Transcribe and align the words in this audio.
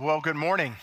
Well, 0.00 0.20
good 0.20 0.36
morning. 0.36 0.76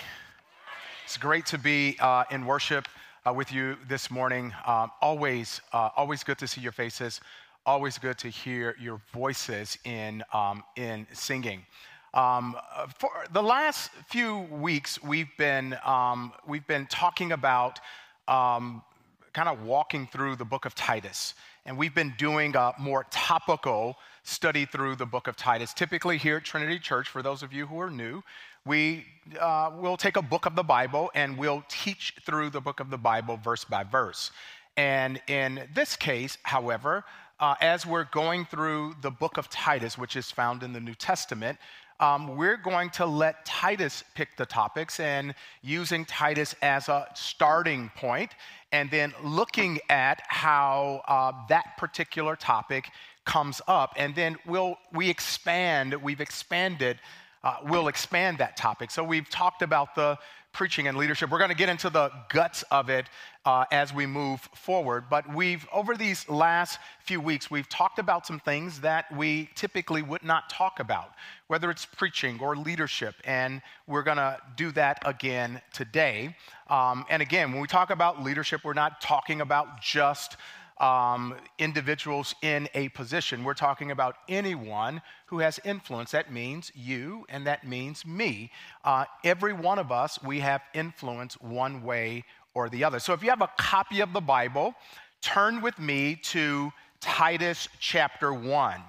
It's 1.06 1.15
great 1.15 1.46
to 1.46 1.58
be 1.58 1.96
uh, 2.02 2.26
in 2.31 2.46
worship 2.46 2.90
uh, 3.26 3.31
with 3.31 3.49
you 3.49 3.77
this 3.88 4.12
morning. 4.12 4.54
Um, 4.68 4.91
always, 5.02 5.62
uh, 5.71 5.92
always 5.96 6.22
good 6.22 6.38
to 6.40 6.48
see 6.48 6.60
your 6.60 6.74
faces. 6.74 7.22
Always 7.66 7.98
good 7.98 8.18
to 8.18 8.28
hear 8.28 8.76
your 8.78 9.00
voices 9.14 9.78
in 9.86 10.22
um, 10.34 10.66
in 10.76 11.08
singing. 11.14 11.66
Um, 12.14 12.58
for 13.00 13.10
the 13.32 13.42
last 13.42 13.90
few 14.10 14.40
weeks, 14.51 15.01
we've 15.01 15.32
been 15.38 15.78
um, 15.86 16.34
we've 16.45 16.68
been 16.68 16.86
talking 16.88 17.32
about 17.32 17.79
um, 18.27 18.84
kind 19.32 19.47
of 19.47 19.63
walking 19.63 20.09
through 20.11 20.36
the 20.36 20.43
book 20.43 20.66
of 20.66 20.75
Titus, 20.75 21.36
and 21.66 21.77
we've 21.77 21.95
been 21.95 22.13
doing 22.18 22.54
a 22.57 22.73
more 22.77 23.05
topical 23.11 23.95
study 24.23 24.66
through 24.66 24.97
the 24.97 25.05
book 25.05 25.27
of 25.27 25.38
Titus. 25.38 25.73
Typically, 25.73 26.18
here 26.18 26.38
at 26.38 26.43
Trinity 26.43 26.79
Church, 26.79 27.07
for 27.07 27.21
those 27.21 27.43
of 27.43 27.54
you 27.54 27.68
who 27.68 27.79
are 27.79 27.91
new, 27.91 28.23
we 28.66 29.05
uh, 29.39 29.71
will 29.79 29.98
take 29.98 30.17
a 30.17 30.21
book 30.21 30.45
of 30.45 30.55
the 30.55 30.63
Bible 30.63 31.12
and 31.16 31.38
we'll 31.38 31.63
teach 31.70 32.16
through 32.26 32.49
the 32.49 32.62
book 32.62 32.80
of 32.80 32.89
the 32.89 32.98
Bible 32.98 33.38
verse 33.38 33.63
by 33.63 33.84
verse. 33.84 34.31
And 34.77 35.22
in 35.27 35.67
this 35.73 35.95
case, 35.95 36.38
however, 36.44 37.05
uh, 37.39 37.55
as 37.62 37.86
we're 37.86 38.05
going 38.05 38.45
through 38.45 38.95
the 39.02 39.12
book 39.12 39.38
of 39.38 39.49
Titus, 39.49 39.98
which 39.98 40.16
is 40.16 40.31
found 40.31 40.63
in 40.63 40.73
the 40.73 40.80
New 40.80 40.95
Testament, 40.95 41.58
um, 41.99 42.36
we're 42.36 42.58
going 42.58 42.89
to 42.91 43.05
let 43.05 43.45
Titus 43.45 44.03
pick 44.16 44.36
the 44.36 44.45
topics 44.45 45.00
and 45.00 45.34
using 45.61 46.03
Titus 46.05 46.53
as 46.61 46.89
a 46.89 47.08
starting 47.13 47.89
point, 47.95 48.31
and 48.73 48.91
then 48.91 49.13
looking 49.23 49.80
at 49.89 50.22
how 50.27 51.02
uh, 51.08 51.31
that 51.47 51.77
particular 51.77 52.36
topic 52.36 52.89
comes 53.23 53.61
up, 53.67 53.94
and 53.95 54.13
then 54.13 54.36
we'll 54.45 54.77
we 54.94 55.09
expand. 55.09 55.94
We've 55.94 56.20
expanded 56.20 57.00
uh, 57.45 57.58
we'll 57.63 57.88
expand 57.88 58.40
that 58.40 58.58
topic. 58.58 58.91
So 58.91 59.04
we've 59.04 59.30
talked 59.30 59.62
about 59.62 59.95
the 59.95 60.17
preaching 60.52 60.88
and 60.88 60.98
leadership. 60.98 61.30
We're 61.30 61.38
going 61.38 61.52
to 61.52 61.55
get 61.55 61.70
into 61.70 61.89
the 61.89 62.09
guts 62.30 62.64
of 62.72 62.89
it 62.89 63.06
uh, 63.45 63.66
as 63.72 63.94
we 63.94 64.06
move 64.06 64.39
forward. 64.56 65.03
But 65.09 65.31
we've, 65.31 65.67
over 65.72 65.95
these 65.95 66.28
last 66.30 66.80
few 67.03 67.22
weeks, 67.22 67.52
we've 67.52 67.67
talked 67.69 68.00
about 68.00 68.25
some 68.25 68.39
things 68.39 68.80
that 68.80 69.14
we 69.16 69.50
typically 69.53 70.02
would 70.02 70.23
not 70.23 70.50
talk 70.50 70.80
about, 70.80 71.11
whether 71.47 71.69
it's 71.69 71.86
preaching 71.86 72.39
or 72.42 72.56
leadership. 72.56 73.16
And 73.25 73.62
we're 73.86 74.02
going 74.02 74.17
to 74.17 74.38
do 74.56 74.72
that 74.72 75.03
again 75.06 75.62
today. 75.73 76.36
Um, 76.69 77.06
and 77.09 77.22
again, 77.22 77.52
when 77.52 77.62
we 77.62 77.67
talk 77.67 77.91
about 77.91 78.23
leadership, 78.23 78.62
we're 78.64 78.73
not 78.73 79.02
talking 79.02 79.41
about 79.41 79.81
just 79.81 80.38
um, 80.80 81.36
individuals 81.58 82.36
in 82.42 82.68
a 82.73 82.90
position. 82.90 83.44
We're 83.44 83.54
talking 83.54 83.92
about 83.92 84.18
anyone 84.28 85.02
who 85.28 85.40
has 85.40 85.59
influence. 85.64 86.12
That 86.12 86.31
means 86.31 86.72
you, 86.76 87.26
and 87.30 87.48
that 87.48 87.66
means 87.66 88.06
me. 88.06 88.52
Uh, 88.84 89.06
every 89.23 89.53
one 89.53 89.80
of 89.80 89.92
us, 89.92 90.22
we 90.23 90.40
have 90.40 90.62
influence 90.73 91.40
one 91.42 91.84
way 91.84 92.26
or 92.53 92.70
the 92.70 92.84
other. 92.84 93.00
So 93.00 93.14
if 93.14 93.23
you 93.23 93.30
have 93.30 93.42
a 93.42 93.52
copy 93.58 94.02
of 94.02 94.14
the 94.14 94.22
Bible, 94.22 94.76
turn 95.22 95.62
with 95.62 95.80
me 95.80 96.16
to 96.23 96.72
Titus 97.00 97.68
chapter 97.80 98.34
1. 98.34 98.81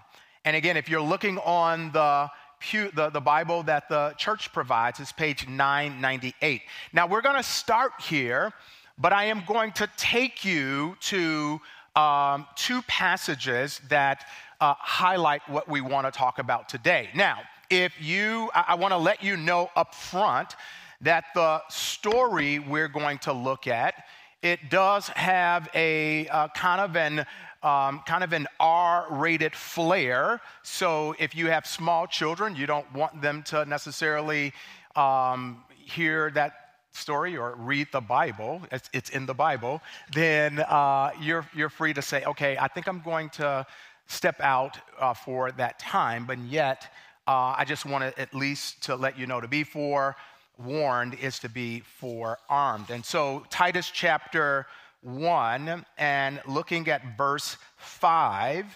And 0.45 0.57
again, 0.57 0.77
if 0.77 0.89
you're 0.89 1.01
looking 1.01 1.39
on 1.39 1.93
the 1.93 2.31
Pew, 2.59 2.91
the, 2.95 3.11
the 3.11 3.21
Bible 3.21 3.63
that 3.65 3.89
the 3.89 4.15
church 4.17 4.53
provides 4.53 4.99
is 4.99 5.13
page 5.13 5.47
998. 5.47 6.63
Now, 6.93 7.07
we're 7.07 7.21
going 7.21 7.37
to 7.37 7.43
start 7.43 7.93
here, 8.01 8.53
but 8.99 9.13
I 9.13 9.25
am 9.25 9.43
going 9.47 9.73
to 9.73 9.89
take 9.97 10.45
you 10.45 10.97
to 11.01 11.61
um, 11.97 12.47
two 12.55 12.83
passages 12.83 13.81
that 13.89 14.27
uh, 14.61 14.75
highlight 14.79 15.43
what 15.49 15.69
we 15.69 15.81
want 15.81 16.07
to 16.07 16.11
talk 16.11 16.39
about 16.39 16.69
today. 16.69 17.09
Now, 17.15 17.41
if 17.71 17.93
you, 18.01 18.51
I, 18.55 18.65
I 18.69 18.75
want 18.75 18.93
to 18.93 18.99
let 18.99 19.23
you 19.23 19.37
know 19.37 19.71
up 19.75 19.95
front 19.95 20.55
that 21.01 21.25
the 21.35 21.63
story 21.69 22.59
we're 22.59 22.89
going 22.89 23.19
to 23.19 23.33
look 23.33 23.67
at, 23.67 24.05
it 24.43 24.71
does 24.71 25.09
have 25.09 25.69
a 25.75 26.29
uh, 26.29 26.49
kind 26.49 26.81
of 26.81 26.97
an 26.97 27.27
um, 27.63 28.03
kind 28.07 28.23
of 28.23 28.33
an 28.33 28.47
R-rated 28.61 29.55
flair. 29.57 30.41
So 30.63 31.17
if 31.19 31.35
you 31.35 31.49
have 31.49 31.67
small 31.67 32.07
children, 32.07 32.55
you 32.55 32.67
don't 32.67 32.91
want 32.95 33.21
them 33.21 33.43
to 33.45 33.65
necessarily 33.65 34.53
um, 34.95 35.65
hear 35.75 36.31
that 36.33 36.66
story 36.97 37.37
or 37.37 37.55
read 37.57 37.89
the 37.93 38.01
Bible, 38.01 38.63
it's, 38.73 38.91
it's 38.93 39.11
in 39.11 39.27
the 39.27 39.35
Bible, 39.35 39.83
then 40.13 40.61
uh, 40.61 41.11
you're, 41.21 41.47
you're 41.55 41.69
free 41.69 41.95
to 41.95 42.03
say, 42.03 42.25
okay, 42.25 42.57
I 42.59 42.69
think 42.69 42.89
I'm 42.89 43.01
going 43.01 43.31
to 43.31 43.67
step 44.07 44.41
out 44.41 44.79
uh, 44.99 45.15
for 45.15 45.53
that 45.53 45.79
time, 45.79 46.27
but 46.27 46.39
yet 46.39 46.93
uh, 47.27 47.55
I 47.57 47.65
just 47.65 47.85
want 47.85 48.03
to 48.05 48.21
at 48.21 48.33
least 48.35 48.83
to 48.85 48.97
let 48.97 49.19
you 49.19 49.27
know 49.27 49.41
to 49.41 49.49
be 49.49 49.65
forewarned 49.65 51.15
is 51.15 51.39
to 51.41 51.49
be 51.49 51.81
forearmed. 51.81 52.91
And 52.91 53.05
so 53.05 53.45
Titus 53.51 53.91
chapter 53.93 54.67
1 55.03 55.85
and 55.99 56.41
looking 56.47 56.89
at 56.89 57.17
verse 57.17 57.57
5 57.77 58.67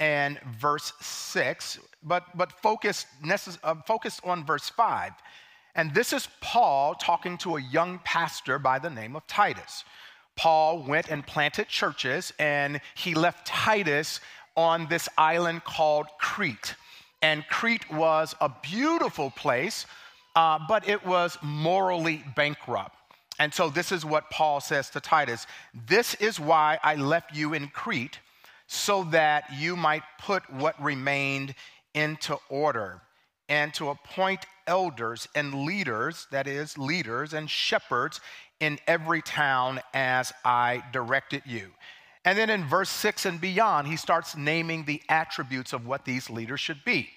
and 0.00 0.38
verse 0.60 0.92
6, 1.00 1.80
but, 2.02 2.24
but 2.36 2.52
focused, 2.52 3.06
necess- 3.24 3.58
uh, 3.64 3.74
focused 3.86 4.20
on 4.24 4.44
verse 4.44 4.68
5. 4.68 5.12
And 5.78 5.94
this 5.94 6.12
is 6.12 6.26
Paul 6.40 6.96
talking 6.96 7.38
to 7.38 7.56
a 7.56 7.62
young 7.62 8.00
pastor 8.02 8.58
by 8.58 8.80
the 8.80 8.90
name 8.90 9.14
of 9.14 9.24
Titus. 9.28 9.84
Paul 10.34 10.82
went 10.82 11.08
and 11.08 11.24
planted 11.24 11.68
churches, 11.68 12.32
and 12.40 12.80
he 12.96 13.14
left 13.14 13.46
Titus 13.46 14.18
on 14.56 14.88
this 14.88 15.08
island 15.16 15.62
called 15.62 16.08
Crete. 16.18 16.74
And 17.22 17.46
Crete 17.46 17.88
was 17.92 18.34
a 18.40 18.50
beautiful 18.60 19.30
place, 19.30 19.86
uh, 20.34 20.58
but 20.66 20.88
it 20.88 21.06
was 21.06 21.38
morally 21.42 22.24
bankrupt. 22.34 22.96
And 23.38 23.54
so, 23.54 23.70
this 23.70 23.92
is 23.92 24.04
what 24.04 24.30
Paul 24.30 24.60
says 24.60 24.90
to 24.90 25.00
Titus 25.00 25.46
This 25.86 26.14
is 26.14 26.40
why 26.40 26.80
I 26.82 26.96
left 26.96 27.36
you 27.36 27.54
in 27.54 27.68
Crete, 27.68 28.18
so 28.66 29.04
that 29.12 29.44
you 29.56 29.76
might 29.76 30.02
put 30.18 30.42
what 30.52 30.82
remained 30.82 31.54
into 31.94 32.36
order 32.48 33.00
and 33.48 33.72
to 33.74 33.90
appoint 33.90 34.46
elders 34.66 35.26
and 35.34 35.64
leaders, 35.64 36.26
that 36.30 36.46
is, 36.46 36.76
leaders 36.76 37.32
and 37.32 37.48
shepherds 37.48 38.20
in 38.60 38.78
every 38.86 39.22
town 39.22 39.80
as 39.94 40.32
I 40.44 40.82
directed 40.92 41.42
you. 41.46 41.70
And 42.24 42.36
then 42.36 42.50
in 42.50 42.64
verse 42.64 42.90
6 42.90 43.24
and 43.26 43.40
beyond, 43.40 43.86
he 43.86 43.96
starts 43.96 44.36
naming 44.36 44.84
the 44.84 45.00
attributes 45.08 45.72
of 45.72 45.86
what 45.86 46.04
these 46.04 46.28
leaders 46.28 46.60
should 46.60 46.84
be. 46.84 47.08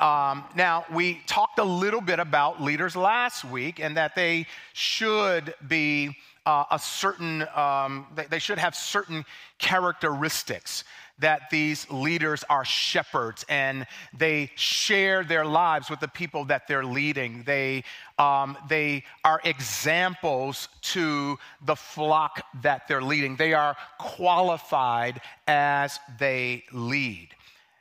Um, 0.00 0.44
now, 0.56 0.86
we 0.92 1.20
talked 1.26 1.58
a 1.58 1.64
little 1.64 2.00
bit 2.00 2.18
about 2.18 2.62
leaders 2.62 2.96
last 2.96 3.44
week 3.44 3.78
and 3.78 3.96
that 3.96 4.14
they 4.14 4.46
should 4.72 5.54
be 5.68 6.16
uh, 6.46 6.64
a 6.70 6.78
certain, 6.78 7.46
um, 7.54 8.06
they, 8.14 8.24
they 8.24 8.38
should 8.38 8.58
have 8.58 8.74
certain 8.74 9.24
characteristics 9.58 10.84
that 11.18 11.50
these 11.50 11.90
leaders 11.90 12.44
are 12.48 12.64
shepherds 12.64 13.44
and 13.48 13.86
they 14.16 14.50
share 14.54 15.24
their 15.24 15.44
lives 15.44 15.90
with 15.90 16.00
the 16.00 16.08
people 16.08 16.44
that 16.46 16.68
they're 16.68 16.84
leading. 16.84 17.42
They, 17.44 17.84
um, 18.18 18.56
they 18.68 19.04
are 19.24 19.40
examples 19.44 20.68
to 20.82 21.38
the 21.64 21.76
flock 21.76 22.42
that 22.62 22.88
they're 22.88 23.02
leading. 23.02 23.36
They 23.36 23.54
are 23.54 23.76
qualified 23.98 25.20
as 25.46 25.98
they 26.18 26.64
lead. 26.72 27.28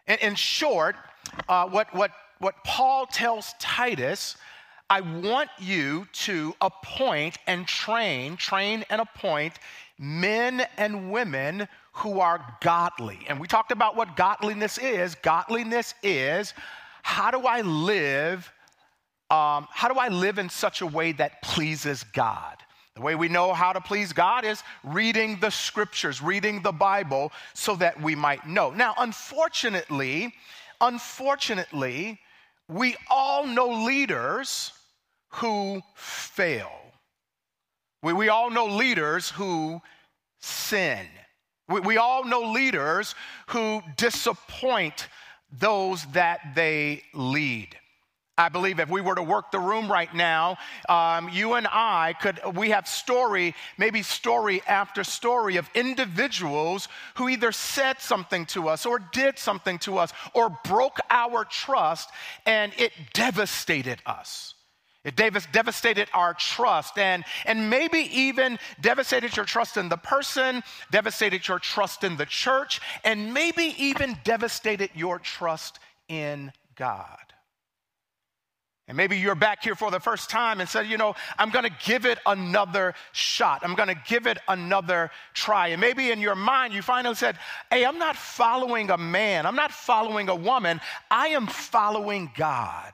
In, 0.08 0.18
in 0.20 0.36
short, 0.36 0.96
uh, 1.48 1.68
what, 1.68 1.94
what, 1.94 2.12
what 2.40 2.56
Paul 2.64 3.06
tells 3.06 3.54
Titus 3.60 4.38
I 4.90 5.02
want 5.02 5.50
you 5.60 6.08
to 6.14 6.56
appoint 6.62 7.38
and 7.46 7.68
train, 7.68 8.38
train 8.38 8.86
and 8.90 9.02
appoint 9.02 9.60
men 10.00 10.66
and 10.78 11.12
women 11.12 11.68
who 11.98 12.20
are 12.20 12.56
godly. 12.62 13.20
And 13.28 13.40
we 13.40 13.48
talked 13.48 13.72
about 13.72 13.96
what 13.96 14.16
godliness 14.16 14.78
is. 14.78 15.16
Godliness 15.16 15.96
is 16.04 16.54
how 17.02 17.32
do 17.32 17.48
I 17.48 17.62
live? 17.62 18.52
Um, 19.32 19.68
how 19.72 19.88
do 19.92 20.00
I 20.00 20.10
live 20.10 20.38
in 20.38 20.50
such 20.50 20.82
a 20.82 20.86
way 20.86 21.12
that 21.14 21.42
pleases 21.42 22.04
God? 22.04 22.58
The 22.96 23.02
way 23.02 23.16
we 23.16 23.30
know 23.30 23.54
how 23.54 23.74
to 23.74 23.82
please 23.82 24.14
God 24.14 24.46
is 24.46 24.62
reading 24.84 25.40
the 25.40 25.50
scriptures, 25.50 26.22
reading 26.22 26.62
the 26.62 26.72
Bible, 26.72 27.32
so 27.54 27.76
that 27.78 28.00
we 28.02 28.14
might 28.16 28.46
know. 28.48 28.70
Now, 28.70 28.94
unfortunately, 28.98 30.34
unfortunately, 30.80 32.20
we 32.68 32.96
all 33.10 33.46
know 33.46 33.86
leaders 33.86 34.72
who 35.30 35.82
fail. 35.96 36.72
We, 38.04 38.14
we 38.14 38.30
all 38.30 38.50
know 38.50 38.66
leaders 38.68 39.30
who 39.30 39.82
sin. 40.40 41.08
We, 41.68 41.82
we 41.82 41.98
all 41.98 42.24
know 42.24 42.52
leaders 42.52 43.16
who 43.48 43.82
disappoint 43.96 45.08
those 45.52 46.06
that 46.08 46.40
they 46.56 47.04
lead. 47.14 47.78
I 48.40 48.50
believe 48.50 48.80
if 48.80 48.90
we 48.90 49.02
were 49.02 49.16
to 49.16 49.24
work 49.24 49.52
the 49.52 49.60
room 49.60 49.92
right 49.92 50.14
now, 50.14 50.58
um, 50.88 51.28
you 51.30 51.56
and 51.56 51.68
I 51.72 52.14
could, 52.22 52.40
we 52.56 52.70
have 52.70 52.88
story, 52.88 53.56
maybe 53.80 54.04
story 54.04 54.62
after 54.68 55.04
story 55.04 55.58
of 55.58 55.68
individuals 55.74 56.88
who 57.16 57.30
either 57.30 57.52
said 57.52 58.00
something 58.00 58.46
to 58.48 58.70
us 58.70 58.86
or 58.86 59.00
did 59.00 59.40
something 59.40 59.80
to 59.80 59.98
us 59.98 60.14
or 60.36 60.56
broke 60.66 61.00
our 61.10 61.46
trust 61.46 62.12
and 62.46 62.74
it 62.78 62.92
devastated 63.14 64.04
us. 64.06 64.54
It 65.08 65.16
devastated 65.16 66.10
our 66.14 66.34
trust 66.34 66.98
and, 66.98 67.24
and 67.46 67.70
maybe 67.70 68.00
even 68.12 68.60
devastated 68.82 69.38
your 69.38 69.46
trust 69.46 69.78
in 69.78 69.88
the 69.88 69.96
person, 69.96 70.62
devastated 70.92 71.48
your 71.48 71.60
trust 71.60 72.04
in 72.04 72.18
the 72.18 72.26
church, 72.26 72.82
and 73.06 73.34
maybe 73.34 73.74
even 73.78 74.18
devastated 74.26 74.90
your 74.94 75.18
trust 75.18 75.80
in 76.10 76.52
God. 76.76 77.18
And 78.90 78.98
maybe 78.98 79.18
you're 79.18 79.34
back 79.34 79.64
here 79.64 79.76
for 79.76 79.92
the 79.92 80.00
first 80.02 80.30
time 80.30 80.60
and 80.60 80.68
said, 80.68 80.88
you 80.88 80.98
know, 80.98 81.16
I'm 81.40 81.52
gonna 81.52 81.76
give 81.86 82.06
it 82.06 82.20
another 82.26 82.94
shot. 83.14 83.62
I'm 83.64 83.76
gonna 83.76 84.02
give 84.08 84.28
it 84.28 84.40
another 84.50 85.10
try. 85.34 85.70
And 85.70 85.80
maybe 85.80 86.12
in 86.12 86.20
your 86.20 86.36
mind, 86.36 86.74
you 86.74 86.82
finally 86.82 87.16
said, 87.16 87.38
hey, 87.70 87.86
I'm 87.86 87.98
not 87.98 88.18
following 88.18 88.90
a 88.90 88.98
man, 88.98 89.46
I'm 89.46 89.56
not 89.56 89.72
following 89.72 90.28
a 90.28 90.36
woman, 90.36 90.82
I 91.10 91.30
am 91.30 91.48
following 91.48 92.30
God. 92.36 92.92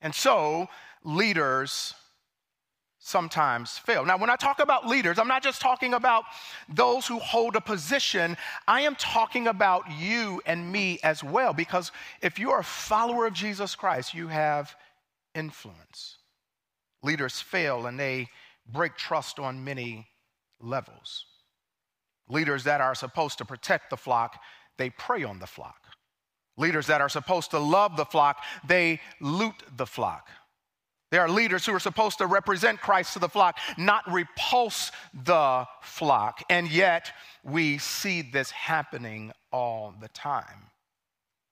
And 0.00 0.14
so, 0.14 0.68
leaders 1.08 1.94
sometimes 2.98 3.78
fail. 3.78 4.04
Now, 4.04 4.18
when 4.18 4.28
I 4.28 4.36
talk 4.36 4.60
about 4.60 4.86
leaders, 4.86 5.18
I'm 5.18 5.28
not 5.28 5.42
just 5.42 5.62
talking 5.62 5.94
about 5.94 6.24
those 6.68 7.06
who 7.06 7.18
hold 7.18 7.56
a 7.56 7.60
position, 7.60 8.36
I 8.66 8.82
am 8.82 8.94
talking 8.96 9.46
about 9.46 9.90
you 9.98 10.42
and 10.44 10.70
me 10.70 10.98
as 11.02 11.24
well. 11.24 11.54
Because 11.54 11.90
if 12.20 12.38
you 12.38 12.50
are 12.50 12.60
a 12.60 12.64
follower 12.64 13.26
of 13.26 13.32
Jesus 13.32 13.74
Christ, 13.74 14.12
you 14.12 14.28
have 14.28 14.76
influence. 15.34 16.18
Leaders 17.02 17.40
fail 17.40 17.86
and 17.86 17.98
they 17.98 18.28
break 18.70 18.94
trust 18.96 19.38
on 19.38 19.64
many 19.64 20.06
levels. 20.60 21.24
Leaders 22.28 22.64
that 22.64 22.82
are 22.82 22.94
supposed 22.94 23.38
to 23.38 23.46
protect 23.46 23.88
the 23.88 23.96
flock, 23.96 24.38
they 24.76 24.90
prey 24.90 25.24
on 25.24 25.38
the 25.38 25.46
flock. 25.46 25.78
Leaders 26.58 26.88
that 26.88 27.00
are 27.00 27.08
supposed 27.08 27.52
to 27.52 27.58
love 27.58 27.96
the 27.96 28.04
flock, 28.04 28.42
they 28.66 29.00
loot 29.20 29.54
the 29.78 29.86
flock. 29.86 30.28
There 31.10 31.22
are 31.22 31.28
leaders 31.28 31.64
who 31.64 31.74
are 31.74 31.80
supposed 31.80 32.18
to 32.18 32.26
represent 32.26 32.80
Christ 32.80 33.14
to 33.14 33.18
the 33.18 33.28
flock, 33.28 33.58
not 33.78 34.10
repulse 34.12 34.92
the 35.24 35.66
flock. 35.80 36.42
And 36.50 36.70
yet, 36.70 37.12
we 37.42 37.78
see 37.78 38.22
this 38.22 38.50
happening 38.50 39.32
all 39.50 39.94
the 40.00 40.08
time. 40.08 40.66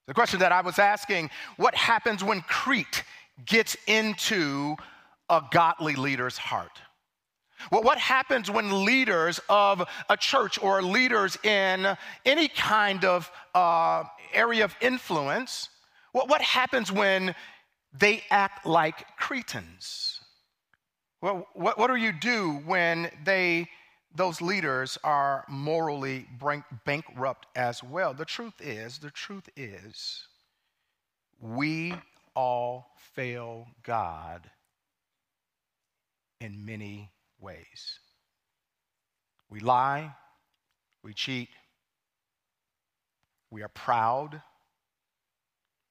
The 0.07 0.15
question 0.15 0.41
that 0.41 0.53
I 0.53 0.61
was 0.61 0.79
asking 0.79 1.31
what 1.57 1.75
happens 1.75 2.23
when 2.23 2.43
Crete 2.43 3.03
gets 3.45 3.77
into 3.87 4.77
a 5.29 5.43
godly 5.51 5.95
leader's 5.95 6.39
heart? 6.39 6.81
Well, 7.73 7.83
what 7.83 7.99
happens 7.99 8.51
when 8.51 8.85
leaders 8.85 9.41
of 9.49 9.83
a 10.09 10.17
church 10.17 10.63
or 10.63 10.83
leaders 10.83 11.39
in 11.43 11.97
any 12.25 12.49
kind 12.49 13.05
of 13.05 13.31
uh, 13.55 14.05
area 14.33 14.65
of 14.65 14.77
influence, 14.81 15.71
what, 16.13 16.29
what 16.29 16.43
happens 16.43 16.93
when 16.93 17.35
they 17.99 18.23
act 18.31 18.67
like 18.67 19.17
Cretans? 19.17 20.21
Well, 21.23 21.47
what, 21.55 21.79
what 21.79 21.89
do 21.89 21.97
you 21.97 22.13
do 22.13 22.63
when 22.67 23.11
they, 23.25 23.69
those 24.15 24.41
leaders 24.41 24.99
are 25.03 25.45
morally 25.49 26.27
bankrupt 26.85 27.47
as 27.57 27.83
well? 27.83 28.15
The 28.15 28.25
truth 28.25 28.61
is, 28.61 28.99
the 28.99 29.11
truth 29.11 29.49
is, 29.57 30.27
we 31.41 31.95
all 32.35 32.91
fail 33.15 33.67
God 33.83 34.51
in 36.41 36.65
many 36.65 37.11
ways. 37.41 37.99
We 39.49 39.61
lie, 39.61 40.15
we 41.03 41.15
cheat, 41.15 41.49
we 43.51 43.63
are 43.63 43.69
proud, 43.69 44.43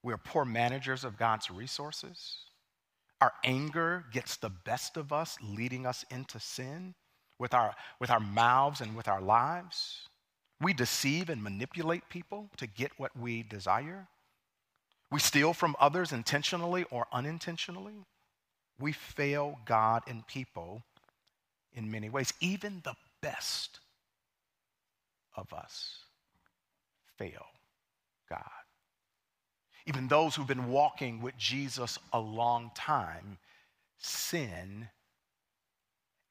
we 0.06 0.14
are 0.14 0.18
poor 0.18 0.46
managers 0.46 1.04
of 1.04 1.18
God's 1.18 1.50
resources. 1.50 2.38
Our 3.22 3.34
anger 3.44 4.06
gets 4.14 4.38
the 4.38 4.52
best 4.52 4.98
of 4.98 5.12
us, 5.12 5.36
leading 5.42 5.88
us 5.88 6.06
into 6.12 6.40
sin 6.40 6.94
with 7.40 7.56
our, 7.56 7.74
with 8.00 8.12
our 8.12 8.20
mouths 8.20 8.82
and 8.82 8.96
with 8.96 9.08
our 9.08 9.20
lives. 9.20 10.08
We 10.62 10.74
deceive 10.74 11.32
and 11.32 11.42
manipulate 11.42 12.08
people 12.08 12.52
to 12.58 12.68
get 12.68 12.92
what 12.98 13.18
we 13.18 13.42
desire. 13.42 14.08
We 15.12 15.20
steal 15.20 15.54
from 15.54 15.76
others 15.80 16.12
intentionally 16.12 16.86
or 16.92 17.08
unintentionally. 17.12 18.06
We 18.80 18.92
fail 18.92 19.58
God 19.66 20.04
and 20.08 20.28
people 20.28 20.84
in 21.74 21.90
many 21.90 22.12
ways. 22.12 22.32
Even 22.42 22.82
the 22.84 22.96
best 23.24 23.80
of 25.36 25.52
us 25.52 25.98
fail 27.18 27.48
God. 28.30 28.65
Even 29.88 30.08
those 30.08 30.36
who've 30.36 30.48
been 30.48 30.68
walking 30.70 31.22
with 31.22 31.38
Jesus 31.38 32.00
a 32.12 32.20
long 32.20 32.72
time 32.76 33.38
sin 33.98 34.88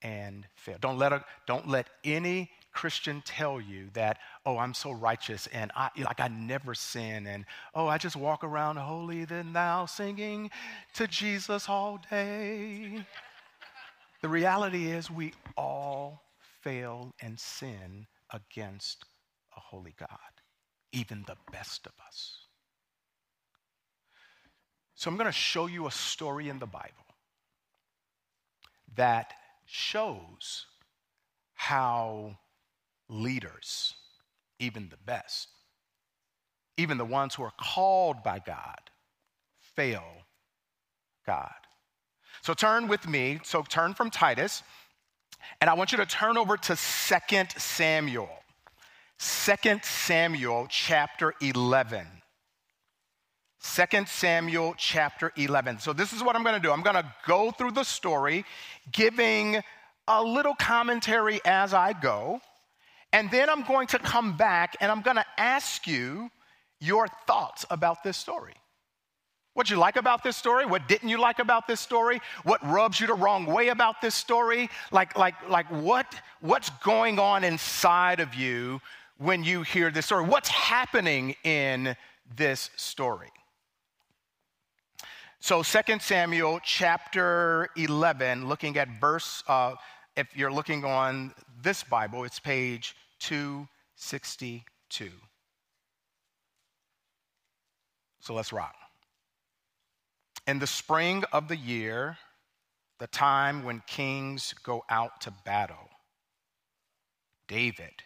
and 0.03 0.47
fail. 0.55 0.77
Don't 0.81 0.99
let, 0.99 1.13
a, 1.13 1.25
don't 1.47 1.69
let 1.69 1.89
any 2.05 2.51
Christian 2.73 3.23
tell 3.25 3.61
you 3.61 3.89
that, 3.95 4.19
oh, 4.45 4.59
I'm 4.59 4.75
so 4.75 4.93
righteous 4.93 5.49
and 5.53 5.71
I, 5.75 5.91
like 5.97 6.21
I 6.21 6.29
never 6.29 6.75
sin 6.75 7.27
and, 7.27 7.47
oh, 7.75 7.87
I 7.87 7.99
just 7.99 8.17
walk 8.17 8.45
around 8.45 8.77
holy 8.77 9.25
than 9.25 9.53
thou 9.53 9.87
singing 9.87 10.51
to 10.95 11.07
Jesus 11.07 11.69
all 11.69 12.01
day. 12.11 13.05
the 14.21 14.29
reality 14.29 14.91
is 14.91 15.11
we 15.11 15.33
all 15.57 16.23
fail 16.61 17.15
and 17.23 17.39
sin 17.39 18.07
against 18.33 19.05
a 19.57 19.61
holy 19.61 19.95
God, 19.99 20.19
even 20.93 21.25
the 21.27 21.37
best 21.53 21.87
of 21.87 21.93
us. 22.07 22.44
So 24.95 25.11
I'm 25.11 25.17
going 25.17 25.27
to 25.27 25.33
show 25.33 25.67
you 25.67 25.87
a 25.87 25.91
story 25.91 26.49
in 26.49 26.59
the 26.59 26.67
Bible 26.67 26.89
that 28.97 29.33
shows 29.67 30.67
how 31.55 32.39
leaders, 33.09 33.95
even 34.59 34.89
the 34.89 34.97
best, 35.05 35.49
even 36.77 36.99
the 36.99 37.05
ones 37.05 37.35
who 37.35 37.43
are 37.43 37.53
called 37.61 38.23
by 38.23 38.39
God, 38.39 38.81
fail 39.59 40.05
God. 41.27 41.53
So 42.43 42.55
turn 42.55 42.89
with 42.89 43.09
me, 43.09 43.41
so 43.43 43.63
turn 43.63 43.95
from 43.95 44.11
Titus, 44.11 44.63
and 45.61 45.71
I 45.71 45.75
want 45.75 45.93
you 45.93 45.99
to 45.99 46.07
turn 46.07 46.37
over 46.37 46.57
to 46.57 46.77
2 46.77 47.45
Samuel. 47.57 48.29
2 49.19 49.81
Samuel 49.83 50.67
chapter 50.69 51.35
11. 51.41 52.07
2 53.65 54.05
Samuel 54.07 54.75
chapter 54.77 55.33
11. 55.37 55.79
So, 55.79 55.95
this 55.95 56.13
is 56.13 56.23
what 56.23 56.37
I'm 56.37 56.43
going 56.43 56.55
to 56.55 56.61
do. 56.61 56.71
I'm 56.71 56.83
going 56.83 56.97
to 56.97 57.15
go 57.27 57.51
through 57.51 57.71
the 57.73 57.83
story, 57.83 58.45
giving 58.93 59.63
a 60.07 60.23
little 60.23 60.55
commentary 60.55 61.41
as 61.47 61.73
I 61.73 61.95
go. 61.95 62.41
And 63.13 63.31
then 63.31 63.49
I'm 63.49 63.63
going 63.63 63.87
to 63.89 63.99
come 63.99 64.37
back 64.37 64.77
and 64.81 64.93
I'm 64.93 65.01
going 65.01 65.17
to 65.17 65.25
ask 65.39 65.87
you 65.87 66.31
your 66.79 67.09
thoughts 67.27 67.65
about 67.71 68.03
this 68.03 68.17
story. 68.17 68.53
What 69.55 69.71
you 69.71 69.77
like 69.77 69.97
about 69.97 70.23
this 70.23 70.37
story? 70.37 70.67
What 70.67 70.87
didn't 70.87 71.09
you 71.09 71.19
like 71.19 71.39
about 71.39 71.67
this 71.67 71.81
story? 71.81 72.21
What 72.43 72.61
rubs 72.67 73.01
you 73.01 73.07
the 73.07 73.15
wrong 73.15 73.47
way 73.47 73.69
about 73.69 74.03
this 74.03 74.15
story? 74.15 74.69
Like, 74.91 75.17
like, 75.17 75.37
like 75.49 75.67
what, 75.71 76.13
what's 76.41 76.71
going 76.83 77.19
on 77.19 77.45
inside 77.45 78.21
of 78.21 78.35
you 78.35 78.81
when 79.17 79.43
you 79.43 79.63
hear 79.63 79.91
this 79.91 80.07
story? 80.07 80.25
What's 80.25 80.49
happening 80.49 81.37
in 81.45 81.97
this 82.37 82.69
story? 82.77 83.31
So, 85.47 85.63
2 85.63 85.99
Samuel 86.01 86.59
chapter 86.65 87.69
11, 87.77 88.49
looking 88.49 88.79
at 88.79 88.89
verse, 88.99 89.45
uh, 89.47 89.75
if 90.17 90.35
you're 90.35 90.51
looking 90.51 90.87
on 90.87 91.35
this 91.63 91.85
Bible, 91.85 92.25
it's 92.25 92.41
page 92.41 92.97
262. 93.19 95.11
So 98.21 98.33
let's 98.33 98.55
rock. 98.55 98.75
In 100.47 100.61
the 100.61 100.67
spring 100.67 101.25
of 101.31 101.49
the 101.49 101.59
year, 101.59 102.17
the 102.99 103.07
time 103.09 103.65
when 103.65 103.83
kings 103.87 104.55
go 104.65 104.83
out 104.89 105.21
to 105.21 105.31
battle, 105.45 105.91
David 107.49 108.03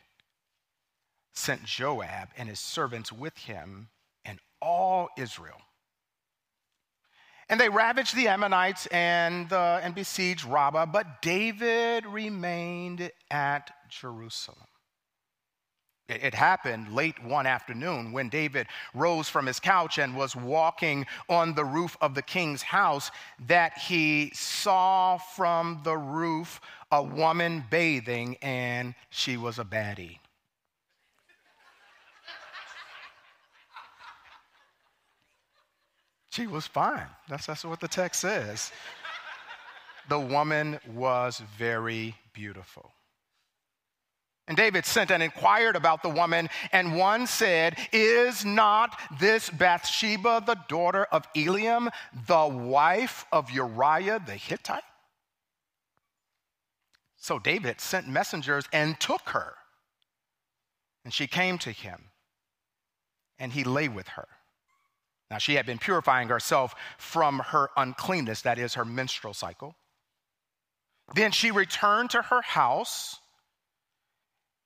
sent 1.34 1.62
Joab 1.62 2.30
and 2.36 2.48
his 2.48 2.58
servants 2.58 3.12
with 3.12 3.38
him 3.38 3.90
and 4.24 4.40
all 4.60 5.08
Israel. 5.16 5.60
And 7.48 7.58
they 7.58 7.68
ravaged 7.68 8.14
the 8.14 8.28
Ammonites 8.28 8.86
and, 8.86 9.50
uh, 9.52 9.80
and 9.82 9.94
besieged 9.94 10.44
Rabbah, 10.44 10.86
but 10.86 11.22
David 11.22 12.04
remained 12.04 13.10
at 13.30 13.70
Jerusalem. 13.88 14.66
It 16.08 16.34
happened 16.34 16.94
late 16.94 17.22
one 17.22 17.46
afternoon 17.46 18.12
when 18.12 18.30
David 18.30 18.66
rose 18.94 19.28
from 19.28 19.44
his 19.44 19.60
couch 19.60 19.98
and 19.98 20.16
was 20.16 20.34
walking 20.34 21.06
on 21.28 21.54
the 21.54 21.66
roof 21.66 21.98
of 22.00 22.14
the 22.14 22.22
king's 22.22 22.62
house 22.62 23.10
that 23.46 23.76
he 23.76 24.30
saw 24.34 25.18
from 25.18 25.80
the 25.84 25.98
roof 25.98 26.62
a 26.90 27.02
woman 27.02 27.62
bathing 27.70 28.38
and 28.40 28.94
she 29.10 29.36
was 29.36 29.58
a 29.58 29.64
baddie. 29.64 30.18
She 36.38 36.46
was 36.46 36.68
fine. 36.68 37.08
That's, 37.28 37.46
that's 37.46 37.64
what 37.64 37.80
the 37.80 37.88
text 37.88 38.20
says. 38.20 38.70
the 40.08 40.20
woman 40.20 40.78
was 40.94 41.42
very 41.58 42.14
beautiful. 42.32 42.92
And 44.46 44.56
David 44.56 44.86
sent 44.86 45.10
and 45.10 45.20
inquired 45.20 45.74
about 45.74 46.04
the 46.04 46.08
woman, 46.08 46.48
and 46.70 46.96
one 46.96 47.26
said, 47.26 47.76
Is 47.92 48.44
not 48.44 48.98
this 49.18 49.50
Bathsheba 49.50 50.44
the 50.46 50.56
daughter 50.68 51.06
of 51.10 51.30
Eliam, 51.34 51.90
the 52.28 52.46
wife 52.46 53.26
of 53.32 53.50
Uriah 53.50 54.22
the 54.24 54.34
Hittite? 54.36 54.84
So 57.16 57.40
David 57.40 57.80
sent 57.80 58.06
messengers 58.08 58.64
and 58.72 58.98
took 59.00 59.30
her. 59.30 59.54
And 61.04 61.12
she 61.12 61.26
came 61.26 61.58
to 61.58 61.72
him, 61.72 62.04
and 63.40 63.52
he 63.52 63.64
lay 63.64 63.88
with 63.88 64.06
her. 64.08 64.28
Now 65.30 65.38
she 65.38 65.54
had 65.54 65.66
been 65.66 65.78
purifying 65.78 66.28
herself 66.28 66.74
from 66.96 67.40
her 67.40 67.70
uncleanness, 67.76 68.42
that 68.42 68.58
is, 68.58 68.74
her 68.74 68.84
menstrual 68.84 69.34
cycle. 69.34 69.74
Then 71.14 71.32
she 71.32 71.50
returned 71.50 72.10
to 72.10 72.22
her 72.22 72.42
house 72.42 73.18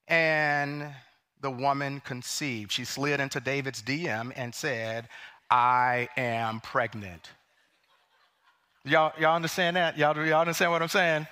and 0.09 0.93
the 1.41 1.51
woman 1.51 2.01
conceived. 2.05 2.73
She 2.73 2.85
slid 2.85 3.21
into 3.21 3.41
David's 3.41 3.83
DM 3.83 4.33
and 4.37 4.55
said, 4.55 5.09
I 5.51 6.09
am 6.17 6.61
pregnant. 6.61 7.31
Y'all, 8.85 9.13
y'all 9.19 9.37
understand 9.37 9.77
that? 9.77 9.97
Y'all, 9.97 10.17
y'all 10.27 10.41
understand 10.41 10.73
what 10.73 10.83
I'm 10.83 10.89
saying? 10.89 11.27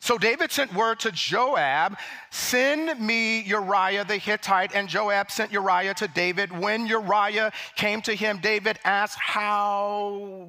So 0.00 0.16
David 0.16 0.50
sent 0.50 0.74
word 0.74 0.98
to 1.00 1.12
Joab, 1.12 1.98
send 2.30 2.98
me 2.98 3.40
Uriah 3.42 4.04
the 4.04 4.16
Hittite. 4.16 4.74
And 4.74 4.88
Joab 4.88 5.30
sent 5.30 5.52
Uriah 5.52 5.94
to 5.94 6.08
David. 6.08 6.50
When 6.58 6.86
Uriah 6.86 7.52
came 7.76 8.00
to 8.02 8.14
him, 8.14 8.38
David 8.38 8.78
asked, 8.84 9.18
How, 9.18 10.48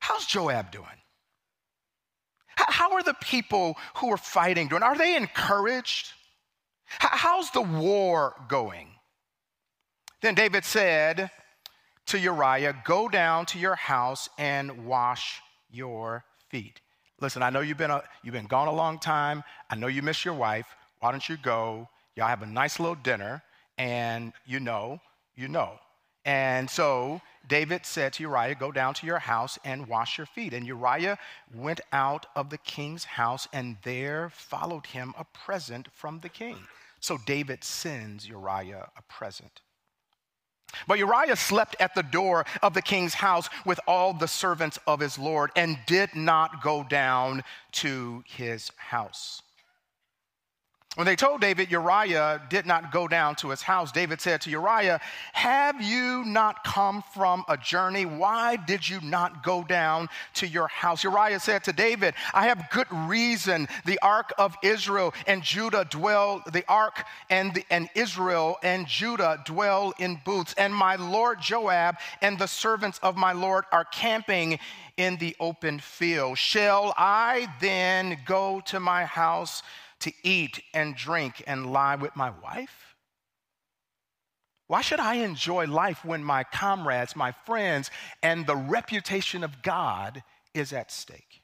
how's 0.00 0.26
Joab 0.26 0.70
doing? 0.70 0.86
How 2.56 2.92
are 2.92 3.02
the 3.02 3.14
people 3.14 3.76
who 3.96 4.12
are 4.12 4.18
fighting 4.18 4.68
doing? 4.68 4.82
Are 4.82 4.96
they 4.96 5.16
encouraged? 5.16 6.12
How's 6.86 7.50
the 7.50 7.62
war 7.62 8.34
going? 8.48 8.88
Then 10.20 10.34
David 10.34 10.64
said 10.64 11.30
to 12.06 12.18
Uriah, 12.18 12.76
Go 12.84 13.08
down 13.08 13.46
to 13.46 13.58
your 13.58 13.74
house 13.74 14.28
and 14.38 14.86
wash 14.86 15.40
your 15.70 16.24
feet. 16.50 16.80
Listen, 17.20 17.42
I 17.42 17.50
know 17.50 17.60
you've 17.60 17.78
been, 17.78 17.90
a, 17.90 18.02
you've 18.22 18.34
been 18.34 18.46
gone 18.46 18.68
a 18.68 18.72
long 18.72 18.98
time. 18.98 19.44
I 19.70 19.76
know 19.76 19.86
you 19.86 20.02
miss 20.02 20.24
your 20.24 20.34
wife. 20.34 20.66
Why 21.00 21.10
don't 21.10 21.28
you 21.28 21.36
go? 21.36 21.88
Y'all 22.16 22.28
have 22.28 22.42
a 22.42 22.46
nice 22.46 22.78
little 22.78 22.94
dinner, 22.96 23.42
and 23.78 24.32
you 24.46 24.60
know, 24.60 25.00
you 25.36 25.48
know. 25.48 25.78
And 26.24 26.70
so 26.70 27.20
David 27.48 27.84
said 27.84 28.14
to 28.14 28.22
Uriah, 28.22 28.54
Go 28.54 28.72
down 28.72 28.94
to 28.94 29.06
your 29.06 29.18
house 29.18 29.58
and 29.64 29.86
wash 29.86 30.16
your 30.16 30.26
feet. 30.26 30.54
And 30.54 30.66
Uriah 30.66 31.18
went 31.54 31.80
out 31.92 32.26
of 32.34 32.50
the 32.50 32.58
king's 32.58 33.04
house, 33.04 33.46
and 33.52 33.76
there 33.82 34.30
followed 34.30 34.86
him 34.86 35.14
a 35.18 35.24
present 35.24 35.88
from 35.92 36.20
the 36.20 36.28
king. 36.28 36.56
So 37.00 37.18
David 37.26 37.62
sends 37.62 38.26
Uriah 38.26 38.88
a 38.96 39.02
present. 39.02 39.60
But 40.86 40.98
Uriah 40.98 41.36
slept 41.36 41.76
at 41.80 41.94
the 41.94 42.02
door 42.02 42.44
of 42.62 42.74
the 42.74 42.82
king's 42.82 43.14
house 43.14 43.48
with 43.64 43.80
all 43.86 44.12
the 44.12 44.28
servants 44.28 44.78
of 44.86 45.00
his 45.00 45.18
Lord 45.18 45.50
and 45.56 45.78
did 45.86 46.14
not 46.14 46.62
go 46.62 46.84
down 46.84 47.42
to 47.72 48.22
his 48.26 48.70
house. 48.76 49.42
When 50.94 51.06
they 51.06 51.16
told 51.16 51.40
David 51.40 51.72
Uriah 51.72 52.40
did 52.48 52.66
not 52.66 52.92
go 52.92 53.08
down 53.08 53.34
to 53.36 53.50
his 53.50 53.62
house, 53.62 53.90
David 53.90 54.20
said 54.20 54.40
to 54.42 54.50
Uriah, 54.50 55.00
Have 55.32 55.82
you 55.82 56.24
not 56.24 56.62
come 56.62 57.02
from 57.12 57.44
a 57.48 57.56
journey? 57.56 58.06
Why 58.06 58.54
did 58.54 58.88
you 58.88 59.00
not 59.00 59.42
go 59.42 59.64
down 59.64 60.08
to 60.34 60.46
your 60.46 60.68
house? 60.68 61.02
Uriah 61.02 61.40
said 61.40 61.64
to 61.64 61.72
David, 61.72 62.14
I 62.32 62.46
have 62.46 62.70
good 62.70 62.86
reason. 62.92 63.66
The 63.86 63.98
ark 64.02 64.32
of 64.38 64.56
Israel 64.62 65.12
and 65.26 65.42
Judah 65.42 65.84
dwell, 65.90 66.44
the 66.52 66.64
ark 66.68 67.04
and, 67.28 67.54
the, 67.54 67.64
and 67.70 67.88
Israel 67.96 68.58
and 68.62 68.86
Judah 68.86 69.42
dwell 69.44 69.94
in 69.98 70.20
booths, 70.24 70.54
and 70.56 70.72
my 70.72 70.94
lord 70.94 71.40
Joab 71.40 71.96
and 72.22 72.38
the 72.38 72.46
servants 72.46 73.00
of 73.02 73.16
my 73.16 73.32
lord 73.32 73.64
are 73.72 73.84
camping 73.84 74.60
in 74.96 75.16
the 75.16 75.34
open 75.40 75.80
field. 75.80 76.38
Shall 76.38 76.94
I 76.96 77.48
then 77.60 78.18
go 78.24 78.62
to 78.66 78.78
my 78.78 79.04
house? 79.04 79.64
To 80.04 80.12
eat 80.22 80.62
and 80.74 80.94
drink 80.94 81.42
and 81.46 81.72
lie 81.72 81.96
with 81.96 82.14
my 82.14 82.30
wife? 82.42 82.96
Why 84.66 84.80
should 84.80 85.00
I 85.00 85.16
enjoy 85.16 85.66
life 85.66 86.04
when 86.04 86.22
my 86.22 86.44
comrades, 86.44 87.16
my 87.16 87.32
friends, 87.44 87.90
and 88.22 88.46
the 88.46 88.56
reputation 88.56 89.44
of 89.44 89.62
God 89.62 90.22
is 90.54 90.72
at 90.72 90.90
stake? 90.90 91.42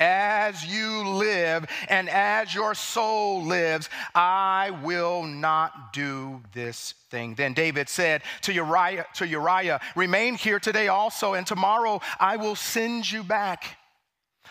As 0.00 0.64
you 0.64 1.08
live 1.08 1.66
and 1.88 2.08
as 2.08 2.54
your 2.54 2.74
soul 2.74 3.42
lives, 3.42 3.88
I 4.14 4.70
will 4.84 5.24
not 5.24 5.92
do 5.92 6.42
this 6.52 6.94
thing. 7.10 7.34
Then 7.34 7.52
David 7.52 7.88
said 7.88 8.22
to 8.42 8.52
Uriah, 8.52 9.06
to 9.14 9.26
Uriah, 9.26 9.80
Remain 9.96 10.34
here 10.34 10.60
today 10.60 10.88
also, 10.88 11.34
and 11.34 11.46
tomorrow 11.46 12.00
I 12.20 12.36
will 12.36 12.56
send 12.56 13.10
you 13.10 13.24
back. 13.24 13.78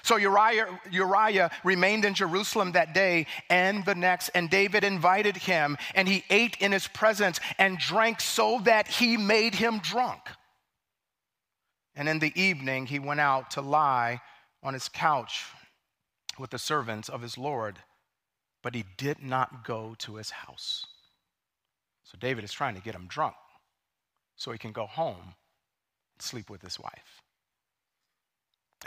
So 0.07 0.15
Uriah, 0.15 0.79
Uriah 0.89 1.51
remained 1.65 2.05
in 2.05 2.13
Jerusalem 2.13 2.71
that 2.71 2.93
day 2.93 3.27
and 3.49 3.83
the 3.83 3.93
next, 3.93 4.29
and 4.29 4.49
David 4.49 4.85
invited 4.85 5.35
him, 5.35 5.75
and 5.95 6.07
he 6.07 6.23
ate 6.29 6.55
in 6.61 6.71
his 6.71 6.87
presence 6.87 7.41
and 7.57 7.77
drank 7.77 8.21
so 8.21 8.61
that 8.63 8.87
he 8.87 9.17
made 9.17 9.53
him 9.53 9.79
drunk. 9.79 10.21
And 11.93 12.07
in 12.07 12.19
the 12.19 12.31
evening, 12.41 12.85
he 12.85 12.99
went 12.99 13.19
out 13.19 13.51
to 13.51 13.61
lie 13.61 14.21
on 14.63 14.73
his 14.73 14.87
couch 14.87 15.43
with 16.39 16.51
the 16.51 16.57
servants 16.57 17.09
of 17.09 17.21
his 17.21 17.37
Lord, 17.37 17.79
but 18.63 18.75
he 18.75 18.85
did 18.95 19.21
not 19.21 19.65
go 19.65 19.93
to 19.99 20.15
his 20.15 20.29
house. 20.29 20.85
So 22.05 22.17
David 22.17 22.45
is 22.45 22.53
trying 22.53 22.75
to 22.75 22.81
get 22.81 22.95
him 22.95 23.07
drunk 23.07 23.35
so 24.37 24.53
he 24.53 24.57
can 24.57 24.71
go 24.71 24.85
home 24.85 25.35
and 26.15 26.21
sleep 26.21 26.49
with 26.49 26.61
his 26.61 26.79
wife. 26.79 27.21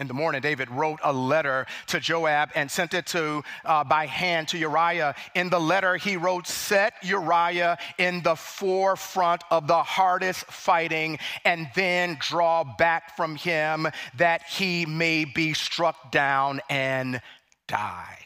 In 0.00 0.08
the 0.08 0.14
morning, 0.14 0.40
David 0.40 0.70
wrote 0.70 0.98
a 1.04 1.12
letter 1.12 1.66
to 1.88 2.00
Joab 2.00 2.52
and 2.54 2.70
sent 2.70 2.94
it 2.94 3.04
to 3.08 3.44
uh, 3.66 3.84
by 3.84 4.06
hand 4.06 4.48
to 4.48 4.58
Uriah. 4.58 5.14
In 5.34 5.50
the 5.50 5.60
letter, 5.60 5.98
he 5.98 6.16
wrote, 6.16 6.46
"Set 6.46 6.94
Uriah 7.02 7.76
in 7.98 8.22
the 8.22 8.34
forefront 8.34 9.44
of 9.50 9.66
the 9.66 9.82
hardest 9.82 10.46
fighting, 10.46 11.18
and 11.44 11.68
then 11.74 12.16
draw 12.18 12.64
back 12.64 13.14
from 13.14 13.36
him, 13.36 13.88
that 14.16 14.42
he 14.44 14.86
may 14.86 15.26
be 15.26 15.52
struck 15.52 16.10
down 16.10 16.62
and 16.70 17.20
die." 17.68 18.20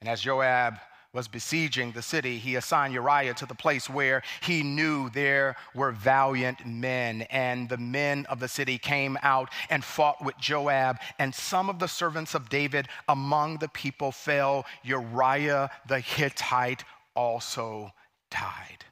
And 0.00 0.08
as 0.08 0.22
Joab 0.22 0.78
was 1.12 1.26
besieging 1.26 1.90
the 1.90 2.02
city, 2.02 2.38
he 2.38 2.54
assigned 2.54 2.94
Uriah 2.94 3.34
to 3.34 3.46
the 3.46 3.54
place 3.54 3.90
where 3.90 4.22
he 4.42 4.62
knew 4.62 5.10
there 5.10 5.56
were 5.74 5.90
valiant 5.90 6.64
men. 6.64 7.22
And 7.22 7.68
the 7.68 7.78
men 7.78 8.26
of 8.26 8.38
the 8.38 8.48
city 8.48 8.78
came 8.78 9.18
out 9.22 9.50
and 9.70 9.84
fought 9.84 10.24
with 10.24 10.38
Joab. 10.38 10.98
And 11.18 11.34
some 11.34 11.68
of 11.68 11.80
the 11.80 11.88
servants 11.88 12.34
of 12.34 12.48
David 12.48 12.86
among 13.08 13.58
the 13.58 13.68
people 13.68 14.12
fell. 14.12 14.66
Uriah 14.84 15.70
the 15.88 15.98
Hittite 15.98 16.84
also 17.16 17.92
died. 18.30 18.84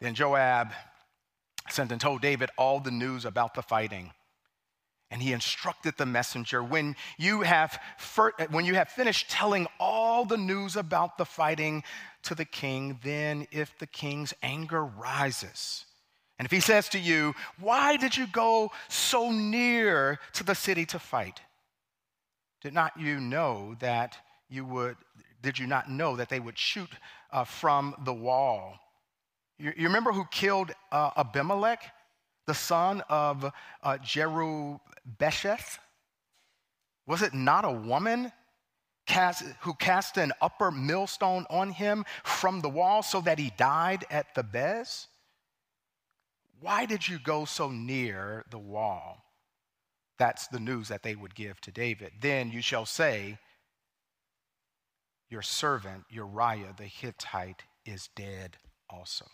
Then 0.00 0.14
Joab 0.14 0.72
sent 1.68 1.92
and 1.92 2.00
told 2.00 2.22
David 2.22 2.50
all 2.56 2.80
the 2.80 2.90
news 2.90 3.24
about 3.24 3.54
the 3.54 3.62
fighting. 3.62 4.12
And 5.12 5.20
he 5.20 5.34
instructed 5.34 5.98
the 5.98 6.06
messenger 6.06 6.62
when 6.62 6.96
you, 7.18 7.42
have 7.42 7.78
when 8.50 8.64
you 8.64 8.74
have 8.74 8.88
finished 8.88 9.30
telling 9.30 9.66
all 9.78 10.24
the 10.24 10.38
news 10.38 10.74
about 10.74 11.18
the 11.18 11.26
fighting 11.26 11.84
to 12.22 12.34
the 12.34 12.46
king, 12.46 12.98
then 13.04 13.46
if 13.52 13.78
the 13.78 13.86
king's 13.86 14.32
anger 14.42 14.82
rises, 14.82 15.84
and 16.38 16.46
if 16.46 16.50
he 16.50 16.60
says 16.60 16.88
to 16.88 16.98
you, 16.98 17.34
Why 17.60 17.96
did 17.96 18.16
you 18.16 18.26
go 18.26 18.72
so 18.88 19.30
near 19.30 20.18
to 20.32 20.42
the 20.42 20.54
city 20.54 20.86
to 20.86 20.98
fight? 20.98 21.40
Did 22.62 22.72
not 22.72 22.98
you 22.98 23.20
know 23.20 23.76
that 23.80 24.16
you 24.48 24.64
would, 24.64 24.96
did 25.42 25.58
you 25.58 25.66
not 25.66 25.90
know 25.90 26.16
that 26.16 26.30
they 26.30 26.40
would 26.40 26.58
shoot 26.58 26.90
uh, 27.30 27.44
from 27.44 27.94
the 28.04 28.14
wall? 28.14 28.78
You, 29.58 29.72
you, 29.76 29.86
remember 29.86 30.10
who 30.10 30.24
killed 30.30 30.72
uh, 30.90 31.10
Abimelech, 31.16 31.84
the 32.46 32.54
son 32.54 33.02
of 33.08 33.52
uh, 33.82 33.98
Jeru, 33.98 34.80
Besheth? 35.06 35.78
Was 37.06 37.22
it 37.22 37.34
not 37.34 37.64
a 37.64 37.70
woman 37.70 38.32
cast, 39.06 39.44
who 39.60 39.74
cast 39.74 40.16
an 40.16 40.32
upper 40.40 40.70
millstone 40.70 41.46
on 41.50 41.70
him 41.70 42.04
from 42.22 42.60
the 42.60 42.68
wall 42.68 43.02
so 43.02 43.20
that 43.20 43.38
he 43.38 43.52
died 43.56 44.04
at 44.10 44.34
Thebez? 44.34 45.08
Why 46.60 46.86
did 46.86 47.08
you 47.08 47.18
go 47.18 47.44
so 47.44 47.70
near 47.70 48.44
the 48.50 48.58
wall? 48.58 49.24
That's 50.18 50.46
the 50.46 50.60
news 50.60 50.88
that 50.88 51.02
they 51.02 51.16
would 51.16 51.34
give 51.34 51.60
to 51.62 51.72
David. 51.72 52.12
Then 52.20 52.52
you 52.52 52.62
shall 52.62 52.86
say, 52.86 53.38
Your 55.28 55.42
servant 55.42 56.04
Uriah 56.08 56.74
the 56.76 56.84
Hittite 56.84 57.64
is 57.84 58.08
dead 58.14 58.58
also. 58.88 59.26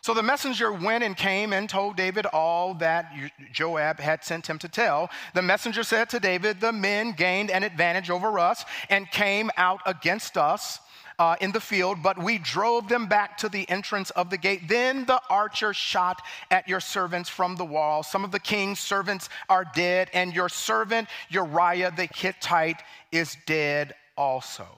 So 0.00 0.14
the 0.14 0.22
messenger 0.22 0.72
went 0.72 1.04
and 1.04 1.16
came 1.16 1.52
and 1.52 1.68
told 1.68 1.96
David 1.96 2.26
all 2.26 2.74
that 2.74 3.12
Joab 3.52 3.98
had 3.98 4.24
sent 4.24 4.46
him 4.46 4.58
to 4.60 4.68
tell. 4.68 5.10
The 5.34 5.42
messenger 5.42 5.82
said 5.82 6.08
to 6.10 6.20
David, 6.20 6.60
The 6.60 6.72
men 6.72 7.12
gained 7.12 7.50
an 7.50 7.62
advantage 7.62 8.08
over 8.10 8.38
us 8.38 8.64
and 8.88 9.10
came 9.10 9.50
out 9.56 9.80
against 9.86 10.36
us. 10.36 10.80
Uh, 11.20 11.34
in 11.40 11.50
the 11.50 11.58
field, 11.58 12.00
but 12.00 12.16
we 12.16 12.38
drove 12.38 12.88
them 12.88 13.08
back 13.08 13.36
to 13.36 13.48
the 13.48 13.68
entrance 13.68 14.10
of 14.10 14.30
the 14.30 14.36
gate. 14.36 14.68
Then 14.68 15.04
the 15.04 15.20
archer 15.28 15.74
shot 15.74 16.22
at 16.48 16.68
your 16.68 16.78
servants 16.78 17.28
from 17.28 17.56
the 17.56 17.64
wall. 17.64 18.04
Some 18.04 18.22
of 18.22 18.30
the 18.30 18.38
king's 18.38 18.78
servants 18.78 19.28
are 19.48 19.64
dead, 19.74 20.10
and 20.14 20.32
your 20.32 20.48
servant 20.48 21.08
Uriah 21.28 21.90
the 21.90 22.08
Hittite 22.14 22.84
is 23.10 23.36
dead 23.46 23.96
also. 24.16 24.68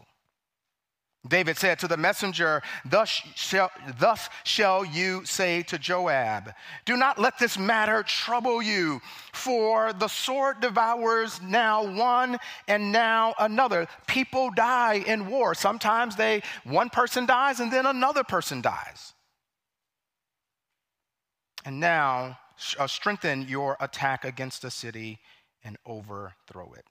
David 1.29 1.59
said 1.59 1.79
to 1.81 1.89
the 1.89 1.99
messenger, 1.99 2.62
thus 2.85 3.09
shall, 3.09 3.71
thus 3.99 4.31
shall, 4.45 4.87
you 4.87 5.23
say 5.27 5.62
to 5.65 5.79
Joab, 5.79 6.55
Do 6.87 6.97
not 6.97 7.19
let 7.19 7.39
this 7.39 7.59
matter 7.59 8.03
trouble 8.03 8.62
you, 8.62 9.03
for 9.35 9.93
the 9.93 10.09
sword 10.09 10.61
devours 10.61 11.43
now 11.43 11.85
one 11.85 12.39
and 12.69 12.91
now 12.91 13.35
another. 13.39 13.87
People 14.07 14.50
die 14.50 15.05
in 15.07 15.29
war. 15.29 15.55
Sometimes 15.55 16.17
they 16.17 16.43
one 16.65 16.89
person 16.89 17.27
dies 17.27 17.61
and 17.61 17.71
then 17.71 17.85
another 17.85 18.25
person 18.25 18.62
dies. 18.62 19.12
And 21.67 21.81
now 21.81 22.39
uh, 22.79 22.87
strengthen 22.87 23.43
your 23.47 23.77
attack 23.79 24.25
against 24.25 24.62
the 24.62 24.71
city 24.71 25.19
and 25.62 25.77
overthrow 25.85 26.73
it. 26.73 26.87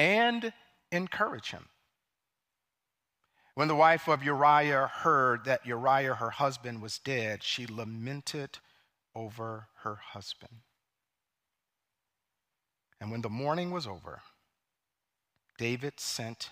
And 0.00 0.52
encourage 0.90 1.52
him 1.52 1.68
when 3.54 3.68
the 3.68 3.76
wife 3.76 4.08
of 4.08 4.24
Uriah 4.24 4.86
heard 4.86 5.44
that 5.44 5.66
Uriah, 5.66 6.14
her 6.14 6.30
husband, 6.30 6.80
was 6.80 6.98
dead, 6.98 7.42
she 7.42 7.66
lamented 7.66 8.58
over 9.14 9.68
her 9.82 9.96
husband. 9.96 10.60
And 13.00 13.10
when 13.10 13.20
the 13.20 13.28
mourning 13.28 13.70
was 13.70 13.86
over, 13.86 14.22
David 15.58 16.00
sent 16.00 16.50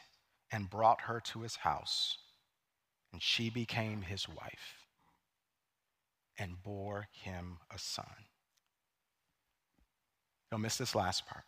and 0.52 0.68
brought 0.68 1.02
her 1.02 1.20
to 1.20 1.40
his 1.40 1.56
house, 1.56 2.18
and 3.12 3.22
she 3.22 3.48
became 3.48 4.02
his 4.02 4.28
wife 4.28 4.86
and 6.38 6.62
bore 6.62 7.08
him 7.12 7.58
a 7.74 7.78
son. 7.78 8.26
Don't 10.50 10.62
miss 10.62 10.76
this 10.76 10.94
last 10.94 11.26
part. 11.26 11.44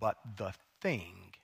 But 0.00 0.16
the 0.36 0.52
thing 0.80 1.34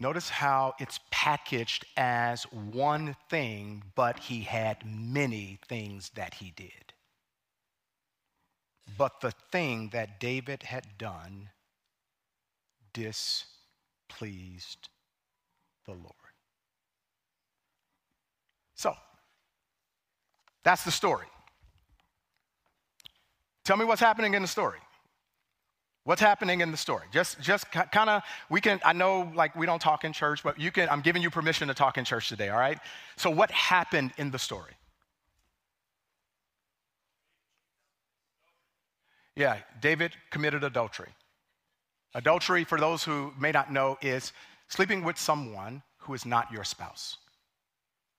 Notice 0.00 0.30
how 0.30 0.72
it's 0.78 0.98
packaged 1.10 1.84
as 1.94 2.44
one 2.44 3.14
thing, 3.28 3.82
but 3.94 4.18
he 4.18 4.40
had 4.40 4.78
many 4.86 5.58
things 5.68 6.10
that 6.14 6.32
he 6.34 6.54
did. 6.56 6.94
But 8.96 9.20
the 9.20 9.32
thing 9.52 9.90
that 9.92 10.18
David 10.18 10.62
had 10.62 10.96
done 10.96 11.50
displeased 12.94 14.88
the 15.84 15.92
Lord. 15.92 16.14
So, 18.74 18.94
that's 20.64 20.82
the 20.82 20.90
story. 20.90 21.26
Tell 23.64 23.76
me 23.76 23.84
what's 23.84 24.00
happening 24.00 24.32
in 24.32 24.40
the 24.40 24.48
story. 24.48 24.78
What's 26.04 26.20
happening 26.20 26.62
in 26.62 26.70
the 26.70 26.78
story? 26.78 27.06
Just, 27.12 27.40
just 27.40 27.70
kind 27.70 28.08
of, 28.08 28.22
we 28.48 28.60
can, 28.60 28.80
I 28.84 28.94
know 28.94 29.30
like 29.34 29.54
we 29.54 29.66
don't 29.66 29.82
talk 29.82 30.04
in 30.04 30.12
church, 30.12 30.42
but 30.42 30.58
you 30.58 30.70
can, 30.70 30.88
I'm 30.88 31.02
giving 31.02 31.20
you 31.20 31.28
permission 31.30 31.68
to 31.68 31.74
talk 31.74 31.98
in 31.98 32.04
church 32.06 32.28
today, 32.28 32.48
all 32.48 32.58
right? 32.58 32.78
So, 33.16 33.28
what 33.28 33.50
happened 33.50 34.12
in 34.16 34.30
the 34.30 34.38
story? 34.38 34.72
Yeah, 39.36 39.58
David 39.80 40.12
committed 40.30 40.64
adultery. 40.64 41.08
Adultery, 42.14 42.64
for 42.64 42.78
those 42.78 43.04
who 43.04 43.32
may 43.38 43.52
not 43.52 43.70
know, 43.70 43.98
is 44.00 44.32
sleeping 44.68 45.04
with 45.04 45.18
someone 45.18 45.82
who 45.98 46.14
is 46.14 46.24
not 46.24 46.50
your 46.50 46.64
spouse. 46.64 47.18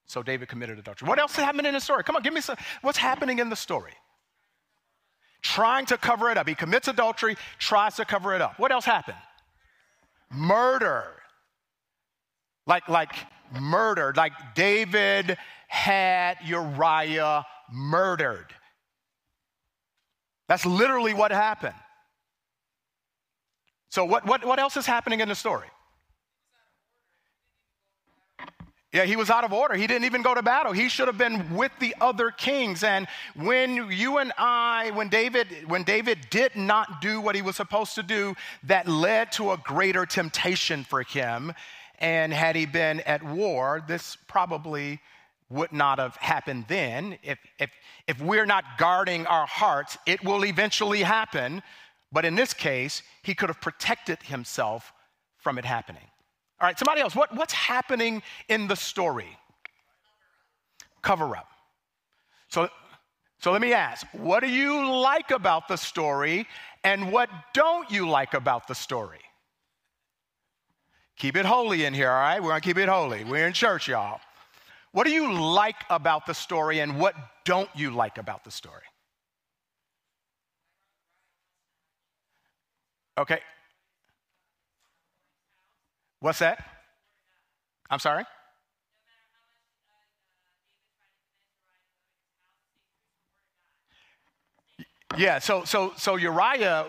So, 0.06 0.22
David 0.22 0.48
committed 0.48 0.78
adultery. 0.78 1.08
What 1.08 1.18
else 1.18 1.34
happened 1.34 1.66
in 1.66 1.74
the 1.74 1.80
story? 1.80 2.04
Come 2.04 2.14
on, 2.14 2.22
give 2.22 2.32
me 2.32 2.40
some. 2.40 2.56
What's 2.82 2.98
happening 2.98 3.40
in 3.40 3.50
the 3.50 3.56
story? 3.56 3.92
Trying 5.42 5.86
to 5.86 5.98
cover 5.98 6.30
it 6.30 6.38
up. 6.38 6.48
He 6.48 6.54
commits 6.54 6.88
adultery, 6.88 7.36
tries 7.58 7.96
to 7.96 8.04
cover 8.04 8.34
it 8.34 8.40
up. 8.40 8.58
What 8.58 8.72
else 8.72 8.84
happened? 8.84 9.18
Murder. 10.30 11.04
Like, 12.66 12.88
like 12.88 13.14
murdered. 13.60 14.16
Like 14.16 14.32
David 14.54 15.36
had 15.68 16.38
Uriah 16.44 17.44
murdered. 17.72 18.46
That's 20.48 20.64
literally 20.66 21.14
what 21.14 21.32
happened. 21.32 21.74
So, 23.90 24.04
what, 24.04 24.26
what, 24.26 24.44
what 24.44 24.58
else 24.58 24.76
is 24.76 24.86
happening 24.86 25.20
in 25.20 25.28
the 25.28 25.34
story? 25.34 25.68
Yeah, 28.92 29.04
he 29.06 29.16
was 29.16 29.30
out 29.30 29.42
of 29.42 29.54
order. 29.54 29.74
He 29.74 29.86
didn't 29.86 30.04
even 30.04 30.20
go 30.20 30.34
to 30.34 30.42
battle. 30.42 30.72
He 30.72 30.90
should 30.90 31.08
have 31.08 31.16
been 31.16 31.56
with 31.56 31.72
the 31.80 31.94
other 31.98 32.30
kings. 32.30 32.82
And 32.84 33.08
when 33.34 33.90
you 33.90 34.18
and 34.18 34.32
I, 34.36 34.90
when 34.90 35.08
David, 35.08 35.46
when 35.66 35.82
David 35.82 36.18
did 36.28 36.54
not 36.56 37.00
do 37.00 37.18
what 37.18 37.34
he 37.34 37.40
was 37.40 37.56
supposed 37.56 37.94
to 37.94 38.02
do, 38.02 38.34
that 38.64 38.86
led 38.86 39.32
to 39.32 39.52
a 39.52 39.56
greater 39.56 40.04
temptation 40.04 40.84
for 40.84 41.02
him. 41.02 41.54
And 42.00 42.34
had 42.34 42.54
he 42.54 42.66
been 42.66 43.00
at 43.00 43.22
war, 43.22 43.82
this 43.88 44.18
probably 44.28 45.00
would 45.48 45.72
not 45.72 45.98
have 45.98 46.16
happened 46.16 46.66
then. 46.68 47.18
If, 47.22 47.38
if, 47.58 47.70
if 48.06 48.20
we're 48.20 48.46
not 48.46 48.64
guarding 48.76 49.26
our 49.26 49.46
hearts, 49.46 49.96
it 50.04 50.22
will 50.22 50.44
eventually 50.44 51.02
happen. 51.02 51.62
But 52.12 52.26
in 52.26 52.34
this 52.34 52.52
case, 52.52 53.02
he 53.22 53.34
could 53.34 53.48
have 53.48 53.60
protected 53.62 54.22
himself 54.22 54.92
from 55.38 55.56
it 55.56 55.64
happening. 55.64 56.11
All 56.62 56.68
right, 56.68 56.78
somebody 56.78 57.00
else, 57.00 57.16
what, 57.16 57.34
what's 57.34 57.52
happening 57.52 58.22
in 58.48 58.68
the 58.68 58.76
story? 58.76 59.36
Cover 61.02 61.36
up. 61.36 61.48
So, 62.46 62.68
so 63.40 63.50
let 63.50 63.60
me 63.60 63.72
ask, 63.72 64.06
what 64.12 64.44
do 64.44 64.48
you 64.48 64.88
like 64.88 65.32
about 65.32 65.66
the 65.66 65.74
story 65.76 66.46
and 66.84 67.10
what 67.10 67.28
don't 67.52 67.90
you 67.90 68.08
like 68.08 68.34
about 68.34 68.68
the 68.68 68.76
story? 68.76 69.18
Keep 71.16 71.34
it 71.34 71.44
holy 71.44 71.84
in 71.84 71.94
here, 71.94 72.12
all 72.12 72.20
right? 72.20 72.40
We're 72.40 72.50
gonna 72.50 72.60
keep 72.60 72.78
it 72.78 72.88
holy. 72.88 73.24
We're 73.24 73.48
in 73.48 73.52
church, 73.52 73.88
y'all. 73.88 74.20
What 74.92 75.04
do 75.04 75.10
you 75.10 75.32
like 75.32 75.82
about 75.90 76.26
the 76.26 76.34
story 76.34 76.78
and 76.78 77.00
what 77.00 77.16
don't 77.44 77.70
you 77.74 77.90
like 77.90 78.18
about 78.18 78.44
the 78.44 78.52
story? 78.52 78.84
Okay, 83.18 83.40
What's 86.22 86.38
that? 86.38 86.64
I'm 87.90 87.98
sorry? 87.98 88.24
Yeah, 95.18 95.40
so 95.40 95.64
so 95.64 95.92
so 95.96 96.14
Uriah 96.14 96.86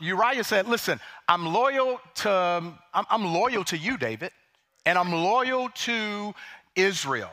Uriah 0.00 0.42
said, 0.42 0.66
"Listen, 0.66 0.98
I'm 1.28 1.46
loyal 1.52 2.00
to 2.16 2.32
um, 2.32 2.78
I'm, 2.94 3.04
I'm, 3.10 3.24
loyal 3.26 3.62
to 3.64 3.76
you, 3.76 3.98
David, 3.98 4.32
and 4.86 4.98
I'm 4.98 5.12
loyal 5.12 5.68
to 5.68 6.34
Israel." 6.74 7.30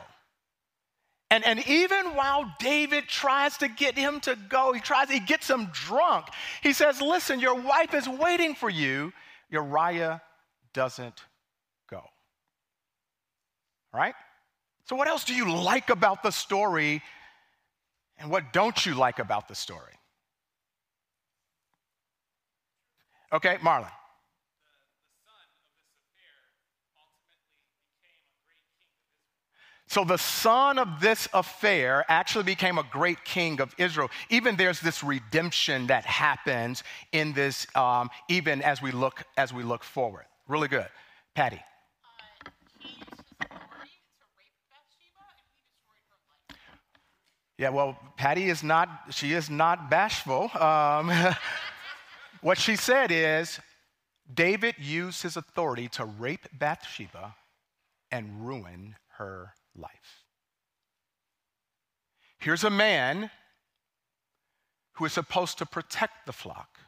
And, 1.30 1.44
and 1.44 1.66
even 1.66 2.14
while 2.14 2.54
David 2.58 3.08
tries 3.08 3.56
to 3.58 3.68
get 3.68 3.96
him 3.98 4.20
to 4.20 4.36
go, 4.48 4.72
he 4.72 4.80
tries, 4.80 5.10
he 5.10 5.20
gets 5.20 5.48
him 5.48 5.68
drunk. 5.72 6.26
He 6.62 6.72
says, 6.72 7.02
Listen, 7.02 7.38
your 7.38 7.54
wife 7.54 7.92
is 7.92 8.08
waiting 8.08 8.54
for 8.54 8.70
you. 8.70 9.12
Uriah 9.50 10.22
doesn't 10.78 11.24
go. 11.90 11.96
All 11.96 12.04
right? 13.92 14.14
So, 14.84 14.94
what 14.94 15.08
else 15.08 15.24
do 15.24 15.34
you 15.34 15.52
like 15.52 15.90
about 15.90 16.22
the 16.22 16.30
story, 16.30 17.02
and 18.16 18.30
what 18.30 18.52
don't 18.52 18.86
you 18.86 18.94
like 18.94 19.18
about 19.18 19.48
the 19.48 19.56
story? 19.56 19.94
Okay, 23.32 23.56
Marlon. 23.56 23.90
So 29.88 30.04
the 30.04 30.18
son 30.18 30.78
of 30.78 31.00
this 31.00 31.28
affair 31.32 32.04
actually 32.08 32.44
became 32.44 32.78
a 32.78 32.84
great 32.84 33.24
king 33.24 33.60
of 33.60 33.74
Israel. 33.78 34.10
Even 34.28 34.54
there's 34.54 34.80
this 34.80 35.02
redemption 35.02 35.88
that 35.88 36.04
happens 36.04 36.84
in 37.10 37.32
this, 37.32 37.66
um, 37.74 38.10
even 38.28 38.62
as 38.62 38.80
we 38.80 38.92
look 38.92 39.24
as 39.36 39.52
we 39.52 39.64
look 39.64 39.82
forward. 39.82 40.27
Really 40.48 40.68
good. 40.68 40.88
Patty. 41.34 41.60
Yeah, 47.58 47.70
well, 47.70 47.98
Patty 48.16 48.48
is 48.48 48.62
not, 48.62 48.88
she 49.10 49.32
is 49.32 49.50
not 49.50 49.90
bashful. 49.90 50.50
Um, 50.58 51.12
what 52.40 52.56
she 52.56 52.76
said 52.76 53.10
is 53.10 53.60
David 54.32 54.76
used 54.78 55.22
his 55.22 55.36
authority 55.36 55.88
to 55.88 56.04
rape 56.04 56.46
Bathsheba 56.52 57.34
and 58.10 58.46
ruin 58.46 58.94
her 59.18 59.54
life. 59.76 60.24
Here's 62.38 62.64
a 62.64 62.70
man 62.70 63.30
who 64.92 65.04
is 65.04 65.12
supposed 65.12 65.58
to 65.58 65.66
protect 65.66 66.26
the 66.26 66.32
flock, 66.32 66.78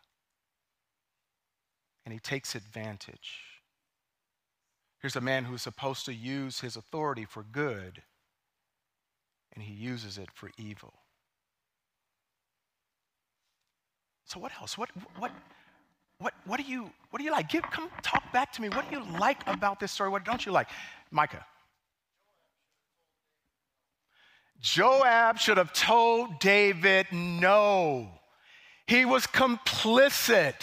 and 2.04 2.14
he 2.14 2.20
takes 2.20 2.54
advantage. 2.54 3.49
Here's 5.00 5.16
a 5.16 5.20
man 5.20 5.44
who's 5.44 5.62
supposed 5.62 6.04
to 6.06 6.14
use 6.14 6.60
his 6.60 6.76
authority 6.76 7.24
for 7.24 7.42
good, 7.42 8.02
and 9.54 9.64
he 9.64 9.72
uses 9.72 10.18
it 10.18 10.28
for 10.34 10.50
evil. 10.58 10.92
So 14.26 14.38
what 14.38 14.52
else? 14.60 14.76
What 14.76 14.90
what 15.18 15.32
what 16.18 16.34
what 16.44 16.60
do 16.60 16.66
you 16.66 16.90
what 17.10 17.18
do 17.18 17.24
you 17.24 17.32
like? 17.32 17.48
Give, 17.48 17.62
come 17.62 17.90
talk 18.02 18.30
back 18.32 18.52
to 18.52 18.62
me. 18.62 18.68
What 18.68 18.88
do 18.90 18.96
you 18.96 19.04
like 19.18 19.40
about 19.46 19.80
this 19.80 19.90
story? 19.90 20.10
What 20.10 20.24
don't 20.24 20.44
you 20.44 20.52
like? 20.52 20.68
Micah. 21.10 21.44
Joab 24.60 25.38
should 25.38 25.56
have 25.56 25.72
told 25.72 26.38
David 26.38 27.06
no. 27.10 28.08
He 28.86 29.06
was 29.06 29.26
complicit. 29.26 30.54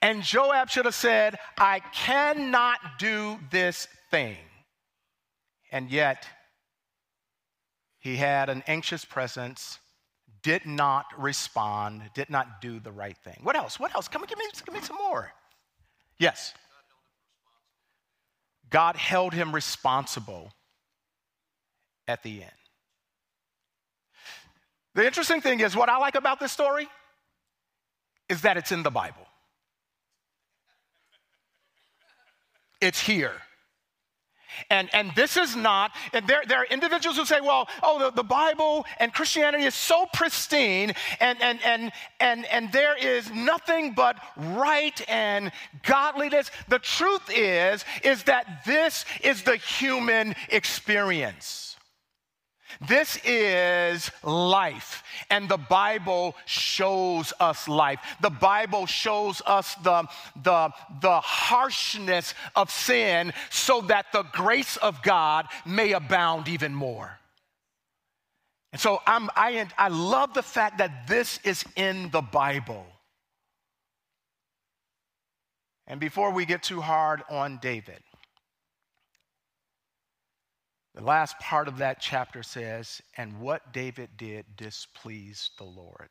And 0.00 0.22
Joab 0.22 0.70
should 0.70 0.84
have 0.84 0.94
said, 0.94 1.38
I 1.58 1.80
cannot 1.92 2.78
do 2.98 3.38
this 3.50 3.88
thing. 4.10 4.36
And 5.70 5.90
yet, 5.90 6.26
he 7.98 8.16
had 8.16 8.48
an 8.48 8.62
anxious 8.66 9.04
presence, 9.04 9.78
did 10.42 10.66
not 10.66 11.06
respond, 11.16 12.02
did 12.14 12.30
not 12.30 12.60
do 12.60 12.80
the 12.80 12.90
right 12.90 13.16
thing. 13.18 13.38
What 13.42 13.56
else? 13.56 13.78
What 13.78 13.94
else? 13.94 14.08
Come 14.08 14.22
on, 14.22 14.28
give 14.28 14.38
me, 14.38 14.44
give 14.64 14.74
me 14.74 14.80
some 14.80 14.96
more. 14.96 15.32
Yes. 16.18 16.52
God 18.70 18.96
held 18.96 19.34
him 19.34 19.54
responsible 19.54 20.52
at 22.08 22.22
the 22.22 22.42
end. 22.42 22.52
The 24.94 25.06
interesting 25.06 25.40
thing 25.40 25.60
is, 25.60 25.76
what 25.76 25.88
I 25.88 25.98
like 25.98 26.16
about 26.16 26.40
this 26.40 26.52
story 26.52 26.88
is 28.28 28.42
that 28.42 28.56
it's 28.56 28.72
in 28.72 28.82
the 28.82 28.90
Bible. 28.90 29.21
It's 32.82 33.00
here. 33.00 33.32
And, 34.68 34.90
and 34.92 35.12
this 35.14 35.36
is 35.36 35.56
not, 35.56 35.92
and 36.12 36.26
there, 36.26 36.42
there 36.46 36.58
are 36.58 36.66
individuals 36.66 37.16
who 37.16 37.24
say, 37.24 37.40
well, 37.40 37.68
oh, 37.82 37.98
the, 37.98 38.10
the 38.10 38.22
Bible 38.22 38.84
and 38.98 39.12
Christianity 39.12 39.64
is 39.64 39.74
so 39.74 40.06
pristine, 40.12 40.92
and, 41.20 41.40
and, 41.40 41.58
and, 41.64 41.92
and, 42.20 42.44
and 42.46 42.70
there 42.72 42.96
is 42.96 43.30
nothing 43.30 43.94
but 43.94 44.16
right 44.36 45.00
and 45.08 45.52
godliness. 45.84 46.50
The 46.68 46.80
truth 46.80 47.30
is, 47.34 47.84
is 48.04 48.24
that 48.24 48.64
this 48.66 49.06
is 49.22 49.42
the 49.42 49.56
human 49.56 50.34
experience. 50.50 51.71
This 52.80 53.18
is 53.24 54.10
life, 54.22 55.02
and 55.30 55.48
the 55.48 55.58
Bible 55.58 56.34
shows 56.46 57.32
us 57.38 57.68
life. 57.68 58.00
The 58.20 58.30
Bible 58.30 58.86
shows 58.86 59.42
us 59.46 59.74
the, 59.76 60.08
the, 60.42 60.70
the 61.00 61.20
harshness 61.20 62.34
of 62.56 62.70
sin 62.70 63.32
so 63.50 63.82
that 63.82 64.06
the 64.12 64.22
grace 64.24 64.76
of 64.76 65.02
God 65.02 65.46
may 65.66 65.92
abound 65.92 66.48
even 66.48 66.74
more. 66.74 67.18
And 68.72 68.80
so 68.80 69.00
I'm, 69.06 69.28
I, 69.36 69.66
I 69.76 69.88
love 69.88 70.32
the 70.32 70.42
fact 70.42 70.78
that 70.78 71.06
this 71.06 71.38
is 71.44 71.64
in 71.76 72.10
the 72.10 72.22
Bible. 72.22 72.86
And 75.86 76.00
before 76.00 76.30
we 76.30 76.46
get 76.46 76.62
too 76.62 76.80
hard 76.80 77.22
on 77.28 77.58
David, 77.60 78.02
the 80.94 81.02
last 81.02 81.38
part 81.38 81.68
of 81.68 81.78
that 81.78 82.00
chapter 82.00 82.42
says, 82.42 83.00
and 83.16 83.40
what 83.40 83.72
David 83.72 84.10
did 84.16 84.44
displeased 84.56 85.52
the 85.56 85.64
Lord. 85.64 86.10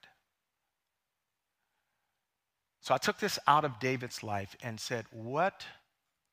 So 2.81 2.95
I 2.95 2.97
took 2.97 3.19
this 3.19 3.37
out 3.47 3.63
of 3.63 3.79
David's 3.79 4.23
life 4.23 4.55
and 4.63 4.79
said, 4.79 5.05
What 5.11 5.63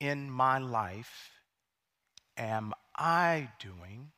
in 0.01 0.31
my 0.31 0.59
life 0.59 1.31
am 2.39 2.73
I 2.97 3.51
doing 3.61 4.13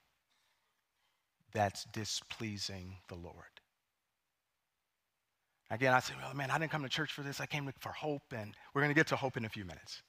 that's 1.53 1.85
displeasing 1.93 2.99
the 3.09 3.17
Lord? 3.17 3.35
Again, 5.73 5.93
I 5.93 5.99
said, 5.99 6.17
Well, 6.23 6.35
man, 6.35 6.53
I 6.53 6.59
didn't 6.59 6.71
come 6.71 6.85
to 6.85 6.89
church 6.89 7.13
for 7.13 7.23
this. 7.23 7.41
I 7.41 7.47
came 7.47 7.69
for 7.81 7.91
hope, 7.91 8.33
and 8.33 8.55
we're 8.75 8.83
going 8.83 8.95
to 8.95 8.99
get 8.99 9.09
to 9.09 9.17
hope 9.17 9.37
in 9.37 9.45
a 9.45 9.49
few 9.49 9.65
minutes 9.65 10.03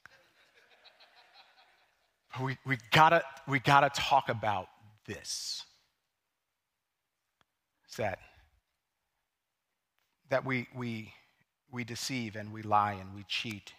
we, 2.39 2.57
we, 2.65 2.77
gotta, 2.91 3.23
we 3.47 3.59
gotta 3.59 3.89
talk 3.89 4.29
about 4.29 4.67
this. 5.05 5.63
It's 7.85 7.97
that, 7.97 8.19
that 10.29 10.45
we, 10.45 10.67
we, 10.75 11.13
we 11.71 11.83
deceive 11.83 12.35
and 12.35 12.53
we 12.53 12.61
lie 12.61 12.93
and 12.93 13.13
we 13.13 13.25
cheat 13.27 13.73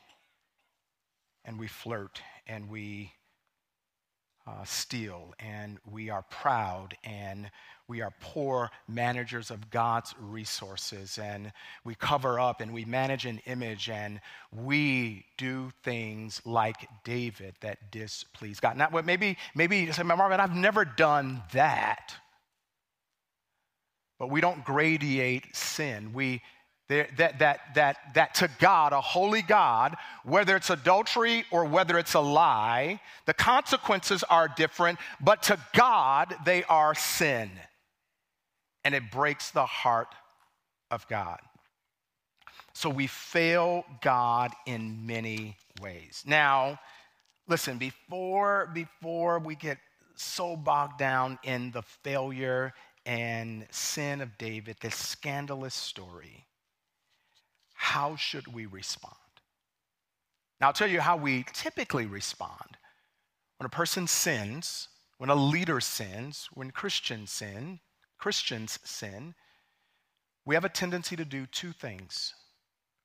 and 1.45 1.59
we 1.59 1.67
flirt 1.67 2.21
and 2.47 2.69
we 2.69 3.13
uh, 4.47 4.65
steal 4.65 5.35
and 5.39 5.79
we 5.91 6.11
are 6.11 6.23
proud 6.23 6.97
and 7.05 7.51
we 7.89 8.01
are 8.01 8.13
poor 8.21 8.71
managers 8.89 9.51
of 9.51 9.71
God's 9.71 10.15
resources 10.19 11.19
and 11.19 11.53
we 11.85 11.95
cover 11.95 12.41
up 12.41 12.61
and 12.61 12.73
we 12.73 12.85
manage 12.85 13.27
an 13.27 13.41
image 13.47 13.89
and 13.89 14.21
we 14.51 15.25
do 15.37 15.71
things 15.85 16.41
like 16.45 16.89
David 17.05 17.55
that 17.61 17.93
displease 17.93 18.61
God. 18.61 18.77
Now, 18.77 18.89
what 18.91 19.05
maybe, 19.05 19.37
maybe 19.55 19.79
you 19.79 19.93
say, 19.93 20.03
Marvin, 20.03 20.41
I've 20.41 20.57
never 20.57 20.85
done 20.85 21.43
that. 21.53 22.15
But 24.19 24.31
we 24.31 24.41
don't 24.41 24.65
gradiate 24.65 25.55
sin. 25.55 26.13
We 26.13 26.43
that, 27.17 27.39
that, 27.39 27.61
that, 27.75 27.97
that 28.15 28.35
to 28.37 28.49
God, 28.59 28.93
a 28.93 29.01
holy 29.01 29.43
God, 29.43 29.97
whether 30.25 30.57
it's 30.57 30.71
adultery 30.71 31.45
or 31.51 31.65
whether 31.65 31.99
it's 31.99 32.15
a 32.15 32.21
lie, 32.21 33.01
the 33.27 33.35
consequences 33.35 34.23
are 34.25 34.49
different, 34.49 34.99
but 35.21 35.43
to 35.45 35.59
God, 35.75 36.35
they 36.45 36.65
are 36.65 36.95
sin. 36.95 37.51
And 38.85 38.95
it 38.95 39.11
breaks 39.11 39.51
the 39.51 39.67
heart 39.67 40.15
of 40.91 41.07
God. 41.09 41.39
So 42.75 42.89
we 42.91 43.07
fail 43.07 43.85
God 44.01 44.53
in 44.67 45.07
many 45.07 45.57
ways. 45.81 46.25
Now, 46.27 46.81
listen, 47.49 47.79
before, 47.79 48.71
before 48.75 49.39
we 49.39 49.55
get 49.55 49.79
so 50.15 50.57
bogged 50.57 50.99
down 50.99 51.39
in 51.43 51.71
the 51.71 51.83
failure 51.83 52.73
and 53.05 53.67
sin 53.71 54.21
of 54.21 54.37
David, 54.39 54.77
this 54.81 54.95
scandalous 54.95 55.75
story, 55.75 56.47
how 57.83 58.15
should 58.15 58.47
we 58.47 58.65
respond? 58.65 59.17
Now, 60.61 60.69
I'll 60.69 60.73
tell 60.73 60.89
you 60.89 61.01
how 61.01 61.17
we 61.17 61.45
typically 61.53 62.07
respond. 62.07 62.79
When 63.59 63.67
a 63.67 63.69
person 63.69 64.07
sins, 64.07 64.87
when 65.19 65.31
a 65.31 65.35
leader 65.35 65.81
sins, 65.81 66.49
when 66.55 66.71
Christians 66.71 67.33
sin, 67.33 67.81
Christians 68.19 68.79
sin, 68.85 69.35
we 70.47 70.55
have 70.55 70.65
a 70.65 70.69
tendency 70.69 71.17
to 71.17 71.25
do 71.25 71.45
two 71.45 71.73
things. 71.73 72.33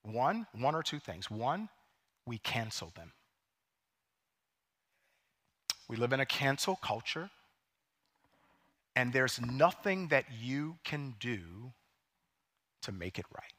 One, 0.03 0.45
one 0.53 0.75
or 0.75 0.83
two 0.83 0.99
things. 0.99 1.31
One, 1.31 1.69
we 2.27 2.37
cancel 2.37 2.91
them. 2.95 3.13
We 5.89 5.97
live 5.97 6.13
in 6.13 6.19
a 6.19 6.25
cancel 6.25 6.75
culture, 6.75 7.31
and 8.95 9.11
there's 9.11 9.41
nothing 9.41 10.09
that 10.09 10.25
you 10.39 10.77
can 10.83 11.15
do 11.19 11.73
to 12.83 12.91
make 12.91 13.17
it 13.17 13.25
right. 13.35 13.56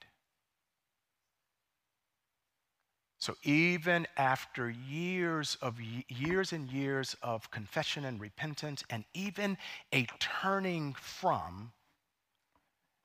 So 3.18 3.35
even 3.42 4.07
after 4.16 4.70
years 4.70 5.57
of 5.61 5.81
years 5.81 6.52
and 6.52 6.70
years 6.70 7.16
of 7.22 7.50
confession 7.50 8.04
and 8.04 8.20
repentance 8.20 8.85
and 8.90 9.04
even 9.12 9.59
a 9.92 10.07
turning 10.20 10.94
from 10.94 11.72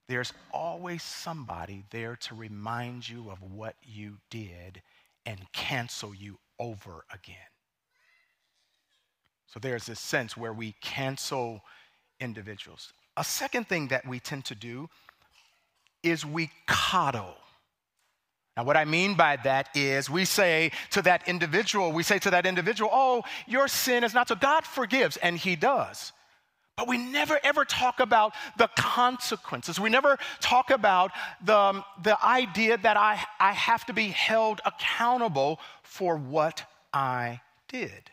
there's 0.07 0.33
always 0.51 1.01
somebody 1.01 1.85
there 1.89 2.15
to 2.17 2.35
remind 2.35 3.07
you 3.07 3.29
of 3.29 3.41
what 3.41 3.75
you 3.81 4.17
did 4.29 4.81
and 5.25 5.39
cancel 5.53 6.13
you 6.13 6.37
over 6.59 7.05
again. 7.11 7.35
So 9.47 9.59
there's 9.59 9.85
this 9.85 9.99
sense 9.99 10.35
where 10.35 10.53
we 10.53 10.75
cancel 10.81 11.61
individuals. 12.19 12.91
A 13.15 13.23
second 13.23 13.69
thing 13.69 13.87
that 13.87 14.05
we 14.05 14.19
tend 14.19 14.45
to 14.45 14.55
do 14.55 14.89
is 16.03 16.25
we 16.25 16.51
coddle 16.67 17.37
now, 18.55 18.63
what 18.63 18.77
I 18.77 18.85
mean 18.85 19.15
by 19.15 19.37
that 19.43 19.69
is 19.75 20.09
we 20.09 20.25
say 20.25 20.71
to 20.91 21.01
that 21.01 21.27
individual, 21.27 21.91
we 21.91 22.03
say 22.03 22.19
to 22.19 22.29
that 22.31 22.45
individual, 22.45 22.89
oh, 22.93 23.23
your 23.47 23.67
sin 23.67 24.03
is 24.03 24.13
not 24.13 24.27
so. 24.27 24.35
God 24.35 24.63
forgives, 24.63 25.17
and 25.17 25.37
He 25.37 25.55
does. 25.55 26.11
But 26.77 26.87
we 26.87 26.97
never 26.97 27.39
ever 27.43 27.65
talk 27.65 27.99
about 27.99 28.33
the 28.57 28.69
consequences. 28.77 29.79
We 29.79 29.89
never 29.89 30.17
talk 30.39 30.69
about 30.69 31.11
the, 31.43 31.83
the 32.01 32.23
idea 32.23 32.77
that 32.77 32.97
I, 32.97 33.23
I 33.39 33.51
have 33.53 33.85
to 33.87 33.93
be 33.93 34.07
held 34.07 34.61
accountable 34.65 35.59
for 35.83 36.15
what 36.15 36.63
I 36.91 37.41
did. 37.67 38.11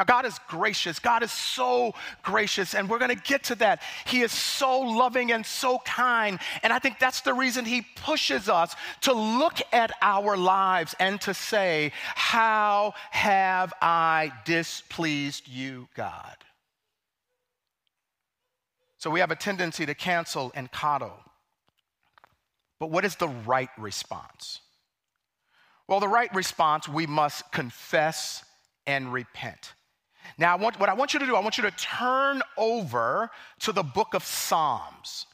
Now, 0.00 0.04
God 0.04 0.24
is 0.24 0.38
gracious. 0.48 0.98
God 0.98 1.22
is 1.22 1.30
so 1.30 1.92
gracious, 2.22 2.74
and 2.74 2.88
we're 2.88 2.98
going 2.98 3.14
to 3.14 3.22
get 3.22 3.44
to 3.44 3.54
that. 3.56 3.82
He 4.06 4.22
is 4.22 4.32
so 4.32 4.80
loving 4.80 5.30
and 5.30 5.44
so 5.44 5.78
kind. 5.84 6.38
And 6.62 6.72
I 6.72 6.78
think 6.78 6.98
that's 6.98 7.20
the 7.20 7.34
reason 7.34 7.66
He 7.66 7.82
pushes 7.96 8.48
us 8.48 8.74
to 9.02 9.12
look 9.12 9.58
at 9.74 9.92
our 10.00 10.38
lives 10.38 10.94
and 10.98 11.20
to 11.20 11.34
say, 11.34 11.92
How 12.14 12.94
have 13.10 13.74
I 13.82 14.32
displeased 14.46 15.46
you, 15.46 15.86
God? 15.94 16.36
So 18.96 19.10
we 19.10 19.20
have 19.20 19.30
a 19.30 19.36
tendency 19.36 19.84
to 19.84 19.94
cancel 19.94 20.50
and 20.54 20.72
coddle. 20.72 21.20
But 22.78 22.90
what 22.90 23.04
is 23.04 23.16
the 23.16 23.28
right 23.28 23.68
response? 23.76 24.60
Well, 25.86 26.00
the 26.00 26.08
right 26.08 26.34
response, 26.34 26.88
we 26.88 27.06
must 27.06 27.52
confess 27.52 28.42
and 28.86 29.12
repent. 29.12 29.74
Now, 30.40 30.54
I 30.54 30.56
want, 30.56 30.80
what 30.80 30.88
I 30.88 30.94
want 30.94 31.12
you 31.12 31.20
to 31.20 31.26
do, 31.26 31.36
I 31.36 31.40
want 31.40 31.58
you 31.58 31.64
to 31.64 31.70
turn 31.72 32.40
over 32.56 33.30
to 33.58 33.72
the 33.72 33.82
book 33.82 34.14
of 34.14 34.24
Psalms, 34.24 35.26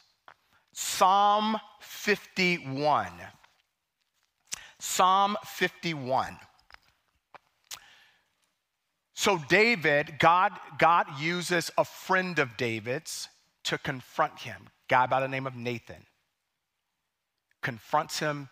Psalm 0.73 1.57
51. 1.81 3.13
Psalm 4.81 5.37
51. 5.45 6.37
So, 9.15 9.39
David, 9.49 10.17
God, 10.19 10.51
God 10.77 11.07
uses 11.21 11.71
a 11.79 11.85
friend 11.85 12.41
of 12.41 12.57
David's 12.57 13.29
to 13.63 13.79
confront 13.79 14.41
him, 14.41 14.67
guy 14.89 15.07
by 15.07 15.21
the 15.21 15.29
name 15.29 15.47
of 15.47 15.55
Nathan. 15.55 16.05
Confronts 17.63 18.19
him, 18.19 18.49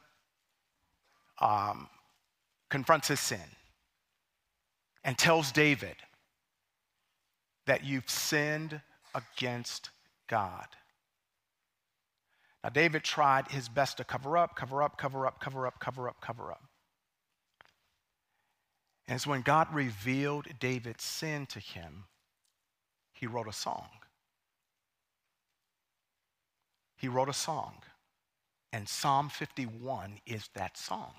um, 1.40 1.88
confronts 2.71 3.09
his 3.09 3.19
sin, 3.19 3.40
and 5.03 5.19
tells 5.19 5.51
David, 5.51 5.97
that 7.66 7.85
you've 7.85 8.09
sinned 8.09 8.81
against 9.14 9.90
God. 10.29 10.66
Now, 12.62 12.70
David 12.70 13.05
tried 13.05 13.48
his 13.48 13.68
best 13.68 13.98
to 13.98 14.05
cover 14.05 14.38
up, 14.38 14.57
cover 14.57 14.83
up, 14.83 14.96
cover 14.96 15.27
up, 15.27 15.38
cover 15.38 15.66
up, 15.66 15.79
cover 15.81 16.09
up, 16.09 16.20
cover 16.20 16.50
up. 16.50 16.62
And 19.07 19.16
it's 19.16 19.27
when 19.27 19.42
God 19.42 19.72
revealed 19.72 20.46
David's 20.59 21.05
sin 21.05 21.46
to 21.46 21.61
him, 21.61 22.05
he 23.12 23.27
wrote 23.27 23.48
a 23.48 23.53
song. 23.53 23.88
He 26.96 27.07
wrote 27.07 27.29
a 27.29 27.35
song. 27.35 27.83
And 28.72 28.88
Psalm 28.88 29.29
51 29.29 30.20
is 30.27 30.48
that 30.55 30.79
song. 30.79 31.12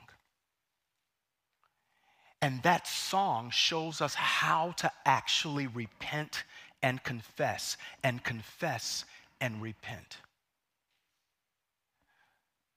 And 2.42 2.62
that 2.64 2.88
song 2.88 3.50
shows 3.50 4.02
us 4.02 4.14
how 4.14 4.72
to 4.78 4.92
actually 5.06 5.68
repent 5.68 6.44
and 6.84 7.04
confess, 7.04 7.78
and 8.04 8.24
confess 8.24 9.06
and 9.42 9.62
repent. 9.62 10.18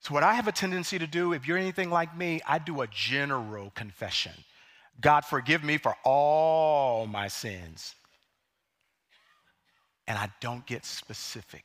So, 0.01 0.15
what 0.15 0.23
I 0.23 0.35
have 0.35 0.49
a 0.49 0.53
tendency 0.53 0.99
to 0.99 1.07
do, 1.07 1.33
if 1.33 1.47
you're 1.47 1.59
anything 1.59 1.91
like 1.91 2.17
me, 2.17 2.41
I 2.47 2.59
do 2.59 2.81
a 2.81 2.87
general 2.87 3.71
confession 3.75 4.33
God, 5.01 5.25
forgive 5.25 5.63
me 5.63 5.79
for 5.79 5.95
all 6.05 7.07
my 7.07 7.29
sins. 7.29 7.95
And 10.07 10.19
I 10.19 10.31
don't 10.41 10.67
get 10.67 10.85
specific. 10.85 11.65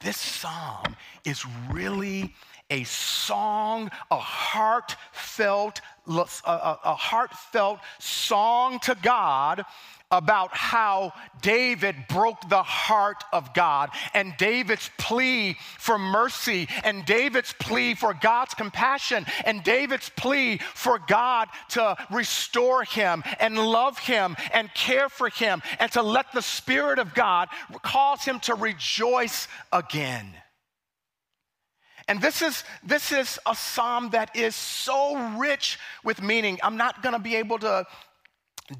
This 0.00 0.16
psalm 0.16 0.96
is 1.24 1.44
really 1.70 2.34
a 2.70 2.84
song, 2.84 3.90
a 4.10 4.16
heartfelt, 4.16 5.80
a, 6.06 6.94
heartfelt 6.94 7.80
song 7.98 8.78
to 8.80 8.96
God 9.02 9.64
about 10.16 10.54
how 10.56 11.12
David 11.42 11.96
broke 12.08 12.48
the 12.48 12.62
heart 12.62 13.22
of 13.32 13.52
God 13.52 13.90
and 14.14 14.34
David's 14.38 14.90
plea 14.98 15.56
for 15.78 15.98
mercy 15.98 16.68
and 16.84 17.04
David's 17.04 17.52
plea 17.54 17.94
for 17.94 18.14
God's 18.14 18.54
compassion 18.54 19.26
and 19.44 19.62
David's 19.64 20.08
plea 20.10 20.58
for 20.74 20.98
God 20.98 21.48
to 21.70 21.96
restore 22.10 22.84
him 22.84 23.22
and 23.40 23.58
love 23.58 23.98
him 23.98 24.36
and 24.52 24.72
care 24.74 25.08
for 25.08 25.28
him 25.28 25.62
and 25.78 25.90
to 25.92 26.02
let 26.02 26.32
the 26.32 26.42
Spirit 26.42 26.98
of 26.98 27.14
God 27.14 27.48
cause 27.82 28.24
him 28.24 28.40
to 28.40 28.54
rejoice 28.54 29.48
again. 29.72 30.34
And 32.06 32.20
this 32.20 32.42
is, 32.42 32.64
this 32.82 33.12
is 33.12 33.38
a 33.46 33.54
psalm 33.54 34.10
that 34.10 34.36
is 34.36 34.54
so 34.54 35.36
rich 35.38 35.78
with 36.04 36.20
meaning. 36.20 36.58
I'm 36.62 36.76
not 36.76 37.02
going 37.02 37.14
to 37.14 37.18
be 37.18 37.36
able 37.36 37.58
to 37.60 37.86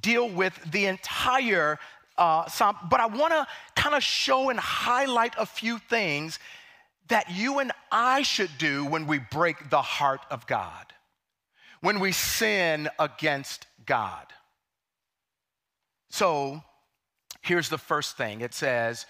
deal 0.00 0.28
with 0.28 0.58
the 0.70 0.86
entire 0.86 1.78
uh, 2.16 2.46
psalm, 2.46 2.76
but 2.90 3.00
I 3.00 3.06
want 3.06 3.32
to 3.32 3.46
kind 3.74 3.94
of 3.94 4.02
show 4.02 4.50
and 4.50 4.58
highlight 4.58 5.34
a 5.38 5.46
few 5.46 5.78
things 5.78 6.38
that 7.08 7.30
you 7.30 7.58
and 7.58 7.72
I 7.92 8.22
should 8.22 8.50
do 8.58 8.84
when 8.86 9.06
we 9.06 9.18
break 9.18 9.68
the 9.70 9.82
heart 9.82 10.20
of 10.30 10.46
God, 10.46 10.86
when 11.80 12.00
we 12.00 12.12
sin 12.12 12.88
against 12.98 13.66
God. 13.84 14.26
So 16.08 16.62
here's 17.42 17.68
the 17.68 17.78
first 17.78 18.16
thing 18.16 18.40
it 18.40 18.54
says, 18.54 19.06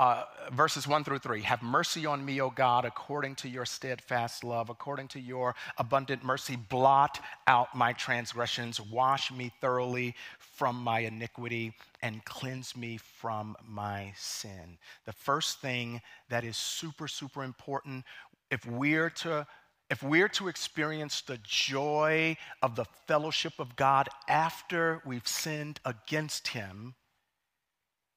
uh, 0.00 0.24
verses 0.52 0.88
1 0.88 1.04
through 1.04 1.18
3 1.18 1.42
Have 1.42 1.62
mercy 1.62 2.06
on 2.06 2.24
me, 2.24 2.40
O 2.40 2.48
God, 2.48 2.86
according 2.86 3.34
to 3.34 3.50
your 3.50 3.66
steadfast 3.66 4.42
love, 4.42 4.70
according 4.70 5.08
to 5.08 5.20
your 5.20 5.54
abundant 5.76 6.24
mercy. 6.24 6.56
Blot 6.56 7.20
out 7.46 7.76
my 7.76 7.92
transgressions, 7.92 8.80
wash 8.80 9.30
me 9.30 9.52
thoroughly 9.60 10.14
from 10.38 10.76
my 10.76 11.00
iniquity, 11.00 11.74
and 12.00 12.24
cleanse 12.24 12.74
me 12.74 12.96
from 12.96 13.54
my 13.68 14.14
sin. 14.16 14.78
The 15.04 15.12
first 15.12 15.60
thing 15.60 16.00
that 16.30 16.44
is 16.44 16.56
super, 16.56 17.06
super 17.06 17.44
important 17.44 18.06
if 18.50 18.64
we're 18.64 19.10
to 19.10 19.46
if 19.90 20.02
we're 20.02 20.28
to 20.28 20.48
experience 20.48 21.20
the 21.20 21.38
joy 21.42 22.36
of 22.62 22.74
the 22.76 22.86
fellowship 23.06 23.54
of 23.58 23.76
God 23.76 24.08
after 24.28 25.02
we've 25.04 25.26
sinned 25.26 25.80
against 25.84 26.48
Him, 26.48 26.94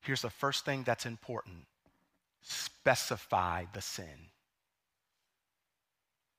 here's 0.02 0.22
the 0.22 0.30
first 0.30 0.66
thing 0.66 0.84
that's 0.84 1.08
important 1.08 1.66
specify 2.44 3.66
the 3.74 3.82
sin. 3.82 4.30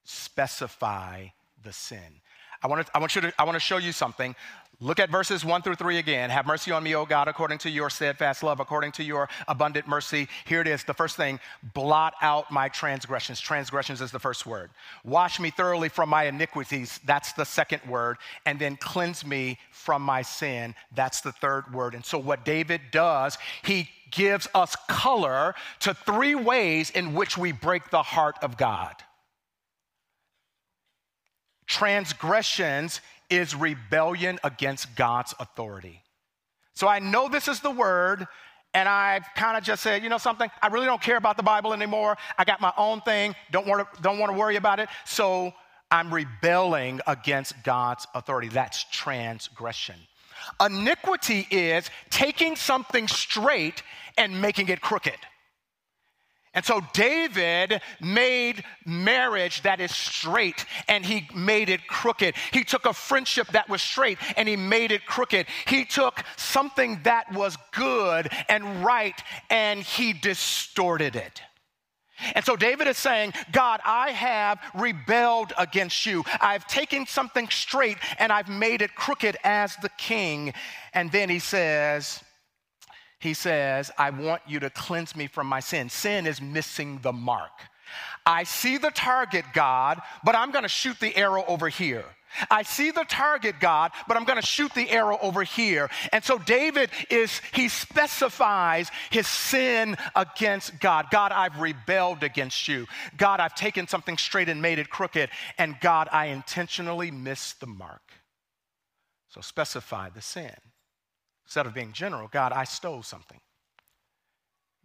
Specify 0.04 1.26
the 1.62 1.72
sin. 1.72 2.20
I 2.62 2.66
want, 2.66 2.86
to, 2.86 2.96
I, 2.96 2.98
want 2.98 3.14
you 3.14 3.20
to, 3.22 3.32
I 3.38 3.44
want 3.44 3.56
to 3.56 3.60
show 3.60 3.78
you 3.78 3.92
something. 3.92 4.34
Look 4.80 4.98
at 4.98 5.08
verses 5.08 5.44
one 5.44 5.62
through 5.62 5.76
three 5.76 5.98
again. 5.98 6.30
Have 6.30 6.46
mercy 6.46 6.72
on 6.72 6.82
me, 6.82 6.94
O 6.94 7.06
God, 7.06 7.28
according 7.28 7.58
to 7.58 7.70
your 7.70 7.88
steadfast 7.90 8.42
love, 8.42 8.58
according 8.58 8.92
to 8.92 9.04
your 9.04 9.28
abundant 9.46 9.86
mercy. 9.86 10.28
Here 10.46 10.60
it 10.60 10.66
is. 10.66 10.82
The 10.82 10.94
first 10.94 11.16
thing 11.16 11.38
blot 11.74 12.14
out 12.20 12.50
my 12.50 12.68
transgressions. 12.68 13.40
Transgressions 13.40 14.00
is 14.00 14.10
the 14.10 14.18
first 14.18 14.46
word. 14.46 14.70
Wash 15.04 15.38
me 15.38 15.50
thoroughly 15.50 15.88
from 15.88 16.08
my 16.08 16.24
iniquities. 16.24 16.98
That's 17.04 17.32
the 17.34 17.44
second 17.44 17.82
word. 17.88 18.16
And 18.46 18.58
then 18.58 18.76
cleanse 18.76 19.24
me 19.24 19.58
from 19.70 20.02
my 20.02 20.22
sin. 20.22 20.74
That's 20.94 21.20
the 21.20 21.32
third 21.32 21.72
word. 21.72 21.94
And 21.94 22.04
so, 22.04 22.18
what 22.18 22.44
David 22.44 22.80
does, 22.90 23.38
he 23.62 23.88
gives 24.14 24.48
us 24.54 24.76
color 24.88 25.54
to 25.80 25.92
three 25.92 26.34
ways 26.34 26.90
in 26.90 27.14
which 27.14 27.36
we 27.36 27.52
break 27.52 27.90
the 27.90 28.02
heart 28.02 28.36
of 28.42 28.56
God. 28.56 28.94
Transgressions 31.66 33.00
is 33.30 33.54
rebellion 33.54 34.38
against 34.44 34.94
God's 34.96 35.34
authority. 35.38 36.02
So 36.74 36.88
I 36.88 36.98
know 36.98 37.28
this 37.28 37.48
is 37.48 37.60
the 37.60 37.70
word, 37.70 38.26
and 38.74 38.88
I've 38.88 39.24
kind 39.34 39.56
of 39.56 39.64
just 39.64 39.82
said, 39.82 40.02
you 40.02 40.08
know 40.08 40.18
something, 40.18 40.50
I 40.62 40.66
really 40.68 40.86
don't 40.86 41.00
care 41.00 41.16
about 41.16 41.36
the 41.36 41.42
Bible 41.42 41.72
anymore. 41.72 42.16
I 42.36 42.44
got 42.44 42.60
my 42.60 42.72
own 42.76 43.00
thing, 43.00 43.34
don't 43.50 43.66
want 43.66 43.94
to, 43.94 44.02
don't 44.02 44.18
want 44.18 44.32
to 44.32 44.38
worry 44.38 44.56
about 44.56 44.80
it. 44.80 44.88
So 45.04 45.52
I'm 45.90 46.12
rebelling 46.12 47.00
against 47.06 47.54
God's 47.62 48.06
authority. 48.14 48.48
That's 48.48 48.84
transgression. 48.90 49.96
Iniquity 50.60 51.46
is 51.50 51.88
taking 52.10 52.56
something 52.56 53.08
straight 53.08 53.82
and 54.16 54.40
making 54.40 54.68
it 54.68 54.80
crooked. 54.80 55.18
And 56.54 56.64
so 56.64 56.80
David 56.92 57.80
made 58.00 58.62
marriage 58.86 59.62
that 59.62 59.80
is 59.80 59.90
straight 59.90 60.64
and 60.86 61.04
he 61.04 61.28
made 61.34 61.68
it 61.68 61.86
crooked. 61.88 62.36
He 62.52 62.62
took 62.62 62.86
a 62.86 62.92
friendship 62.92 63.48
that 63.48 63.68
was 63.68 63.82
straight 63.82 64.18
and 64.36 64.48
he 64.48 64.56
made 64.56 64.92
it 64.92 65.04
crooked. 65.04 65.46
He 65.66 65.84
took 65.84 66.22
something 66.36 67.00
that 67.02 67.32
was 67.32 67.58
good 67.72 68.30
and 68.48 68.84
right 68.84 69.20
and 69.50 69.80
he 69.80 70.12
distorted 70.12 71.16
it. 71.16 71.42
And 72.36 72.44
so 72.44 72.54
David 72.54 72.86
is 72.86 72.96
saying, 72.96 73.34
God, 73.50 73.80
I 73.84 74.10
have 74.10 74.60
rebelled 74.76 75.52
against 75.58 76.06
you. 76.06 76.24
I've 76.40 76.66
taken 76.68 77.06
something 77.06 77.48
straight 77.48 77.98
and 78.18 78.30
I've 78.30 78.48
made 78.48 78.82
it 78.82 78.94
crooked 78.94 79.36
as 79.42 79.74
the 79.82 79.88
king. 79.98 80.54
And 80.94 81.10
then 81.10 81.28
he 81.28 81.40
says, 81.40 82.22
he 83.24 83.34
says, 83.34 83.90
I 83.98 84.10
want 84.10 84.42
you 84.46 84.60
to 84.60 84.70
cleanse 84.70 85.16
me 85.16 85.26
from 85.26 85.46
my 85.46 85.60
sin. 85.60 85.88
Sin 85.88 86.26
is 86.26 86.40
missing 86.40 87.00
the 87.02 87.12
mark. 87.12 87.50
I 88.26 88.44
see 88.44 88.76
the 88.76 88.90
target, 88.90 89.46
God, 89.52 90.00
but 90.22 90.36
I'm 90.36 90.52
to 90.52 90.68
shoot 90.68 91.00
the 91.00 91.16
arrow 91.16 91.44
over 91.48 91.68
here. 91.68 92.04
I 92.50 92.64
see 92.64 92.90
the 92.90 93.04
target, 93.04 93.56
God, 93.60 93.92
but 94.06 94.16
I'm 94.16 94.24
going 94.24 94.40
to 94.40 94.46
shoot 94.46 94.74
the 94.74 94.90
arrow 94.90 95.18
over 95.22 95.42
here. 95.42 95.88
And 96.12 96.22
so 96.22 96.36
David 96.36 96.90
is, 97.08 97.40
he 97.52 97.68
specifies 97.68 98.90
his 99.10 99.26
sin 99.26 99.96
against 100.14 100.78
God. 100.80 101.06
God, 101.10 101.32
I've 101.32 101.60
rebelled 101.60 102.22
against 102.24 102.68
you. 102.68 102.86
God, 103.16 103.40
I've 103.40 103.54
taken 103.54 103.86
something 103.86 104.18
straight 104.18 104.48
and 104.48 104.60
made 104.60 104.78
it 104.78 104.90
crooked. 104.90 105.30
And 105.58 105.76
God, 105.80 106.08
I 106.12 106.26
intentionally 106.26 107.10
missed 107.10 107.60
the 107.60 107.66
mark. 107.66 108.02
So 109.28 109.40
specify 109.40 110.10
the 110.10 110.22
sin. 110.22 110.54
Instead 111.46 111.66
of 111.66 111.74
being 111.74 111.92
general, 111.92 112.28
God, 112.28 112.52
I 112.52 112.64
stole 112.64 113.02
something. 113.02 113.40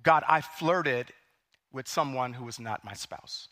God, 0.03 0.23
I 0.27 0.41
flirted 0.41 1.11
with 1.71 1.87
someone 1.87 2.33
who 2.33 2.45
was 2.45 2.59
not 2.59 2.83
my 2.83 2.93
spouse. 2.93 3.47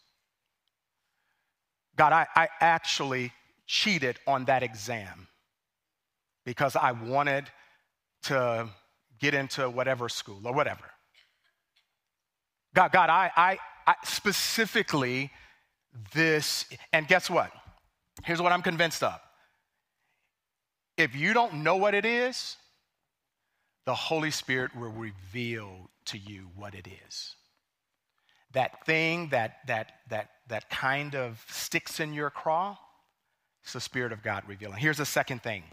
God, 1.95 2.13
I, 2.13 2.27
I 2.35 2.47
actually 2.61 3.31
cheated 3.65 4.19
on 4.27 4.45
that 4.45 4.63
exam 4.63 5.27
because 6.45 6.75
I 6.75 6.91
wanted 6.91 7.45
to 8.23 8.69
get 9.19 9.33
into 9.33 9.69
whatever 9.69 10.09
school 10.09 10.41
or 10.45 10.53
whatever. 10.53 10.85
God, 12.73 12.91
God, 12.91 13.09
I, 13.09 13.31
I, 13.35 13.57
I 13.87 13.95
specifically 14.03 15.31
this, 16.13 16.65
and 16.93 17.07
guess 17.07 17.29
what? 17.29 17.51
Here's 18.23 18.41
what 18.41 18.51
I'm 18.51 18.61
convinced 18.61 19.03
of. 19.03 19.19
If 20.97 21.15
you 21.15 21.33
don't 21.33 21.63
know 21.63 21.77
what 21.77 21.93
it 21.93 22.05
is, 22.05 22.57
the 23.87 23.95
Holy 23.95 24.31
Spirit 24.31 24.75
will 24.75 24.91
reveal 24.91 25.89
to 26.03 26.17
you 26.17 26.49
what 26.57 26.75
it 26.75 26.89
is. 27.07 27.35
That 28.51 28.85
thing 28.85 29.29
that 29.29 29.59
that 29.67 29.93
that 30.09 30.29
that 30.49 30.69
kind 30.69 31.15
of 31.15 31.41
sticks 31.47 32.01
in 32.01 32.13
your 32.13 32.29
craw, 32.29 32.77
it's 33.63 33.71
the 33.71 33.79
Spirit 33.79 34.11
of 34.11 34.21
God 34.21 34.43
revealing. 34.45 34.77
Here's 34.77 34.97
the 34.97 35.05
second 35.05 35.41
thing 35.41 35.63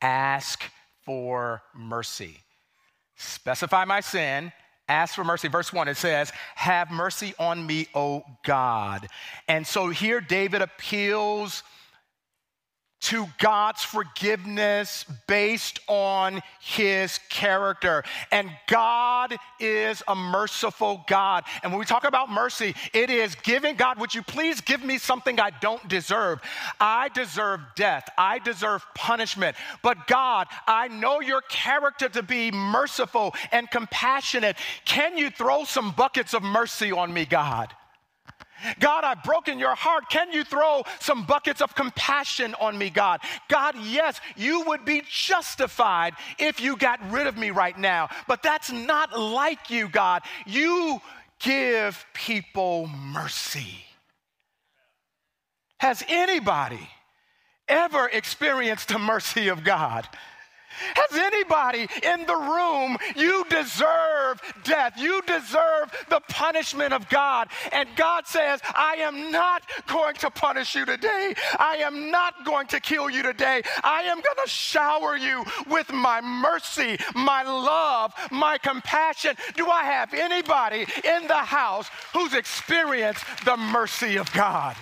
ask 0.00 0.64
for 1.04 1.62
mercy. 1.74 2.38
Specify 3.16 3.84
my 3.84 4.00
sin, 4.00 4.50
ask 4.88 5.14
for 5.14 5.24
mercy. 5.24 5.48
Verse 5.48 5.74
1, 5.74 5.88
it 5.88 5.98
says, 5.98 6.32
Have 6.54 6.90
mercy 6.90 7.34
on 7.38 7.66
me, 7.66 7.86
O 7.94 8.24
God. 8.46 9.08
And 9.46 9.66
so 9.66 9.90
here 9.90 10.22
David 10.22 10.62
appeals 10.62 11.64
to 13.04 13.26
God's 13.38 13.82
forgiveness 13.82 15.04
based 15.26 15.78
on 15.88 16.42
his 16.58 17.20
character. 17.28 18.02
And 18.32 18.50
God 18.66 19.36
is 19.60 20.02
a 20.08 20.14
merciful 20.14 21.04
God. 21.06 21.44
And 21.62 21.70
when 21.70 21.78
we 21.78 21.84
talk 21.84 22.04
about 22.04 22.30
mercy, 22.30 22.74
it 22.94 23.10
is 23.10 23.34
giving 23.36 23.76
God, 23.76 23.98
would 23.98 24.14
you 24.14 24.22
please 24.22 24.62
give 24.62 24.82
me 24.82 24.96
something 24.96 25.38
I 25.38 25.50
don't 25.60 25.86
deserve? 25.86 26.40
I 26.80 27.10
deserve 27.10 27.60
death, 27.76 28.08
I 28.16 28.38
deserve 28.38 28.84
punishment. 28.94 29.54
But 29.82 30.06
God, 30.06 30.46
I 30.66 30.88
know 30.88 31.20
your 31.20 31.42
character 31.42 32.08
to 32.08 32.22
be 32.22 32.50
merciful 32.50 33.34
and 33.52 33.70
compassionate. 33.70 34.56
Can 34.86 35.18
you 35.18 35.28
throw 35.28 35.64
some 35.64 35.92
buckets 35.92 36.32
of 36.32 36.42
mercy 36.42 36.90
on 36.90 37.12
me, 37.12 37.26
God? 37.26 37.74
God, 38.78 39.04
I've 39.04 39.22
broken 39.22 39.58
your 39.58 39.74
heart. 39.74 40.08
Can 40.08 40.32
you 40.32 40.44
throw 40.44 40.82
some 41.00 41.24
buckets 41.24 41.60
of 41.60 41.74
compassion 41.74 42.54
on 42.60 42.76
me, 42.76 42.90
God? 42.90 43.20
God, 43.48 43.74
yes, 43.82 44.20
you 44.36 44.62
would 44.66 44.84
be 44.84 45.02
justified 45.08 46.14
if 46.38 46.60
you 46.60 46.76
got 46.76 47.00
rid 47.10 47.26
of 47.26 47.36
me 47.36 47.50
right 47.50 47.78
now, 47.78 48.08
but 48.26 48.42
that's 48.42 48.72
not 48.72 49.18
like 49.18 49.70
you, 49.70 49.88
God. 49.88 50.22
You 50.46 51.00
give 51.40 52.04
people 52.14 52.86
mercy. 52.86 53.84
Has 55.78 56.02
anybody 56.08 56.88
ever 57.68 58.08
experienced 58.08 58.88
the 58.88 58.98
mercy 58.98 59.48
of 59.48 59.64
God? 59.64 60.08
Has 60.94 61.18
anybody 61.18 61.88
in 62.02 62.26
the 62.26 62.36
room, 62.36 62.96
you 63.16 63.44
deserve 63.48 64.40
death. 64.64 64.94
You 64.96 65.22
deserve 65.22 65.92
the 66.08 66.20
punishment 66.28 66.92
of 66.92 67.08
God. 67.08 67.48
And 67.72 67.88
God 67.96 68.26
says, 68.26 68.60
I 68.74 68.96
am 69.00 69.30
not 69.30 69.62
going 69.86 70.14
to 70.16 70.30
punish 70.30 70.74
you 70.74 70.84
today. 70.84 71.34
I 71.58 71.76
am 71.76 72.10
not 72.10 72.44
going 72.44 72.66
to 72.68 72.80
kill 72.80 73.10
you 73.10 73.22
today. 73.22 73.62
I 73.82 74.02
am 74.02 74.20
going 74.20 74.36
to 74.44 74.50
shower 74.50 75.16
you 75.16 75.44
with 75.68 75.92
my 75.92 76.20
mercy, 76.20 76.98
my 77.14 77.42
love, 77.42 78.12
my 78.30 78.58
compassion. 78.58 79.36
Do 79.56 79.68
I 79.68 79.84
have 79.84 80.14
anybody 80.14 80.86
in 81.04 81.26
the 81.26 81.34
house 81.34 81.88
who's 82.12 82.34
experienced 82.34 83.24
the 83.44 83.56
mercy 83.56 84.16
of 84.16 84.32
God? 84.32 84.76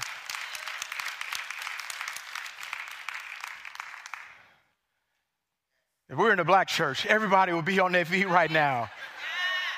If 6.13 6.19
we're 6.19 6.35
in 6.35 6.41
a 6.41 6.45
black 6.45 6.69
church, 6.69 7.07
everybody 7.07 7.55
would 7.55 7.65
be 7.65 7.81
on 7.81 7.93
their 7.93 8.05
feet 8.05 8.29
right 8.29 8.51
now. 8.51 8.91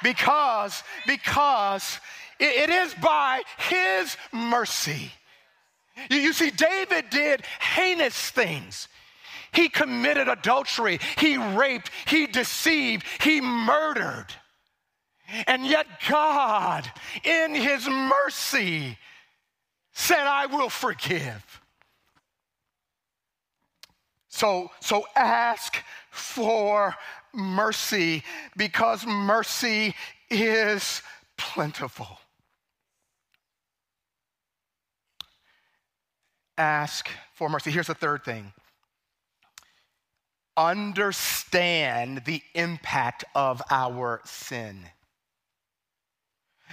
Because, 0.02 0.82
because 1.06 2.00
it, 2.40 2.68
it 2.68 2.70
is 2.70 2.92
by 2.94 3.42
his 3.56 4.16
mercy. 4.32 5.12
You, 6.10 6.16
you 6.16 6.32
see, 6.32 6.50
David 6.50 7.08
did 7.10 7.44
heinous 7.60 8.30
things. 8.30 8.88
He 9.52 9.68
committed 9.68 10.26
adultery, 10.26 10.98
he 11.18 11.36
raped, 11.36 11.92
he 12.06 12.26
deceived, 12.26 13.06
he 13.20 13.40
murdered. 13.40 14.26
And 15.46 15.64
yet, 15.64 15.86
God, 16.08 16.90
in 17.22 17.54
his 17.54 17.88
mercy, 17.88 18.98
said, 19.92 20.26
I 20.26 20.46
will 20.46 20.68
forgive. 20.68 21.60
So, 24.26 24.72
so 24.80 25.06
ask 25.14 25.76
for 26.14 26.94
mercy 27.32 28.22
because 28.56 29.04
mercy 29.04 29.94
is 30.30 31.02
plentiful. 31.36 32.06
Ask 36.56 37.08
for 37.34 37.48
mercy. 37.48 37.70
Here's 37.70 37.88
the 37.88 37.94
third 37.94 38.24
thing 38.24 38.52
understand 40.56 42.22
the 42.26 42.40
impact 42.54 43.24
of 43.34 43.60
our 43.70 44.20
sin. 44.24 44.78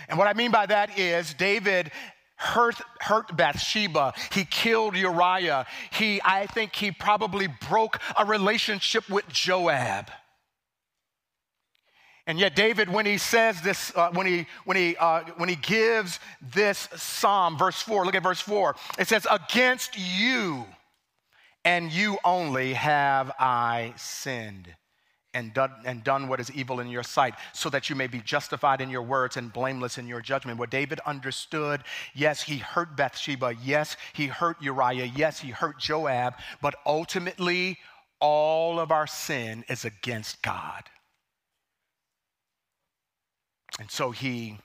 And 0.08 0.18
what 0.18 0.28
I 0.28 0.34
mean 0.34 0.52
by 0.52 0.68
that 0.68 0.98
is 0.98 1.34
David 1.34 1.92
hurt, 2.42 2.76
hurt 3.00 3.36
Bathsheba. 3.36 4.14
He 4.32 4.46
killed 4.46 4.96
Uriah. 4.96 5.66
He, 5.92 6.20
I 6.24 6.48
think 6.48 6.76
he 6.76 6.92
probably 6.92 7.48
broke 7.70 8.00
a 8.18 8.26
relationship 8.26 9.08
with 9.10 9.28
Joab. 9.30 10.10
And 12.28 12.40
yet, 12.40 12.56
David, 12.56 12.90
when 12.90 13.06
he 13.06 13.18
says 13.18 13.62
this, 13.62 13.92
uh, 13.96 14.10
when, 14.14 14.26
he, 14.26 14.46
when, 14.66 14.78
he, 14.78 14.96
uh, 14.98 15.24
when 15.38 15.50
he 15.50 15.56
gives 15.56 16.20
this 16.54 16.88
psalm, 16.96 17.58
verse 17.58 17.82
4, 17.82 18.06
look 18.06 18.16
at 18.16 18.24
verse 18.24 18.42
4, 18.42 18.76
it 19.00 19.08
says, 19.08 19.28
Against 19.30 19.98
you 19.98 20.66
and 21.64 21.92
you 21.92 22.18
only 22.24 22.74
have 22.74 23.32
I 23.40 23.94
sinned 23.98 24.74
and 25.34 25.54
done, 25.54 25.72
and 25.86 26.04
done 26.04 26.28
what 26.28 26.40
is 26.40 26.52
evil 26.52 26.80
in 26.80 26.88
your 26.88 27.04
sight, 27.04 27.36
so 27.54 27.70
that 27.70 27.90
you 27.90 27.96
may 27.96 28.08
be 28.08 28.20
justified 28.20 28.82
in 28.82 28.90
your 28.90 29.04
words 29.04 29.38
and 29.38 29.54
blameless 29.54 29.98
in 29.98 30.08
your 30.08 30.22
judgment. 30.22 30.60
What 30.60 30.70
David 30.70 31.00
understood 31.06 31.82
yes, 32.14 32.42
he 32.42 32.58
hurt 32.58 32.96
Bathsheba. 32.96 33.56
Yes, 33.64 33.96
he 34.14 34.28
hurt 34.28 34.62
Uriah. 34.62 35.12
Yes, 35.16 35.40
he 35.40 35.50
hurt 35.50 35.80
Joab. 35.80 36.36
But 36.62 36.76
ultimately, 36.86 37.78
all 38.20 38.80
of 38.80 38.92
our 38.92 39.08
sin 39.08 39.64
is 39.68 39.86
against 39.86 40.42
God. 40.42 40.84
And 43.80 43.90
so 43.90 44.12
he, 44.12 44.60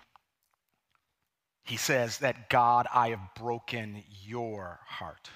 he 1.64 1.76
says 1.76 2.18
that 2.18 2.50
God, 2.50 2.86
I 2.92 3.10
have 3.10 3.34
broken 3.36 4.02
your 4.24 4.80
heart. 4.84 5.30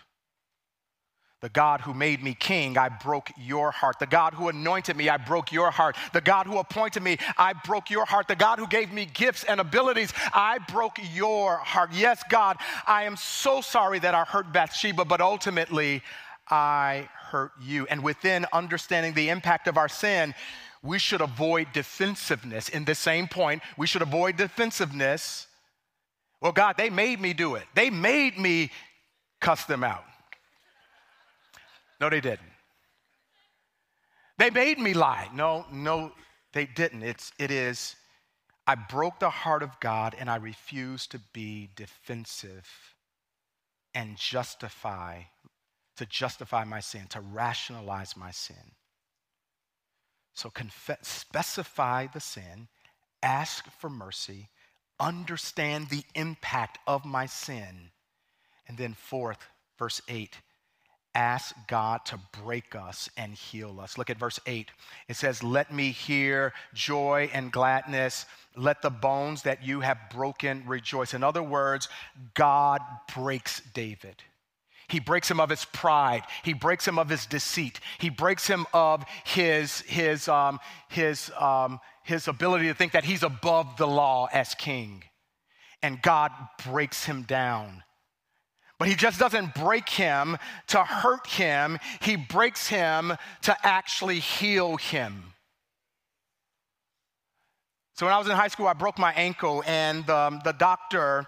The 1.41 1.49
God 1.49 1.81
who 1.81 1.95
made 1.95 2.23
me 2.23 2.35
king, 2.35 2.77
I 2.77 2.91
broke 2.91 3.31
your 3.39 3.71
heart. 3.71 3.99
The 3.99 4.07
God 4.07 4.35
who 4.35 4.49
anointed 4.49 4.95
me, 4.95 5.09
I 5.09 5.17
broke 5.17 5.53
your 5.53 5.71
heart. 5.71 5.97
The 6.13 6.21
God 6.21 6.47
who 6.47 6.59
appointed 6.59 7.03
me, 7.03 7.17
I 7.39 7.55
broke 7.65 7.89
your 7.89 8.05
heart. 8.05 8.29
The 8.29 8.37
God 8.37 8.59
who 8.59 8.67
gave 8.67 8.93
me 8.93 9.07
gifts 9.07 9.45
and 9.45 9.59
abilities, 9.59 10.13
I 10.35 10.59
broke 10.59 10.99
your 11.15 11.57
heart. 11.57 11.91
Yes, 11.95 12.23
God, 12.29 12.59
I 12.87 13.05
am 13.05 13.17
so 13.17 13.63
sorry 13.63 13.99
that 14.01 14.15
I 14.15 14.25
hurt 14.25 14.53
Bathsheba, 14.53 15.07
but 15.07 15.23
ultimately, 15.23 16.03
I 16.51 17.09
hurt 17.31 17.53
you. 17.63 17.87
And 17.87 18.03
within 18.03 18.45
understanding 18.53 19.15
the 19.15 19.31
impact 19.31 19.67
of 19.67 19.79
our 19.79 19.89
sin, 19.89 20.35
we 20.83 20.99
should 20.99 21.23
avoid 21.23 21.69
defensiveness. 21.73 22.69
In 22.69 22.85
the 22.85 22.95
same 22.95 23.29
point, 23.29 23.63
we 23.79 23.87
should 23.87 24.03
avoid 24.03 24.37
defensiveness. 24.37 25.47
Well, 26.43 26.53
God, 26.53 26.77
they 26.77 26.91
made 26.91 27.19
me 27.19 27.33
do 27.33 27.55
it, 27.55 27.65
they 27.75 27.89
made 27.89 28.39
me 28.39 28.71
cuss 29.41 29.65
them 29.65 29.83
out. 29.85 30.05
No, 32.01 32.09
they 32.09 32.21
didn't. 32.21 32.49
They 34.39 34.51
made 34.51 34.79
me 34.79 34.95
lie. 34.95 35.29
No, 35.35 35.67
no, 35.71 36.13
they 36.53 36.65
didn't. 36.65 37.03
It's, 37.03 37.31
it 37.39 37.51
is, 37.51 37.95
I 38.67 38.75
broke 38.75 39.21
the 39.21 39.31
heart 39.31 39.63
of 39.63 39.79
God 39.81 40.17
and 40.19 40.31
I 40.31 40.37
refuse 40.37 41.07
to 41.09 41.21
be 41.35 41.69
defensive 41.77 42.67
and 43.95 44.17
justify, 44.17 45.23
to 45.97 46.07
justify 46.07 46.65
my 46.65 46.81
sin, 46.81 47.07
to 47.11 47.21
rationalize 47.21 48.17
my 48.17 48.31
sin. 48.31 48.73
So 50.33 50.49
confess, 50.49 50.99
specify 51.03 52.07
the 52.07 52.21
sin, 52.21 52.69
ask 53.23 53.67
for 53.79 53.91
mercy, 53.91 54.49
understand 54.99 55.89
the 55.89 56.05
impact 56.15 56.79
of 56.87 57.05
my 57.05 57.27
sin. 57.27 57.91
And 58.69 58.79
then, 58.79 58.95
fourth, 58.95 59.45
verse 59.79 60.01
8, 60.09 60.39
ask 61.15 61.55
God 61.67 62.05
to 62.07 62.21
break 62.43 62.75
us 62.75 63.09
and 63.17 63.35
heal 63.35 63.81
us. 63.81 63.99
Look 63.99 64.11
at 64.11 64.19
verse 64.19 64.39
8. 64.47 64.71
It 65.09 65.17
says, 65.17 65.43
Let 65.43 65.73
me 65.73 65.91
hear 65.91 66.53
joy 66.75 67.31
and 67.33 67.53
gladness. 67.53 68.27
Let 68.57 68.83
the 68.83 68.91
bones 68.91 69.43
that 69.43 69.65
you 69.65 69.81
have 69.81 69.99
broken 70.13 70.65
rejoice. 70.67 71.15
In 71.15 71.23
other 71.23 71.43
words, 71.43 71.89
God 72.35 72.81
breaks 73.15 73.63
David. 73.75 74.23
He 74.89 74.99
breaks 74.99 75.31
him 75.31 75.39
of 75.39 75.51
his 75.51 75.65
pride. 75.65 76.25
He 76.43 76.53
breaks 76.53 76.87
him 76.87 76.99
of 76.99 77.09
his 77.09 77.27
deceit. 77.27 77.79
He 77.99 78.11
breaks 78.11 78.47
him 78.47 78.67
of 78.75 79.05
his, 79.25 79.83
his, 79.83 80.27
um, 80.27 80.59
his, 80.89 81.31
um, 81.39 81.81
his 82.03 82.27
ability 82.27 82.67
to 82.67 82.75
think 82.75 82.93
that 82.93 83.05
he's 83.05 83.23
above 83.23 83.77
the 83.77 83.87
law 83.87 84.29
as 84.33 84.55
king. 84.55 85.05
And 85.83 86.03
God 86.03 86.33
breaks 86.67 87.05
him 87.05 87.23
down. 87.23 87.85
But 88.81 88.89
he 88.89 88.95
just 88.95 89.21
doesn't 89.21 89.55
break 89.55 89.91
him 89.91 90.39
to 90.69 90.83
hurt 90.83 91.27
him, 91.27 91.79
he 92.01 92.17
breaks 92.17 92.67
him 92.67 93.13
to 93.43 93.57
actually 93.63 94.21
heal 94.21 94.79
him. 94.79 95.35
So 97.93 98.07
when 98.07 98.15
I 98.15 98.19
was 98.19 98.27
in 98.27 98.33
high 98.33 98.49
school, 98.49 98.67
I 98.67 98.73
broke 98.73 98.99
my 98.99 99.13
ankle, 99.13 99.63
and 99.67 100.09
um, 100.09 100.41
the 100.45 100.53
doctor 100.53 101.27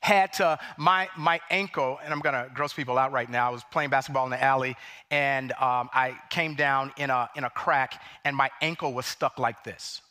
had 0.00 0.32
to, 0.32 0.58
my, 0.76 1.08
my 1.16 1.38
ankle, 1.48 2.00
and 2.02 2.12
I'm 2.12 2.18
gonna 2.18 2.48
gross 2.52 2.72
people 2.72 2.98
out 2.98 3.12
right 3.12 3.30
now. 3.30 3.46
I 3.46 3.52
was 3.52 3.62
playing 3.70 3.90
basketball 3.90 4.24
in 4.24 4.30
the 4.30 4.42
alley, 4.42 4.74
and 5.12 5.52
um, 5.52 5.88
I 5.94 6.18
came 6.28 6.56
down 6.56 6.92
in 6.96 7.10
a, 7.10 7.30
in 7.36 7.44
a 7.44 7.50
crack, 7.50 8.02
and 8.24 8.34
my 8.34 8.50
ankle 8.60 8.92
was 8.92 9.06
stuck 9.06 9.38
like 9.38 9.62
this. 9.62 10.02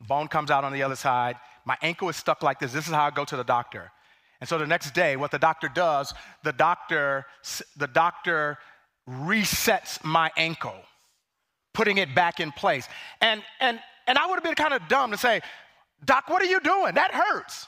Bone 0.00 0.28
comes 0.28 0.50
out 0.50 0.64
on 0.64 0.72
the 0.72 0.84
other 0.84 0.96
side. 0.96 1.36
My 1.66 1.76
ankle 1.82 2.08
is 2.08 2.16
stuck 2.16 2.42
like 2.42 2.60
this. 2.60 2.72
This 2.72 2.86
is 2.86 2.94
how 2.94 3.04
I 3.04 3.10
go 3.10 3.26
to 3.26 3.36
the 3.36 3.44
doctor. 3.44 3.92
And 4.40 4.48
so 4.48 4.58
the 4.58 4.66
next 4.66 4.94
day, 4.94 5.16
what 5.16 5.30
the 5.30 5.38
doctor 5.38 5.68
does, 5.68 6.14
the 6.44 6.52
doctor, 6.52 7.26
the 7.76 7.88
doctor 7.88 8.58
resets 9.08 10.02
my 10.04 10.30
ankle, 10.36 10.76
putting 11.74 11.98
it 11.98 12.14
back 12.14 12.40
in 12.40 12.52
place. 12.52 12.88
And, 13.20 13.42
and, 13.60 13.80
and 14.06 14.16
I 14.16 14.26
would 14.26 14.34
have 14.34 14.44
been 14.44 14.54
kind 14.54 14.74
of 14.74 14.86
dumb 14.88 15.10
to 15.10 15.18
say, 15.18 15.40
Doc, 16.04 16.28
what 16.28 16.40
are 16.42 16.46
you 16.46 16.60
doing? 16.60 16.94
That 16.94 17.12
hurts. 17.12 17.66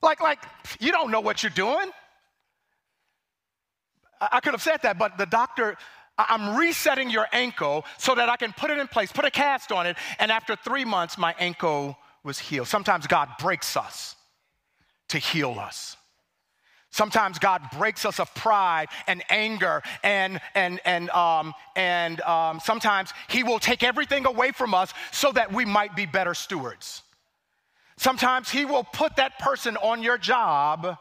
Like, 0.00 0.20
like, 0.20 0.38
you 0.78 0.92
don't 0.92 1.10
know 1.10 1.20
what 1.20 1.42
you're 1.42 1.50
doing. 1.50 1.90
I 4.20 4.38
could 4.40 4.52
have 4.52 4.62
said 4.62 4.82
that, 4.82 4.98
but 4.98 5.18
the 5.18 5.26
doctor, 5.26 5.76
I'm 6.16 6.56
resetting 6.56 7.10
your 7.10 7.26
ankle 7.32 7.84
so 7.98 8.14
that 8.14 8.28
I 8.28 8.36
can 8.36 8.52
put 8.52 8.70
it 8.70 8.78
in 8.78 8.86
place, 8.86 9.10
put 9.10 9.24
a 9.24 9.30
cast 9.30 9.72
on 9.72 9.86
it, 9.86 9.96
and 10.20 10.30
after 10.30 10.54
three 10.56 10.84
months, 10.84 11.18
my 11.18 11.34
ankle 11.38 11.96
was 12.22 12.38
healed. 12.38 12.68
Sometimes 12.68 13.06
God 13.06 13.28
breaks 13.40 13.76
us 13.76 14.16
to 15.08 15.18
heal 15.18 15.58
us. 15.58 15.96
Sometimes 16.90 17.38
God 17.38 17.62
breaks 17.76 18.04
us 18.04 18.18
of 18.18 18.34
pride 18.34 18.88
and 19.06 19.22
anger, 19.28 19.82
and, 20.02 20.40
and, 20.54 20.80
and, 20.84 21.10
um, 21.10 21.52
and 21.76 22.20
um, 22.22 22.60
sometimes 22.60 23.12
He 23.28 23.42
will 23.42 23.58
take 23.58 23.82
everything 23.82 24.24
away 24.26 24.52
from 24.52 24.72
us 24.72 24.92
so 25.12 25.30
that 25.32 25.52
we 25.52 25.64
might 25.64 25.94
be 25.94 26.06
better 26.06 26.34
stewards. 26.34 27.02
Sometimes 27.98 28.48
He 28.48 28.64
will 28.64 28.84
put 28.84 29.16
that 29.16 29.38
person 29.38 29.76
on 29.76 30.02
your 30.02 30.16
job 30.16 30.96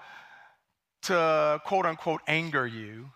to 1.04 1.62
quote 1.66 1.86
unquote 1.86 2.22
anger 2.28 2.68
you 2.68 3.10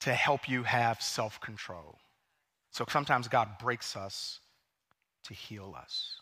to 0.00 0.12
help 0.12 0.48
you 0.48 0.64
have 0.64 1.00
self 1.00 1.40
control. 1.40 1.98
So 2.72 2.84
sometimes 2.88 3.28
God 3.28 3.50
breaks 3.60 3.96
us 3.96 4.40
to 5.24 5.34
heal 5.34 5.76
us. 5.80 6.19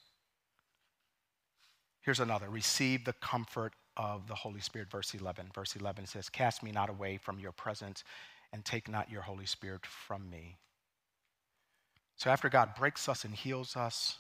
Here's 2.09 2.21
another 2.21 2.49
receive 2.49 3.05
the 3.05 3.13
comfort 3.13 3.75
of 3.99 4.29
the 4.29 4.35
Holy 4.35 4.63
Spirit, 4.63 4.91
verse 4.91 5.13
11. 5.13 5.51
Verse 5.55 5.77
11 5.77 6.07
says, 6.07 6.31
Cast 6.31 6.63
me 6.63 6.73
not 6.73 6.89
away 6.89 7.19
from 7.19 7.39
your 7.39 7.53
presence 7.53 8.03
and 8.51 8.65
take 8.65 8.89
not 8.89 9.11
your 9.11 9.21
Holy 9.21 9.45
Spirit 9.45 9.85
from 9.85 10.31
me. 10.31 10.57
So 12.17 12.31
after 12.31 12.49
God 12.49 12.71
breaks 12.75 13.11
us 13.11 13.27
and 13.27 13.35
heals 13.35 13.77
us, 13.77 14.17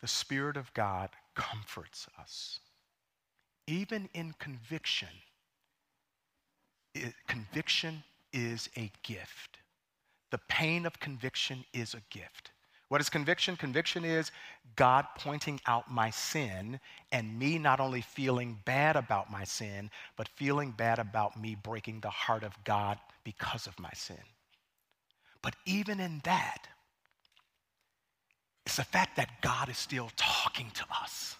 the 0.00 0.08
Spirit 0.08 0.56
of 0.56 0.72
God 0.72 1.10
comforts 1.34 2.06
us. 2.18 2.60
Even 3.66 4.08
in 4.14 4.32
conviction, 4.38 5.10
it, 6.94 7.12
conviction 7.28 8.04
is 8.32 8.70
a 8.74 8.90
gift. 9.02 9.58
The 10.30 10.40
pain 10.48 10.86
of 10.86 10.98
conviction 10.98 11.66
is 11.74 11.92
a 11.92 12.00
gift. 12.08 12.52
What 12.88 13.00
is 13.00 13.08
conviction? 13.08 13.56
Conviction 13.56 14.04
is 14.04 14.30
God 14.76 15.06
pointing 15.18 15.60
out 15.66 15.90
my 15.90 16.10
sin 16.10 16.78
and 17.10 17.38
me 17.38 17.58
not 17.58 17.80
only 17.80 18.00
feeling 18.00 18.60
bad 18.64 18.94
about 18.94 19.30
my 19.30 19.44
sin, 19.44 19.90
but 20.16 20.28
feeling 20.28 20.70
bad 20.70 20.98
about 20.98 21.40
me 21.40 21.56
breaking 21.60 22.00
the 22.00 22.10
heart 22.10 22.44
of 22.44 22.52
God 22.64 22.98
because 23.24 23.66
of 23.66 23.78
my 23.80 23.90
sin. 23.92 24.22
But 25.42 25.56
even 25.64 25.98
in 25.98 26.20
that, 26.24 26.68
it's 28.64 28.76
the 28.76 28.84
fact 28.84 29.16
that 29.16 29.40
God 29.42 29.68
is 29.68 29.78
still 29.78 30.10
talking 30.16 30.70
to 30.74 30.84
us 31.02 31.36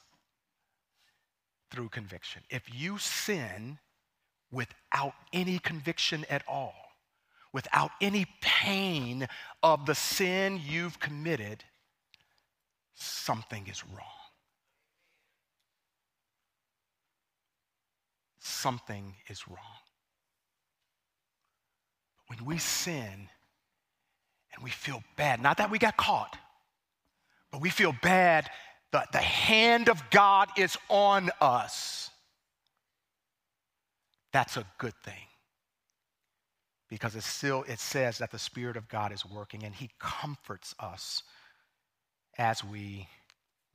through 1.70 1.88
conviction. 1.90 2.42
If 2.50 2.62
you 2.72 2.98
sin 2.98 3.78
without 4.50 5.14
any 5.32 5.58
conviction 5.58 6.24
at 6.30 6.42
all, 6.48 6.85
without 7.56 7.90
any 8.02 8.26
pain 8.42 9.26
of 9.62 9.86
the 9.86 9.94
sin 9.94 10.60
you've 10.62 11.00
committed, 11.00 11.64
something 12.94 13.66
is 13.66 13.82
wrong. 13.86 14.04
Something 18.38 19.14
is 19.28 19.48
wrong. 19.48 19.80
When 22.26 22.44
we 22.44 22.58
sin 22.58 23.30
and 24.54 24.62
we 24.62 24.68
feel 24.68 25.02
bad, 25.16 25.40
not 25.40 25.56
that 25.56 25.70
we 25.70 25.78
got 25.78 25.96
caught, 25.96 26.36
but 27.50 27.62
we 27.62 27.70
feel 27.70 27.94
bad 28.02 28.50
that 28.92 29.12
the 29.12 29.18
hand 29.18 29.88
of 29.88 30.10
God 30.10 30.50
is 30.58 30.76
on 30.90 31.30
us. 31.40 32.10
That's 34.34 34.58
a 34.58 34.66
good 34.76 34.94
thing. 35.02 35.14
Because 36.88 37.16
it 37.16 37.22
still 37.22 37.64
it 37.68 37.80
says 37.80 38.18
that 38.18 38.30
the 38.30 38.38
Spirit 38.38 38.76
of 38.76 38.88
God 38.88 39.12
is 39.12 39.24
working 39.24 39.64
and 39.64 39.74
He 39.74 39.90
comforts 39.98 40.74
us 40.78 41.22
as 42.38 42.62
we 42.62 43.08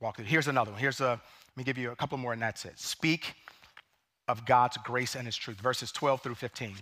walk 0.00 0.16
through. 0.16 0.26
Here's 0.26 0.48
another 0.48 0.70
one. 0.70 0.80
Here's 0.80 1.00
a, 1.00 1.10
let 1.10 1.56
me 1.56 1.64
give 1.64 1.78
you 1.78 1.90
a 1.90 1.96
couple 1.96 2.18
more 2.18 2.32
and 2.32 2.42
that's 2.42 2.64
it. 2.64 2.78
Speak 2.78 3.34
of 4.28 4.46
God's 4.46 4.76
grace 4.84 5.14
and 5.14 5.26
His 5.26 5.36
truth. 5.36 5.60
Verses 5.60 5.92
12 5.92 6.22
through 6.22 6.34
15. 6.36 6.74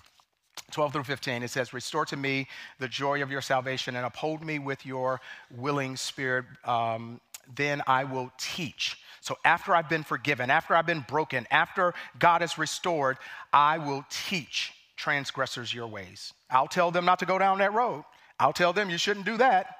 12 0.70 0.92
through 0.92 1.04
15, 1.04 1.42
it 1.42 1.50
says, 1.50 1.72
Restore 1.72 2.04
to 2.06 2.16
me 2.16 2.46
the 2.78 2.88
joy 2.88 3.22
of 3.22 3.30
your 3.30 3.40
salvation 3.40 3.96
and 3.96 4.06
uphold 4.06 4.44
me 4.44 4.58
with 4.58 4.84
your 4.86 5.20
willing 5.50 5.96
spirit. 5.96 6.44
Um, 6.64 7.20
then 7.56 7.82
I 7.86 8.04
will 8.04 8.30
teach. 8.38 8.98
So 9.20 9.36
after 9.44 9.74
I've 9.74 9.88
been 9.88 10.04
forgiven, 10.04 10.50
after 10.50 10.74
I've 10.74 10.86
been 10.86 11.04
broken, 11.08 11.46
after 11.50 11.94
God 12.18 12.42
is 12.42 12.58
restored, 12.58 13.16
I 13.52 13.78
will 13.78 14.04
teach 14.10 14.72
transgressors 15.00 15.72
your 15.72 15.86
ways. 15.86 16.32
I'll 16.50 16.68
tell 16.68 16.90
them 16.90 17.04
not 17.04 17.18
to 17.20 17.26
go 17.26 17.38
down 17.38 17.58
that 17.58 17.72
road. 17.72 18.04
I'll 18.38 18.52
tell 18.52 18.72
them 18.72 18.90
you 18.90 18.98
shouldn't 18.98 19.26
do 19.26 19.38
that 19.38 19.76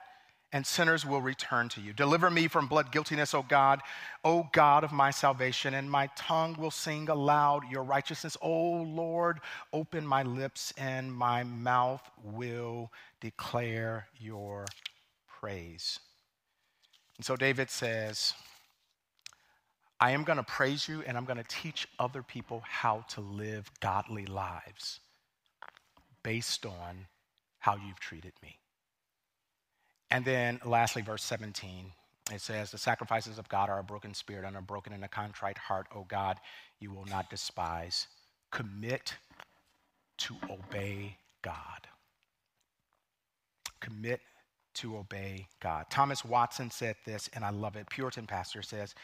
and 0.52 0.66
sinners 0.66 1.06
will 1.06 1.20
return 1.20 1.68
to 1.70 1.80
you. 1.80 1.92
Deliver 1.92 2.30
me 2.30 2.48
from 2.48 2.66
blood 2.66 2.90
guiltiness, 2.90 3.34
O 3.34 3.42
God, 3.42 3.80
O 4.24 4.48
God 4.52 4.82
of 4.82 4.92
my 4.92 5.10
salvation, 5.10 5.74
and 5.74 5.90
my 5.90 6.08
tongue 6.16 6.56
will 6.58 6.72
sing 6.72 7.08
aloud 7.08 7.62
your 7.70 7.84
righteousness. 7.84 8.36
O 8.42 8.82
Lord, 8.82 9.40
open 9.72 10.06
my 10.06 10.22
lips, 10.22 10.72
and 10.76 11.12
my 11.12 11.44
mouth 11.44 12.02
will 12.24 12.90
declare 13.20 14.08
your 14.18 14.66
praise. 15.40 16.00
And 17.16 17.24
so 17.24 17.36
David 17.36 17.70
says, 17.70 18.34
I 20.00 20.12
am 20.12 20.24
going 20.24 20.38
to 20.38 20.42
praise 20.42 20.88
you, 20.88 21.04
and 21.06 21.16
I'm 21.16 21.26
going 21.26 21.36
to 21.36 21.48
teach 21.48 21.86
other 21.98 22.22
people 22.22 22.62
how 22.66 23.04
to 23.10 23.20
live 23.20 23.70
godly 23.80 24.26
lives 24.26 25.00
based 26.22 26.66
on 26.66 27.06
how 27.58 27.76
you've 27.76 28.00
treated 28.00 28.32
me. 28.42 28.58
And 30.10 30.24
then 30.24 30.60
lastly, 30.64 31.02
verse 31.02 31.22
17, 31.22 31.92
it 32.32 32.40
says, 32.40 32.70
The 32.70 32.78
sacrifices 32.78 33.38
of 33.38 33.48
God 33.48 33.68
are 33.68 33.78
a 33.78 33.84
broken 33.84 34.14
spirit 34.14 34.44
and 34.44 34.56
a 34.56 34.62
broken 34.62 34.92
and 34.92 35.04
a 35.04 35.08
contrite 35.08 35.58
heart, 35.58 35.86
O 35.94 36.04
God, 36.08 36.38
you 36.80 36.90
will 36.90 37.04
not 37.06 37.30
despise. 37.30 38.06
Commit 38.50 39.14
to 40.18 40.36
obey 40.50 41.16
God. 41.42 41.88
Commit 43.80 44.20
to 44.74 44.96
obey 44.96 45.46
God. 45.60 45.86
Thomas 45.90 46.24
Watson 46.24 46.70
said 46.70 46.96
this, 47.04 47.28
and 47.32 47.44
I 47.44 47.50
love 47.50 47.76
it. 47.76 47.88
Puritan 47.88 48.26
pastor 48.26 48.62
says, 48.62 48.94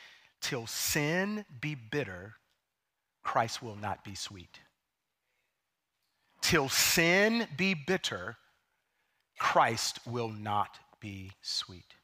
Till 0.40 0.66
sin 0.66 1.44
be 1.60 1.74
bitter, 1.74 2.34
Christ 3.22 3.62
will 3.62 3.76
not 3.76 4.04
be 4.04 4.14
sweet. 4.14 4.60
Till 6.46 6.68
sin 6.68 7.48
be 7.56 7.74
bitter, 7.74 8.36
Christ 9.36 9.98
will 10.06 10.28
not 10.28 10.78
be 11.00 11.32
sweet. 11.42 11.96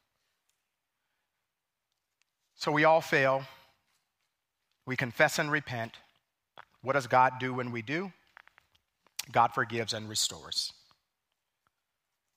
So 2.55 2.69
we 2.69 2.83
all 2.83 2.99
fail. 2.99 3.45
We 4.85 4.97
confess 4.97 5.39
and 5.39 5.49
repent. 5.49 5.93
What 6.81 6.91
does 6.91 7.07
God 7.07 7.35
do 7.39 7.53
when 7.53 7.71
we 7.71 7.81
do? 7.81 8.11
God 9.31 9.53
forgives 9.53 9.93
and 9.93 10.09
restores. 10.09 10.73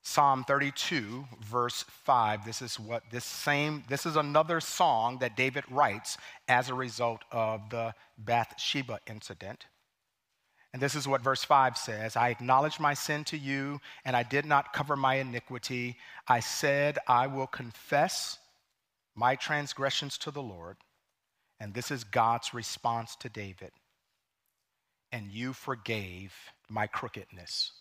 Psalm 0.04 0.44
32, 0.44 1.24
verse 1.42 1.84
5. 2.04 2.44
This 2.44 2.62
is 2.62 2.78
what 2.78 3.02
this 3.10 3.24
same, 3.24 3.82
this 3.88 4.06
is 4.06 4.14
another 4.14 4.60
song 4.60 5.18
that 5.18 5.36
David 5.36 5.64
writes 5.72 6.18
as 6.46 6.68
a 6.68 6.74
result 6.74 7.22
of 7.32 7.68
the 7.70 7.92
Bathsheba 8.16 9.00
incident. 9.08 9.66
And 10.76 10.82
this 10.82 10.94
is 10.94 11.08
what 11.08 11.22
verse 11.22 11.42
5 11.42 11.78
says 11.78 12.16
I 12.16 12.28
acknowledged 12.28 12.80
my 12.80 12.92
sin 12.92 13.24
to 13.24 13.38
you, 13.38 13.80
and 14.04 14.14
I 14.14 14.22
did 14.22 14.44
not 14.44 14.74
cover 14.74 14.94
my 14.94 15.14
iniquity. 15.14 15.96
I 16.28 16.40
said, 16.40 16.98
I 17.08 17.28
will 17.28 17.46
confess 17.46 18.36
my 19.14 19.36
transgressions 19.36 20.18
to 20.18 20.30
the 20.30 20.42
Lord. 20.42 20.76
And 21.58 21.72
this 21.72 21.90
is 21.90 22.04
God's 22.04 22.52
response 22.52 23.16
to 23.20 23.30
David. 23.30 23.70
And 25.10 25.30
you 25.30 25.54
forgave 25.54 26.34
my 26.68 26.86
crookedness. 26.86 27.72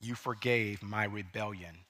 You 0.00 0.14
forgave 0.14 0.82
my 0.82 1.04
rebellion. 1.04 1.84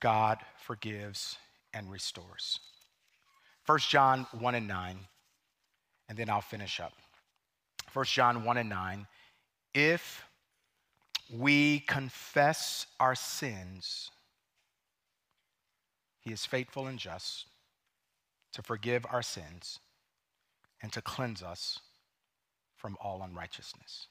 God 0.00 0.38
forgives 0.56 1.36
and 1.74 1.90
restores. 1.90 2.60
1 3.66 3.78
John 3.80 4.26
1 4.38 4.54
and 4.54 4.66
9, 4.66 5.00
and 6.08 6.16
then 6.16 6.30
I'll 6.30 6.40
finish 6.40 6.80
up. 6.80 6.94
1 7.92 8.04
John 8.06 8.44
1 8.44 8.56
and 8.56 8.68
9. 8.68 9.06
If 9.74 10.24
we 11.32 11.80
confess 11.80 12.86
our 12.98 13.14
sins, 13.14 14.10
he 16.20 16.32
is 16.32 16.44
faithful 16.44 16.86
and 16.86 16.98
just 16.98 17.46
to 18.52 18.62
forgive 18.62 19.06
our 19.10 19.22
sins 19.22 19.78
and 20.82 20.92
to 20.92 21.00
cleanse 21.00 21.42
us 21.42 21.78
from 22.76 22.96
all 23.00 23.22
unrighteousness. 23.22 24.06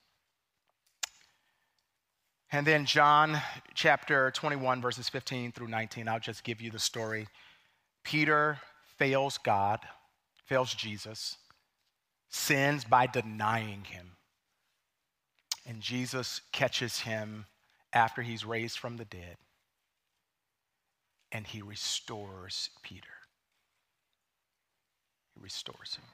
And 2.51 2.65
then 2.65 2.85
John 2.85 3.39
chapter 3.75 4.31
21, 4.31 4.81
verses 4.81 5.07
15 5.07 5.51
through 5.51 5.67
19, 5.67 6.07
I'll 6.07 6.19
just 6.19 6.43
give 6.43 6.61
you 6.61 6.71
the 6.71 6.79
story. 6.79 7.27
Peter 8.03 8.59
fails 8.97 9.37
God, 9.37 9.79
fails 10.45 10.73
Jesus, 10.73 11.37
sins 12.29 12.83
by 12.85 13.07
denying 13.07 13.83
him. 13.83 14.11
And 15.65 15.81
Jesus 15.81 16.41
catches 16.51 16.99
him 16.99 17.45
after 17.93 18.21
he's 18.21 18.45
raised 18.45 18.79
from 18.79 18.97
the 18.97 19.05
dead, 19.05 19.37
and 21.31 21.45
he 21.45 21.61
restores 21.61 22.69
Peter. 22.81 23.07
He 25.35 25.43
restores 25.43 25.95
him. 25.95 26.05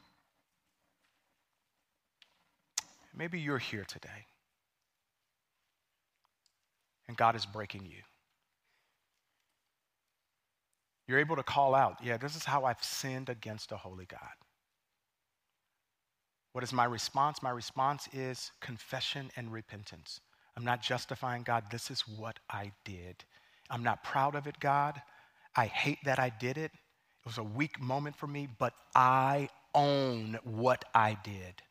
Maybe 3.18 3.40
you're 3.40 3.58
here 3.58 3.86
today 3.86 4.28
and 7.08 7.18
God 7.18 7.36
is 7.36 7.46
breaking 7.46 7.86
you. 7.86 8.02
You're 11.08 11.20
able 11.20 11.36
to 11.36 11.44
call 11.44 11.76
out, 11.76 12.00
yeah, 12.04 12.18
this 12.18 12.36
is 12.36 12.44
how 12.44 12.66
I've 12.66 12.84
sinned 12.84 13.30
against 13.30 13.72
a 13.72 13.78
holy 13.78 14.06
God. 14.06 14.20
What 16.56 16.64
is 16.64 16.72
my 16.72 16.86
response? 16.86 17.44
My 17.44 17.50
response 17.50 18.08
is 18.14 18.54
confession 18.62 19.30
and 19.36 19.52
repentance. 19.52 20.22
I'm 20.56 20.64
not 20.64 20.82
justifying 20.82 21.44
God, 21.44 21.66
this 21.70 21.92
is 21.92 22.08
what 22.08 22.40
I 22.50 22.72
did. 22.86 23.26
I'm 23.70 23.84
not 23.84 24.06
proud 24.06 24.36
of 24.36 24.48
it, 24.48 24.58
God. 24.62 25.02
I 25.58 25.66
hate 25.66 25.98
that 26.06 26.18
I 26.18 26.30
did 26.30 26.58
it. 26.58 26.72
It 26.72 27.26
was 27.26 27.40
a 27.40 27.44
weak 27.44 27.82
moment 27.82 28.16
for 28.16 28.28
me, 28.28 28.48
but 28.58 28.72
I 28.96 29.50
own 29.74 30.40
what 30.46 30.86
I 30.96 31.18
did 31.26 31.62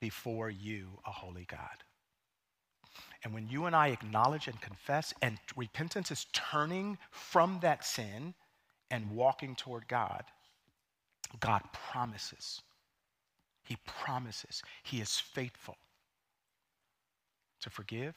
before 0.00 0.48
you, 0.48 1.00
a 1.04 1.10
holy 1.10 1.46
God. 1.50 1.82
And 3.24 3.34
when 3.34 3.48
you 3.48 3.64
and 3.64 3.74
I 3.74 3.88
acknowledge 3.88 4.46
and 4.46 4.60
confess, 4.60 5.12
and 5.22 5.38
repentance 5.56 6.12
is 6.12 6.26
turning 6.32 6.98
from 7.10 7.58
that 7.62 7.84
sin 7.84 8.34
and 8.92 9.10
walking 9.10 9.56
toward 9.56 9.88
God, 9.88 10.22
God 11.40 11.62
promises. 11.72 12.60
He 13.64 13.76
promises. 13.86 14.62
He 14.82 15.00
is 15.00 15.18
faithful 15.18 15.76
to 17.60 17.70
forgive 17.70 18.14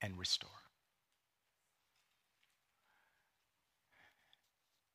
and 0.00 0.18
restore. 0.18 0.50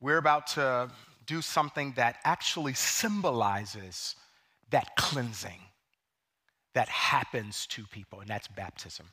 We're 0.01 0.17
about 0.17 0.47
to 0.47 0.89
do 1.25 1.41
something 1.41 1.93
that 1.95 2.17
actually 2.23 2.73
symbolizes 2.73 4.15
that 4.69 4.95
cleansing 4.95 5.59
that 6.73 6.89
happens 6.89 7.65
to 7.67 7.85
people, 7.87 8.19
and 8.19 8.29
that's 8.29 8.47
baptism. 8.47 9.07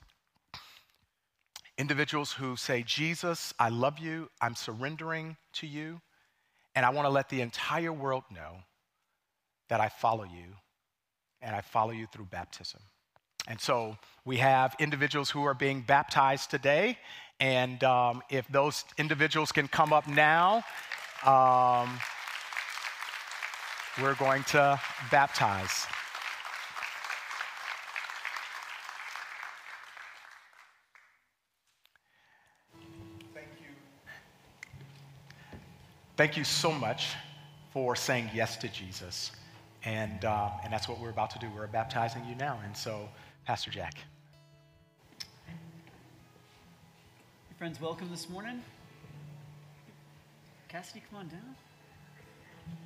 Individuals 1.78 2.32
who 2.32 2.56
say, 2.56 2.82
Jesus, 2.82 3.54
I 3.58 3.70
love 3.70 3.98
you, 3.98 4.30
I'm 4.40 4.54
surrendering 4.54 5.36
to 5.54 5.66
you, 5.66 6.00
and 6.74 6.84
I 6.84 6.90
want 6.90 7.06
to 7.06 7.10
let 7.10 7.28
the 7.28 7.40
entire 7.40 7.92
world 7.92 8.24
know 8.30 8.58
that 9.68 9.80
I 9.80 9.88
follow 9.88 10.24
you, 10.24 10.56
and 11.40 11.54
I 11.54 11.60
follow 11.60 11.90
you 11.90 12.06
through 12.06 12.26
baptism. 12.26 12.80
And 13.46 13.60
so 13.60 13.96
we 14.24 14.38
have 14.38 14.74
individuals 14.78 15.30
who 15.30 15.44
are 15.44 15.54
being 15.54 15.82
baptized 15.82 16.50
today, 16.50 16.98
and 17.40 17.82
um, 17.84 18.22
if 18.30 18.46
those 18.48 18.84
individuals 18.96 19.52
can 19.52 19.68
come 19.68 19.92
up 19.92 20.06
now, 20.08 20.64
um, 21.24 21.98
we're 24.00 24.14
going 24.14 24.42
to 24.44 24.80
baptize. 25.10 25.86
thank 33.32 33.48
you 33.60 33.66
Thank 36.16 36.36
you 36.36 36.44
so 36.44 36.72
much 36.72 37.14
for 37.72 37.96
saying 37.96 38.30
yes 38.34 38.56
to 38.58 38.68
Jesus. 38.68 39.32
And, 39.84 40.24
uh, 40.24 40.48
and 40.62 40.72
that's 40.72 40.88
what 40.88 40.98
we're 40.98 41.10
about 41.10 41.30
to 41.30 41.38
do. 41.38 41.46
We're 41.54 41.66
baptizing 41.66 42.24
you 42.26 42.34
now. 42.36 42.58
And 42.64 42.74
so, 42.74 43.08
Pastor 43.46 43.70
Jack. 43.70 43.94
Hey, 45.46 45.54
friends, 47.58 47.78
welcome 47.80 48.08
this 48.10 48.30
morning. 48.30 48.62
Cassidy, 50.68 51.02
come 51.10 51.20
on 51.20 51.28
down. 51.28 51.54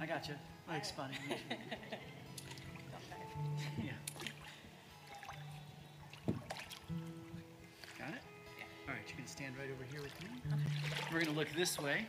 I 0.01 0.07
got 0.07 0.27
you. 0.29 0.35
Like 0.69 0.85
spotting. 0.85 1.17
yeah. 3.79 3.93
Got 7.97 8.09
it? 8.11 8.23
Yeah. 8.59 8.65
All 8.89 8.95
right, 8.95 9.09
you 9.09 9.15
can 9.17 9.27
stand 9.27 9.55
right 9.57 9.71
over 9.73 9.85
here 9.91 10.03
with 10.03 10.21
me. 10.23 10.29
We're 11.13 11.21
going 11.21 11.33
to 11.33 11.39
look 11.39 11.49
this 11.57 11.79
way. 11.79 12.07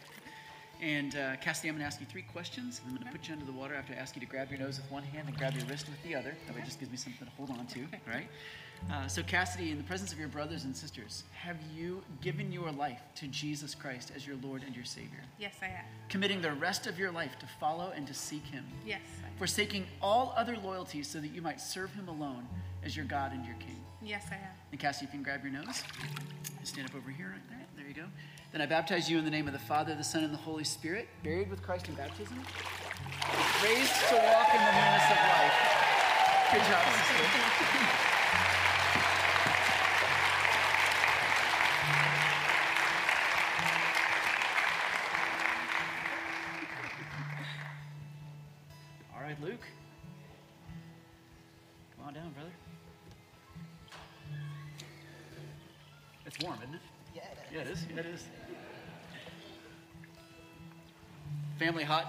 And 0.82 1.16
uh, 1.16 1.36
Cassidy, 1.38 1.68
I'm 1.68 1.76
going 1.76 1.82
to 1.82 1.88
ask 1.88 2.00
you 2.00 2.06
three 2.06 2.22
questions. 2.22 2.80
I'm 2.86 2.96
going 2.96 3.06
to 3.06 3.12
put 3.12 3.28
you 3.28 3.34
under 3.34 3.46
the 3.46 3.52
water 3.52 3.76
after 3.76 3.94
I 3.94 3.98
ask 3.98 4.16
you 4.16 4.22
to 4.22 4.26
grab 4.26 4.50
your 4.50 4.60
nose 4.60 4.80
with 4.80 4.90
one 4.90 5.04
hand 5.04 5.28
and 5.28 5.38
grab 5.38 5.54
your 5.54 5.66
wrist 5.66 5.88
with 5.90 6.02
the 6.04 6.16
other. 6.16 6.34
That 6.48 6.56
way, 6.56 6.62
it 6.62 6.66
just 6.66 6.80
gives 6.80 6.92
me 6.92 6.98
something 6.98 7.28
to 7.28 7.34
hold 7.34 7.50
on 7.50 7.68
to, 7.68 7.86
right? 8.08 8.28
Uh, 8.92 9.08
so, 9.08 9.22
Cassidy, 9.22 9.72
in 9.72 9.78
the 9.78 9.84
presence 9.84 10.12
of 10.12 10.20
your 10.20 10.28
brothers 10.28 10.64
and 10.64 10.76
sisters, 10.76 11.24
have 11.34 11.58
you 11.76 12.02
given 12.22 12.52
your 12.52 12.72
life 12.72 13.02
to 13.16 13.28
Jesus 13.28 13.76
Christ 13.76 14.12
as 14.16 14.26
your 14.26 14.38
Lord 14.42 14.64
and 14.64 14.76
your 14.76 14.86
Savior? 14.86 15.22
Yes, 15.38 15.56
I 15.62 15.66
have. 15.66 15.86
Committing 16.10 16.42
the 16.42 16.54
rest 16.54 16.88
of 16.88 16.98
your 16.98 17.12
life 17.12 17.38
to 17.40 17.46
follow 17.60 17.94
and 17.96 18.08
to 18.08 18.14
seek 18.14 18.46
Him? 18.46 18.66
Yes. 18.86 19.02
Forsaking 19.38 19.86
all 20.02 20.34
other 20.36 20.58
loyalties 20.58 21.08
so 21.08 21.20
that 21.20 21.30
you 21.30 21.42
might 21.42 21.62
serve 21.62 21.94
Him 21.94 22.08
alone 22.08 22.48
as 22.84 22.96
your 22.96 23.06
God 23.06 23.32
and 23.32 23.46
your 23.46 23.56
King? 23.56 23.84
Yes, 24.02 24.26
I 24.32 24.36
have. 24.36 24.56
And 24.72 24.80
Cassidy, 24.80 25.06
you 25.06 25.12
can 25.12 25.24
grab 25.24 25.44
your 25.44 25.54
nose. 25.54 25.84
Stand 26.64 26.90
up 26.90 26.96
over 26.96 27.12
here, 27.12 27.32
right 27.34 27.50
there. 27.50 27.66
There 27.78 27.88
you 27.88 27.94
go. 27.94 28.06
Then 28.52 28.62
I 28.62 28.66
baptize 28.66 29.10
you 29.10 29.20
in 29.20 29.26
the 29.26 29.32
name 29.32 29.46
of 29.46 29.54
the 29.54 29.60
Father, 29.60 29.94
the 29.94 30.04
Son, 30.04 30.24
and 30.24 30.34
the 30.34 30.38
Holy 30.38 30.64
Spirit, 30.64 31.08
buried 31.24 31.50
with 31.52 31.62
Christ 31.62 31.88
in 31.88 31.94
baptism, 31.94 32.38
raised 33.64 33.94
to 34.10 34.16
walk 34.16 34.50
in 34.54 34.62
the 34.66 34.72
newness 34.72 35.04
of 35.12 35.18
life. 35.18 35.80
Good 36.52 36.64
job, 36.64 36.84
sister. 36.94 38.06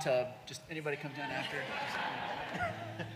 Hot 0.01 0.05
tub. 0.12 0.28
Just 0.46 0.62
anybody 0.70 0.96
come 0.96 1.12
down 1.12 1.30
after. 1.30 1.57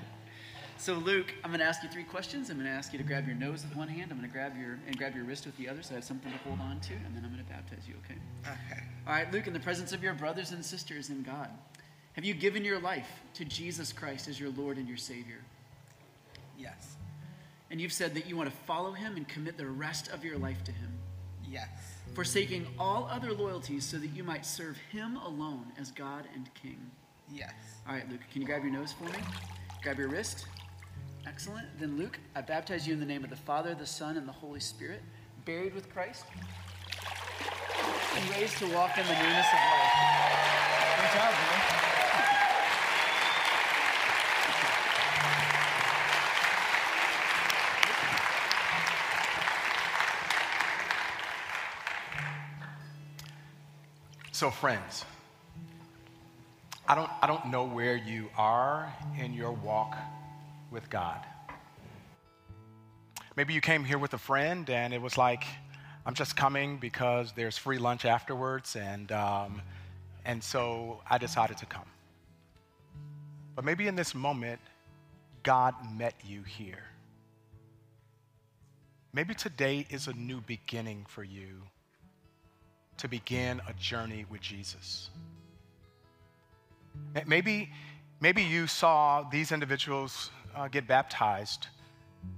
so 0.78 0.94
Luke, 0.94 1.34
I'm 1.42 1.50
going 1.50 1.60
to 1.60 1.66
ask 1.66 1.82
you 1.82 1.88
three 1.88 2.04
questions. 2.04 2.50
I'm 2.50 2.56
going 2.56 2.68
to 2.68 2.74
ask 2.74 2.92
you 2.92 2.98
to 2.98 3.04
grab 3.04 3.26
your 3.26 3.36
nose 3.36 3.64
with 3.64 3.76
one 3.76 3.88
hand. 3.88 4.10
I'm 4.10 4.18
going 4.18 4.28
to 4.28 4.32
grab 4.32 4.56
your 4.58 4.78
and 4.86 4.96
grab 4.96 5.14
your 5.14 5.24
wrist 5.24 5.46
with 5.46 5.56
the 5.56 5.68
other, 5.68 5.82
so 5.82 5.92
I 5.92 5.94
have 5.96 6.04
something 6.04 6.30
to 6.30 6.38
hold 6.38 6.60
on 6.60 6.80
to, 6.80 6.94
and 6.94 7.16
then 7.16 7.24
I'm 7.24 7.32
going 7.32 7.44
to 7.44 7.50
baptize 7.50 7.88
you. 7.88 7.94
Okay. 8.04 8.18
Okay. 8.44 8.82
All 9.06 9.14
right, 9.14 9.32
Luke. 9.32 9.46
In 9.46 9.52
the 9.52 9.60
presence 9.60 9.92
of 9.92 10.02
your 10.02 10.14
brothers 10.14 10.52
and 10.52 10.64
sisters 10.64 11.10
in 11.10 11.22
God, 11.22 11.50
have 12.14 12.24
you 12.24 12.34
given 12.34 12.64
your 12.64 12.80
life 12.80 13.08
to 13.34 13.44
Jesus 13.44 13.92
Christ 13.92 14.28
as 14.28 14.38
your 14.38 14.50
Lord 14.50 14.76
and 14.76 14.88
your 14.88 14.98
Savior? 14.98 15.40
Yes. 16.58 16.96
And 17.70 17.80
you've 17.80 17.92
said 17.92 18.14
that 18.14 18.28
you 18.28 18.36
want 18.36 18.50
to 18.50 18.56
follow 18.66 18.92
Him 18.92 19.16
and 19.16 19.26
commit 19.26 19.56
the 19.56 19.66
rest 19.66 20.08
of 20.08 20.24
your 20.24 20.38
life 20.38 20.62
to 20.64 20.72
Him. 20.72 20.90
Yes. 21.50 21.68
forsaking 22.14 22.66
all 22.78 23.08
other 23.10 23.32
loyalties 23.32 23.84
so 23.84 23.96
that 23.98 24.08
you 24.08 24.22
might 24.22 24.46
serve 24.46 24.76
him 24.92 25.16
alone 25.16 25.66
as 25.78 25.90
God 25.90 26.26
and 26.34 26.48
King. 26.54 26.78
Yes. 27.32 27.52
All 27.88 27.94
right, 27.94 28.08
Luke, 28.08 28.20
can 28.32 28.40
you 28.40 28.46
grab 28.46 28.62
your 28.62 28.72
nose 28.72 28.92
for 28.92 29.04
me? 29.04 29.18
Grab 29.82 29.98
your 29.98 30.08
wrist. 30.08 30.46
Excellent. 31.26 31.66
Then, 31.80 31.96
Luke, 31.96 32.18
I 32.36 32.40
baptize 32.42 32.86
you 32.86 32.92
in 32.92 33.00
the 33.00 33.06
name 33.06 33.24
of 33.24 33.30
the 33.30 33.36
Father, 33.36 33.74
the 33.74 33.86
Son, 33.86 34.16
and 34.16 34.28
the 34.28 34.32
Holy 34.32 34.60
Spirit, 34.60 35.02
buried 35.44 35.74
with 35.74 35.92
Christ, 35.92 36.24
and 38.14 38.30
raised 38.30 38.58
to 38.58 38.66
walk 38.74 38.96
in 38.98 39.06
the 39.06 39.14
newness 39.14 39.46
of 39.46 39.58
life. 39.58 39.92
Good 41.00 41.18
job, 41.18 41.32
man. 41.32 41.63
So, 54.34 54.50
friends, 54.50 55.04
I 56.88 56.96
don't, 56.96 57.08
I 57.22 57.28
don't 57.28 57.52
know 57.52 57.66
where 57.66 57.94
you 57.94 58.30
are 58.36 58.92
in 59.16 59.32
your 59.32 59.52
walk 59.52 59.96
with 60.72 60.90
God. 60.90 61.20
Maybe 63.36 63.54
you 63.54 63.60
came 63.60 63.84
here 63.84 63.96
with 63.96 64.12
a 64.12 64.18
friend 64.18 64.68
and 64.68 64.92
it 64.92 65.00
was 65.00 65.16
like, 65.16 65.44
I'm 66.04 66.14
just 66.14 66.34
coming 66.36 66.78
because 66.78 67.30
there's 67.36 67.56
free 67.56 67.78
lunch 67.78 68.04
afterwards, 68.04 68.74
and, 68.74 69.12
um, 69.12 69.62
and 70.24 70.42
so 70.42 71.00
I 71.08 71.18
decided 71.18 71.58
to 71.58 71.66
come. 71.66 71.86
But 73.54 73.64
maybe 73.64 73.86
in 73.86 73.94
this 73.94 74.16
moment, 74.16 74.58
God 75.44 75.76
met 75.96 76.14
you 76.26 76.42
here. 76.42 76.82
Maybe 79.12 79.32
today 79.32 79.86
is 79.90 80.08
a 80.08 80.12
new 80.12 80.40
beginning 80.40 81.06
for 81.08 81.22
you 81.22 81.62
to 82.98 83.08
begin 83.08 83.60
a 83.68 83.72
journey 83.74 84.24
with 84.30 84.40
Jesus. 84.40 85.10
Maybe, 87.26 87.70
maybe 88.20 88.42
you 88.42 88.66
saw 88.66 89.22
these 89.22 89.52
individuals 89.52 90.30
uh, 90.54 90.68
get 90.68 90.86
baptized, 90.86 91.68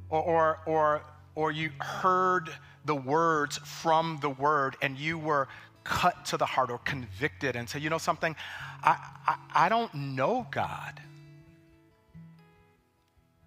or, 0.08 0.22
or, 0.22 0.58
or, 0.66 1.02
or 1.34 1.50
you 1.52 1.70
heard 1.78 2.50
the 2.84 2.94
words 2.94 3.58
from 3.58 4.18
the 4.22 4.30
word 4.30 4.76
and 4.80 4.96
you 4.96 5.18
were 5.18 5.48
cut 5.84 6.24
to 6.26 6.36
the 6.36 6.46
heart 6.46 6.70
or 6.70 6.78
convicted 6.78 7.56
and 7.56 7.68
said, 7.68 7.82
you 7.82 7.90
know 7.90 7.98
something, 7.98 8.34
I, 8.82 8.96
I, 9.26 9.36
I 9.66 9.68
don't 9.68 9.92
know 9.94 10.46
God. 10.50 11.00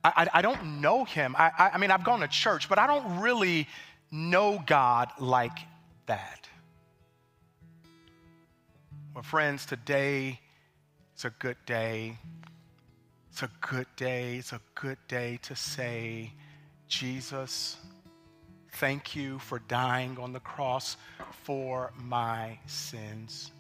I, 0.04 0.12
I, 0.16 0.40
I 0.40 0.42
don't 0.42 0.82
know 0.82 1.04
him. 1.04 1.36
I, 1.38 1.52
I, 1.58 1.70
I 1.72 1.78
mean, 1.78 1.92
I've 1.92 2.04
gone 2.04 2.22
to 2.22 2.28
church, 2.28 2.70
but 2.70 2.80
I 2.80 2.88
don't 2.88 3.20
really 3.20 3.68
know 4.12 4.62
God 4.66 5.10
like 5.20 5.58
that. 6.06 6.49
Well, 9.20 9.26
friends, 9.26 9.66
today 9.66 10.40
is 11.18 11.26
a 11.26 11.30
good 11.40 11.58
day. 11.66 12.18
It's 13.30 13.44
a 13.44 13.50
good 13.60 13.88
day. 13.98 14.38
It's 14.38 14.54
a 14.54 14.62
good 14.76 14.98
day 15.10 15.40
to 15.42 15.58
say, 15.58 16.32
Jesus, 16.88 17.76
thank 18.76 19.18
you 19.18 19.38
for 19.40 19.60
dying 19.68 20.18
on 20.22 20.32
the 20.32 20.40
cross 20.40 20.96
for 21.44 21.92
my 21.98 22.60
sins. 22.66 23.52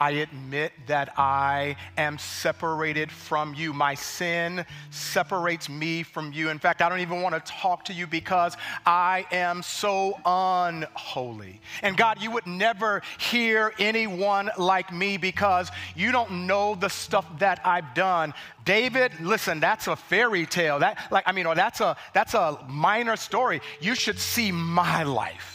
I 0.00 0.10
admit 0.12 0.72
that 0.86 1.18
I 1.18 1.76
am 1.96 2.18
separated 2.18 3.10
from 3.10 3.54
you. 3.54 3.72
My 3.72 3.94
sin 3.94 4.64
separates 4.90 5.68
me 5.68 6.02
from 6.02 6.32
you. 6.32 6.50
In 6.50 6.58
fact, 6.58 6.82
I 6.82 6.88
don't 6.88 7.00
even 7.00 7.22
want 7.22 7.34
to 7.34 7.52
talk 7.52 7.84
to 7.86 7.92
you 7.92 8.06
because 8.06 8.56
I 8.86 9.26
am 9.30 9.62
so 9.62 10.18
unholy. 10.24 11.60
And 11.82 11.96
God, 11.96 12.22
you 12.22 12.30
would 12.30 12.46
never 12.46 13.02
hear 13.18 13.72
anyone 13.78 14.50
like 14.58 14.92
me 14.92 15.16
because 15.16 15.70
you 15.94 16.12
don't 16.12 16.46
know 16.46 16.74
the 16.74 16.88
stuff 16.88 17.26
that 17.38 17.60
I've 17.64 17.94
done. 17.94 18.34
David, 18.64 19.12
listen, 19.20 19.60
that's 19.60 19.86
a 19.86 19.96
fairy 19.96 20.46
tale. 20.46 20.78
That 20.78 20.98
like 21.10 21.24
I 21.26 21.32
mean, 21.32 21.46
or 21.46 21.54
that's 21.54 21.80
a 21.80 21.96
that's 22.14 22.34
a 22.34 22.58
minor 22.68 23.16
story. 23.16 23.60
You 23.80 23.94
should 23.94 24.18
see 24.18 24.52
my 24.52 25.02
life. 25.02 25.51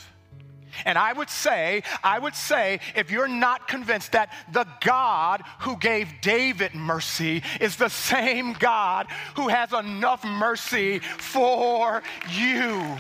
And 0.87 0.97
I 0.97 1.11
would 1.11 1.29
say, 1.29 1.83
I 2.01 2.17
would 2.17 2.33
say, 2.33 2.79
if 2.95 3.11
you're 3.11 3.27
not 3.27 3.67
convinced 3.67 4.13
that 4.13 4.31
the 4.53 4.65
God 4.79 5.43
who 5.59 5.75
gave 5.75 6.07
David 6.21 6.73
mercy 6.75 7.43
is 7.59 7.75
the 7.75 7.89
same 7.89 8.53
God 8.53 9.07
who 9.35 9.49
has 9.49 9.73
enough 9.73 10.23
mercy 10.23 10.99
for 10.99 12.01
you. 12.31 12.97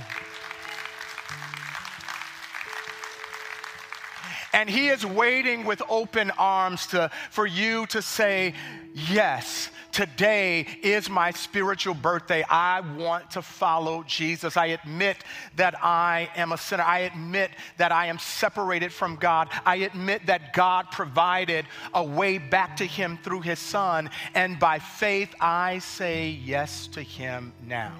And 4.57 4.67
he 4.67 4.87
is 4.87 5.05
waiting 5.05 5.65
with 5.65 5.83
open 5.87 6.31
arms 6.31 6.87
to, 6.87 7.11
for 7.29 7.45
you 7.45 7.85
to 7.87 8.01
say, 8.01 8.55
Yes, 8.95 9.69
today 9.91 10.65
is 10.81 11.11
my 11.11 11.29
spiritual 11.29 11.93
birthday. 11.93 12.43
I 12.49 12.79
want 12.79 13.29
to 13.31 13.43
follow 13.43 14.01
Jesus. 14.07 14.57
I 14.57 14.67
admit 14.67 15.17
that 15.57 15.75
I 15.85 16.31
am 16.35 16.53
a 16.53 16.57
sinner. 16.57 16.81
I 16.81 17.01
admit 17.01 17.51
that 17.77 17.91
I 17.91 18.07
am 18.07 18.17
separated 18.17 18.91
from 18.91 19.17
God. 19.17 19.49
I 19.63 19.75
admit 19.75 20.25
that 20.25 20.53
God 20.53 20.87
provided 20.89 21.67
a 21.93 22.03
way 22.03 22.39
back 22.39 22.77
to 22.77 22.85
Him 22.85 23.19
through 23.21 23.41
His 23.41 23.59
Son. 23.59 24.09
And 24.33 24.57
by 24.57 24.79
faith, 24.79 25.35
I 25.39 25.77
say 25.77 26.29
yes 26.29 26.87
to 26.87 27.03
Him 27.03 27.53
now. 27.63 27.93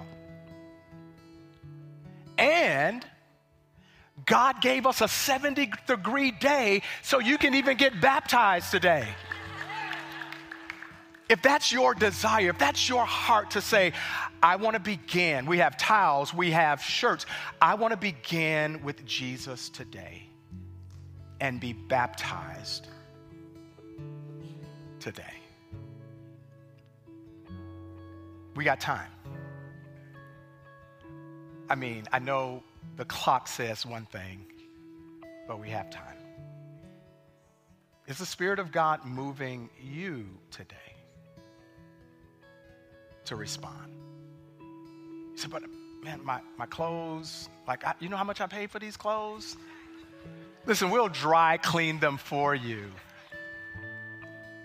And 2.40 3.06
God 4.28 4.62
gave 4.62 4.86
us 4.86 5.02
a 5.02 5.08
70 5.08 5.72
degree 5.88 6.32
day 6.32 6.84
so 7.02 7.20
you 7.20 7.38
can 7.38 7.56
even 7.56 7.78
get 7.78 8.00
baptized 8.00 8.70
today. 8.70 9.08
If 11.30 11.42
that's 11.42 11.72
your 11.72 11.94
desire, 11.94 12.50
if 12.50 12.58
that's 12.58 12.88
your 12.88 13.06
heart 13.06 13.52
to 13.52 13.62
say, 13.62 13.94
I 14.44 14.58
want 14.58 14.76
to 14.76 14.80
begin, 14.80 15.46
we 15.46 15.58
have 15.58 15.78
towels, 15.78 16.34
we 16.34 16.52
have 16.52 16.82
shirts, 16.82 17.26
I 17.62 17.76
want 17.76 17.92
to 17.92 17.98
begin 17.98 18.82
with 18.84 19.06
Jesus 19.06 19.70
today 19.70 20.24
and 21.40 21.60
be 21.60 21.74
baptized 21.74 22.88
today. 25.00 25.24
We 28.56 28.64
got 28.64 28.80
time. 28.80 29.12
I 31.70 31.76
mean, 31.76 32.06
I 32.12 32.20
know 32.20 32.64
the 32.98 33.06
clock 33.06 33.48
says 33.48 33.86
one 33.86 34.06
thing, 34.06 34.44
but 35.48 35.60
we 35.60 35.70
have 35.70 35.90
time. 35.90 36.18
Is 38.08 38.18
the 38.18 38.26
Spirit 38.26 38.58
of 38.58 38.72
God 38.72 39.06
moving 39.06 39.70
you 39.80 40.26
today 40.50 40.76
to 43.26 43.36
respond? 43.36 43.94
You 44.60 45.38
said, 45.38 45.52
but 45.52 45.64
man, 46.04 46.22
my, 46.24 46.42
my 46.58 46.66
clothes, 46.66 47.50
like, 47.68 47.86
I, 47.86 47.94
you 48.00 48.10
know 48.10 48.18
how 48.18 48.24
much 48.24 48.42
I 48.42 48.48
paid 48.48 48.72
for 48.72 48.80
these 48.80 48.98
clothes? 48.98 49.58
Listen, 50.66 50.90
we'll 50.90 51.10
dry 51.10 51.58
clean 51.58 52.00
them 52.00 52.18
for 52.18 52.56
you. 52.56 52.92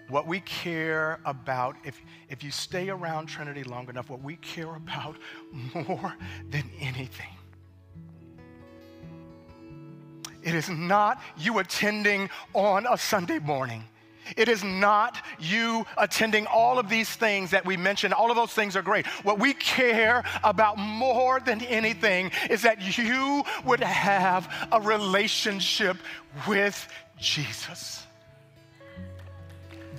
What 0.08 0.26
we 0.26 0.40
care 0.40 1.20
about, 1.24 1.76
if, 1.84 2.00
if 2.28 2.42
you 2.42 2.50
stay 2.50 2.88
around 2.88 3.26
Trinity 3.26 3.64
long 3.64 3.88
enough, 3.88 4.08
what 4.08 4.22
we 4.22 4.36
care 4.36 4.74
about 4.74 5.16
more 5.74 6.14
than 6.50 6.64
anything 6.80 7.28
it 10.52 10.58
is 10.58 10.68
not 10.68 11.22
you 11.38 11.58
attending 11.58 12.28
on 12.52 12.86
a 12.86 12.98
Sunday 12.98 13.38
morning. 13.38 13.84
It 14.36 14.48
is 14.48 14.62
not 14.62 15.18
you 15.38 15.86
attending 15.96 16.46
all 16.46 16.78
of 16.78 16.88
these 16.88 17.08
things 17.08 17.50
that 17.52 17.64
we 17.64 17.76
mentioned. 17.76 18.12
All 18.12 18.30
of 18.30 18.36
those 18.36 18.52
things 18.52 18.76
are 18.76 18.82
great. 18.82 19.06
What 19.24 19.38
we 19.38 19.54
care 19.54 20.22
about 20.44 20.78
more 20.78 21.40
than 21.40 21.62
anything 21.62 22.30
is 22.50 22.62
that 22.62 22.98
you 22.98 23.42
would 23.64 23.80
have 23.80 24.52
a 24.70 24.80
relationship 24.80 25.96
with 26.46 26.86
Jesus. 27.18 28.06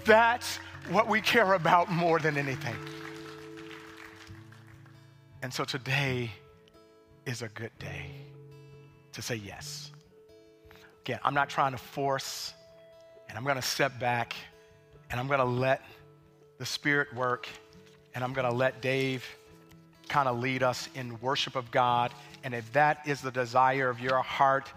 That's 0.05 0.57
what 0.89 1.07
we 1.07 1.19
care 1.19 1.53
about 1.53 1.91
more 1.91 2.19
than 2.19 2.37
anything. 2.37 2.75
And 5.41 5.51
so 5.51 5.65
today 5.65 6.31
is 7.25 7.41
a 7.41 7.49
good 7.49 7.71
day 7.79 8.11
to 9.13 9.21
say 9.21 9.35
yes. 9.35 9.92
Again, 11.03 11.19
I'm 11.23 11.33
not 11.33 11.49
trying 11.49 11.73
to 11.73 11.77
force, 11.77 12.53
and 13.27 13.37
I'm 13.37 13.43
going 13.43 13.57
to 13.57 13.61
step 13.61 13.99
back 13.99 14.35
and 15.11 15.19
I'm 15.19 15.27
going 15.27 15.39
to 15.39 15.45
let 15.45 15.81
the 16.57 16.65
Spirit 16.65 17.13
work, 17.13 17.47
and 18.15 18.23
I'm 18.23 18.33
going 18.33 18.49
to 18.49 18.53
let 18.53 18.81
Dave 18.81 19.23
kind 20.09 20.27
of 20.27 20.39
lead 20.39 20.63
us 20.63 20.89
in 20.95 21.19
worship 21.21 21.55
of 21.55 21.69
God. 21.69 22.11
And 22.43 22.55
if 22.55 22.71
that 22.73 23.05
is 23.05 23.21
the 23.21 23.29
desire 23.29 23.89
of 23.89 23.99
your 23.99 24.23
heart, 24.23 24.71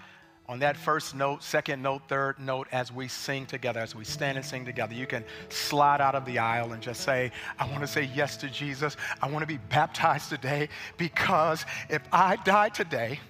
on 0.48 0.58
that 0.58 0.76
first 0.76 1.14
note, 1.14 1.42
second 1.42 1.80
note, 1.80 2.02
third 2.08 2.38
note, 2.38 2.68
as 2.70 2.92
we 2.92 3.08
sing 3.08 3.46
together, 3.46 3.80
as 3.80 3.94
we 3.94 4.04
stand 4.04 4.36
and 4.36 4.44
sing 4.44 4.64
together, 4.64 4.94
you 4.94 5.06
can 5.06 5.24
slide 5.48 6.00
out 6.00 6.14
of 6.14 6.24
the 6.26 6.38
aisle 6.38 6.72
and 6.72 6.82
just 6.82 7.00
say, 7.00 7.32
I 7.58 7.66
want 7.70 7.80
to 7.80 7.86
say 7.86 8.10
yes 8.14 8.36
to 8.38 8.48
Jesus. 8.48 8.96
I 9.22 9.30
want 9.30 9.42
to 9.42 9.46
be 9.46 9.58
baptized 9.70 10.28
today 10.28 10.68
because 10.98 11.64
if 11.88 12.02
I 12.12 12.36
die 12.36 12.68
today, 12.68 13.20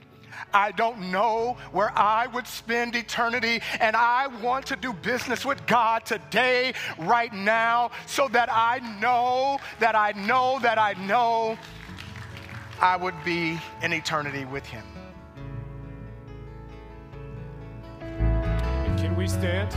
I 0.53 0.73
don't 0.73 1.11
know 1.11 1.57
where 1.73 1.93
I 1.97 2.27
would 2.29 2.47
spend 2.47 2.95
eternity, 2.97 3.61
and 3.81 3.97
I 3.97 4.27
want 4.43 4.67
to 4.67 4.77
do 4.77 4.93
business 4.93 5.45
with 5.45 5.67
God 5.67 6.05
today, 6.07 6.75
right 6.99 7.33
now, 7.33 7.91
so 8.07 8.29
that 8.29 8.49
I 8.51 8.79
know 9.01 9.59
that 9.81 9.95
I 9.95 10.13
know 10.13 10.59
that 10.63 10.79
I 10.79 10.95
know 11.07 11.59
I 12.81 12.97
would 12.97 13.15
be 13.25 13.59
in 13.83 13.93
eternity 13.93 14.45
with 14.45 14.67
Him. 14.67 14.85
Can 18.97 19.15
we 19.17 19.29
stand? 19.29 19.71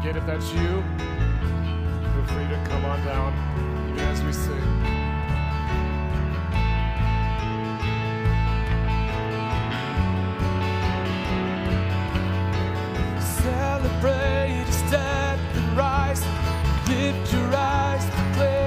Again, 0.00 0.16
if 0.16 0.26
that's 0.26 0.52
you, 0.52 0.82
feel 2.12 2.26
free 2.26 2.48
to 2.48 2.64
come 2.68 2.84
on 2.84 3.04
down 3.04 3.32
as 4.00 4.22
we 4.22 4.32
sing. 4.32 4.81
Celebrate 13.82 14.62
his 14.64 14.90
death 14.92 15.40
and 15.56 15.76
rise. 15.76 16.24
Lift 16.88 17.32
your 17.32 17.52
eyes, 17.52 18.06
the 18.38 18.61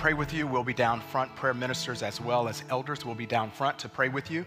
pray 0.00 0.14
with 0.14 0.32
you, 0.32 0.46
we'll 0.46 0.64
be 0.64 0.72
down 0.72 0.98
front. 0.98 1.36
Prayer 1.36 1.52
ministers 1.52 2.02
as 2.02 2.22
well 2.22 2.48
as 2.48 2.64
elders 2.70 3.04
will 3.04 3.14
be 3.14 3.26
down 3.26 3.50
front 3.50 3.78
to 3.78 3.86
pray 3.86 4.08
with 4.08 4.30
you. 4.30 4.46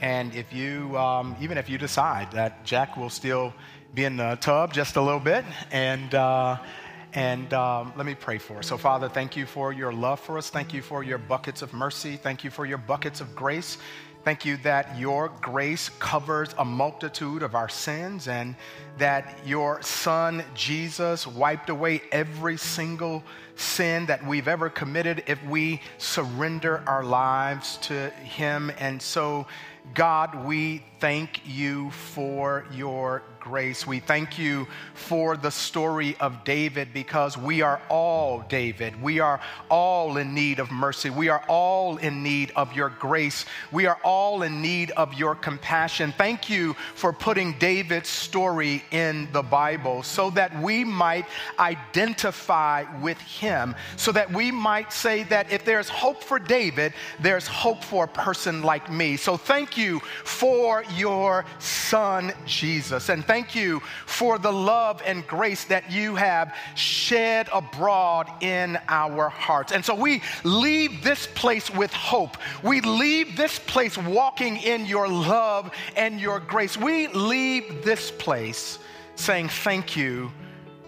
And 0.00 0.32
if 0.32 0.52
you, 0.52 0.96
um, 0.96 1.34
even 1.40 1.58
if 1.58 1.68
you 1.68 1.76
decide 1.76 2.30
that 2.30 2.64
Jack 2.64 2.96
will 2.96 3.10
still 3.10 3.52
be 3.94 4.04
in 4.04 4.16
the 4.16 4.38
tub 4.40 4.72
just 4.72 4.94
a 4.94 5.02
little 5.02 5.18
bit, 5.18 5.44
and 5.72 6.14
uh, 6.14 6.56
and 7.14 7.52
um, 7.52 7.92
let 7.96 8.06
me 8.06 8.14
pray 8.14 8.38
for 8.38 8.58
us. 8.58 8.66
So, 8.66 8.78
Father, 8.78 9.08
thank 9.08 9.36
you 9.36 9.44
for 9.44 9.72
your 9.72 9.92
love 9.92 10.20
for 10.20 10.38
us. 10.38 10.48
Thank 10.50 10.72
you 10.72 10.80
for 10.80 11.02
your 11.02 11.18
buckets 11.18 11.62
of 11.62 11.72
mercy. 11.72 12.16
Thank 12.16 12.44
you 12.44 12.50
for 12.50 12.64
your 12.64 12.78
buckets 12.78 13.20
of 13.20 13.34
grace. 13.34 13.78
Thank 14.24 14.44
you 14.44 14.56
that 14.58 14.96
your 14.96 15.30
grace 15.40 15.90
covers 15.98 16.54
a 16.56 16.64
multitude 16.64 17.42
of 17.42 17.56
our 17.56 17.68
sins 17.68 18.28
and 18.28 18.54
that 18.98 19.36
your 19.44 19.82
son 19.82 20.44
Jesus 20.54 21.26
wiped 21.26 21.70
away 21.70 22.02
every 22.12 22.56
single 22.56 23.24
sin 23.56 24.06
that 24.06 24.24
we've 24.24 24.46
ever 24.46 24.70
committed 24.70 25.24
if 25.26 25.44
we 25.46 25.80
surrender 25.98 26.84
our 26.86 27.02
lives 27.02 27.78
to 27.78 28.10
him. 28.10 28.70
And 28.78 29.02
so, 29.02 29.48
God, 29.92 30.46
we 30.46 30.84
thank 31.00 31.40
you 31.44 31.90
for 31.90 32.64
your 32.72 33.24
grace. 33.42 33.84
We 33.86 33.98
thank 33.98 34.38
you 34.38 34.68
for 34.94 35.36
the 35.36 35.50
story 35.50 36.16
of 36.20 36.44
David 36.44 36.94
because 36.94 37.36
we 37.36 37.60
are 37.60 37.80
all 37.88 38.44
David. 38.48 39.02
We 39.02 39.18
are 39.18 39.40
all 39.68 40.16
in 40.16 40.32
need 40.32 40.60
of 40.60 40.70
mercy. 40.70 41.10
We 41.10 41.28
are 41.28 41.44
all 41.48 41.96
in 41.96 42.22
need 42.22 42.52
of 42.54 42.72
your 42.72 42.88
grace. 42.88 43.44
We 43.72 43.86
are 43.86 43.98
all 44.04 44.42
in 44.42 44.62
need 44.62 44.92
of 44.92 45.14
your 45.14 45.34
compassion. 45.34 46.14
Thank 46.16 46.48
you 46.48 46.74
for 46.94 47.12
putting 47.12 47.58
David's 47.58 48.08
story 48.08 48.84
in 48.92 49.28
the 49.32 49.42
Bible 49.42 50.04
so 50.04 50.30
that 50.30 50.56
we 50.62 50.84
might 50.84 51.26
identify 51.58 52.84
with 53.00 53.18
him, 53.18 53.74
so 53.96 54.12
that 54.12 54.32
we 54.32 54.52
might 54.52 54.92
say 54.92 55.24
that 55.24 55.50
if 55.50 55.64
there's 55.64 55.88
hope 55.88 56.22
for 56.22 56.38
David, 56.38 56.94
there's 57.18 57.48
hope 57.48 57.82
for 57.82 58.04
a 58.04 58.08
person 58.08 58.62
like 58.62 58.90
me. 58.90 59.16
So 59.16 59.36
thank 59.36 59.76
you 59.76 59.98
for 60.24 60.84
your 60.94 61.44
son, 61.58 62.32
Jesus. 62.46 63.08
And 63.08 63.24
thank 63.32 63.54
you 63.54 63.80
for 64.04 64.38
the 64.38 64.52
love 64.52 65.00
and 65.06 65.26
grace 65.26 65.64
that 65.64 65.90
you 65.90 66.14
have 66.14 66.54
shed 66.74 67.48
abroad 67.50 68.28
in 68.42 68.78
our 68.88 69.30
hearts. 69.30 69.72
And 69.72 69.82
so 69.82 69.94
we 69.94 70.20
leave 70.44 71.02
this 71.02 71.26
place 71.28 71.70
with 71.70 71.90
hope. 71.94 72.36
We 72.62 72.82
leave 72.82 73.34
this 73.34 73.58
place 73.58 73.96
walking 73.96 74.58
in 74.58 74.84
your 74.84 75.08
love 75.08 75.70
and 75.96 76.20
your 76.20 76.40
grace. 76.40 76.76
We 76.76 77.08
leave 77.08 77.82
this 77.82 78.10
place 78.10 78.78
saying 79.14 79.48
thank 79.48 79.96
you 79.96 80.30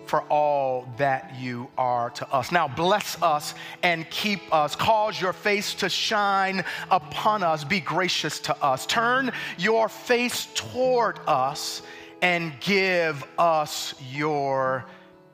for 0.04 0.20
all 0.24 0.86
that 0.98 1.34
you 1.40 1.70
are 1.78 2.10
to 2.10 2.30
us. 2.30 2.52
Now, 2.52 2.68
bless 2.68 3.20
us 3.22 3.54
and 3.82 4.08
keep 4.10 4.42
us. 4.52 4.76
Cause 4.76 5.18
your 5.18 5.32
face 5.32 5.72
to 5.76 5.88
shine 5.88 6.62
upon 6.90 7.42
us. 7.42 7.64
Be 7.64 7.80
gracious 7.80 8.38
to 8.40 8.62
us. 8.62 8.84
Turn 8.84 9.32
your 9.56 9.88
face 9.88 10.48
toward 10.54 11.20
us 11.26 11.80
and 12.22 12.52
give 12.60 13.24
us 13.38 13.94
your 14.10 14.84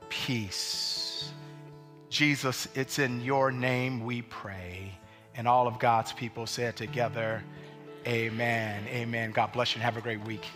peace. 0.09 1.33
Jesus, 2.09 2.69
it's 2.75 2.99
in 2.99 3.21
your 3.21 3.53
name 3.53 4.05
we 4.05 4.23
pray. 4.23 4.93
And 5.35 5.47
all 5.47 5.67
of 5.67 5.79
God's 5.79 6.13
people 6.13 6.47
said 6.47 6.77
together, 6.77 7.43
Amen. 8.07 8.87
Amen. 8.89 9.31
God 9.31 9.53
bless 9.53 9.73
you 9.73 9.77
and 9.77 9.85
have 9.85 9.97
a 9.97 10.01
great 10.01 10.25
week. 10.25 10.47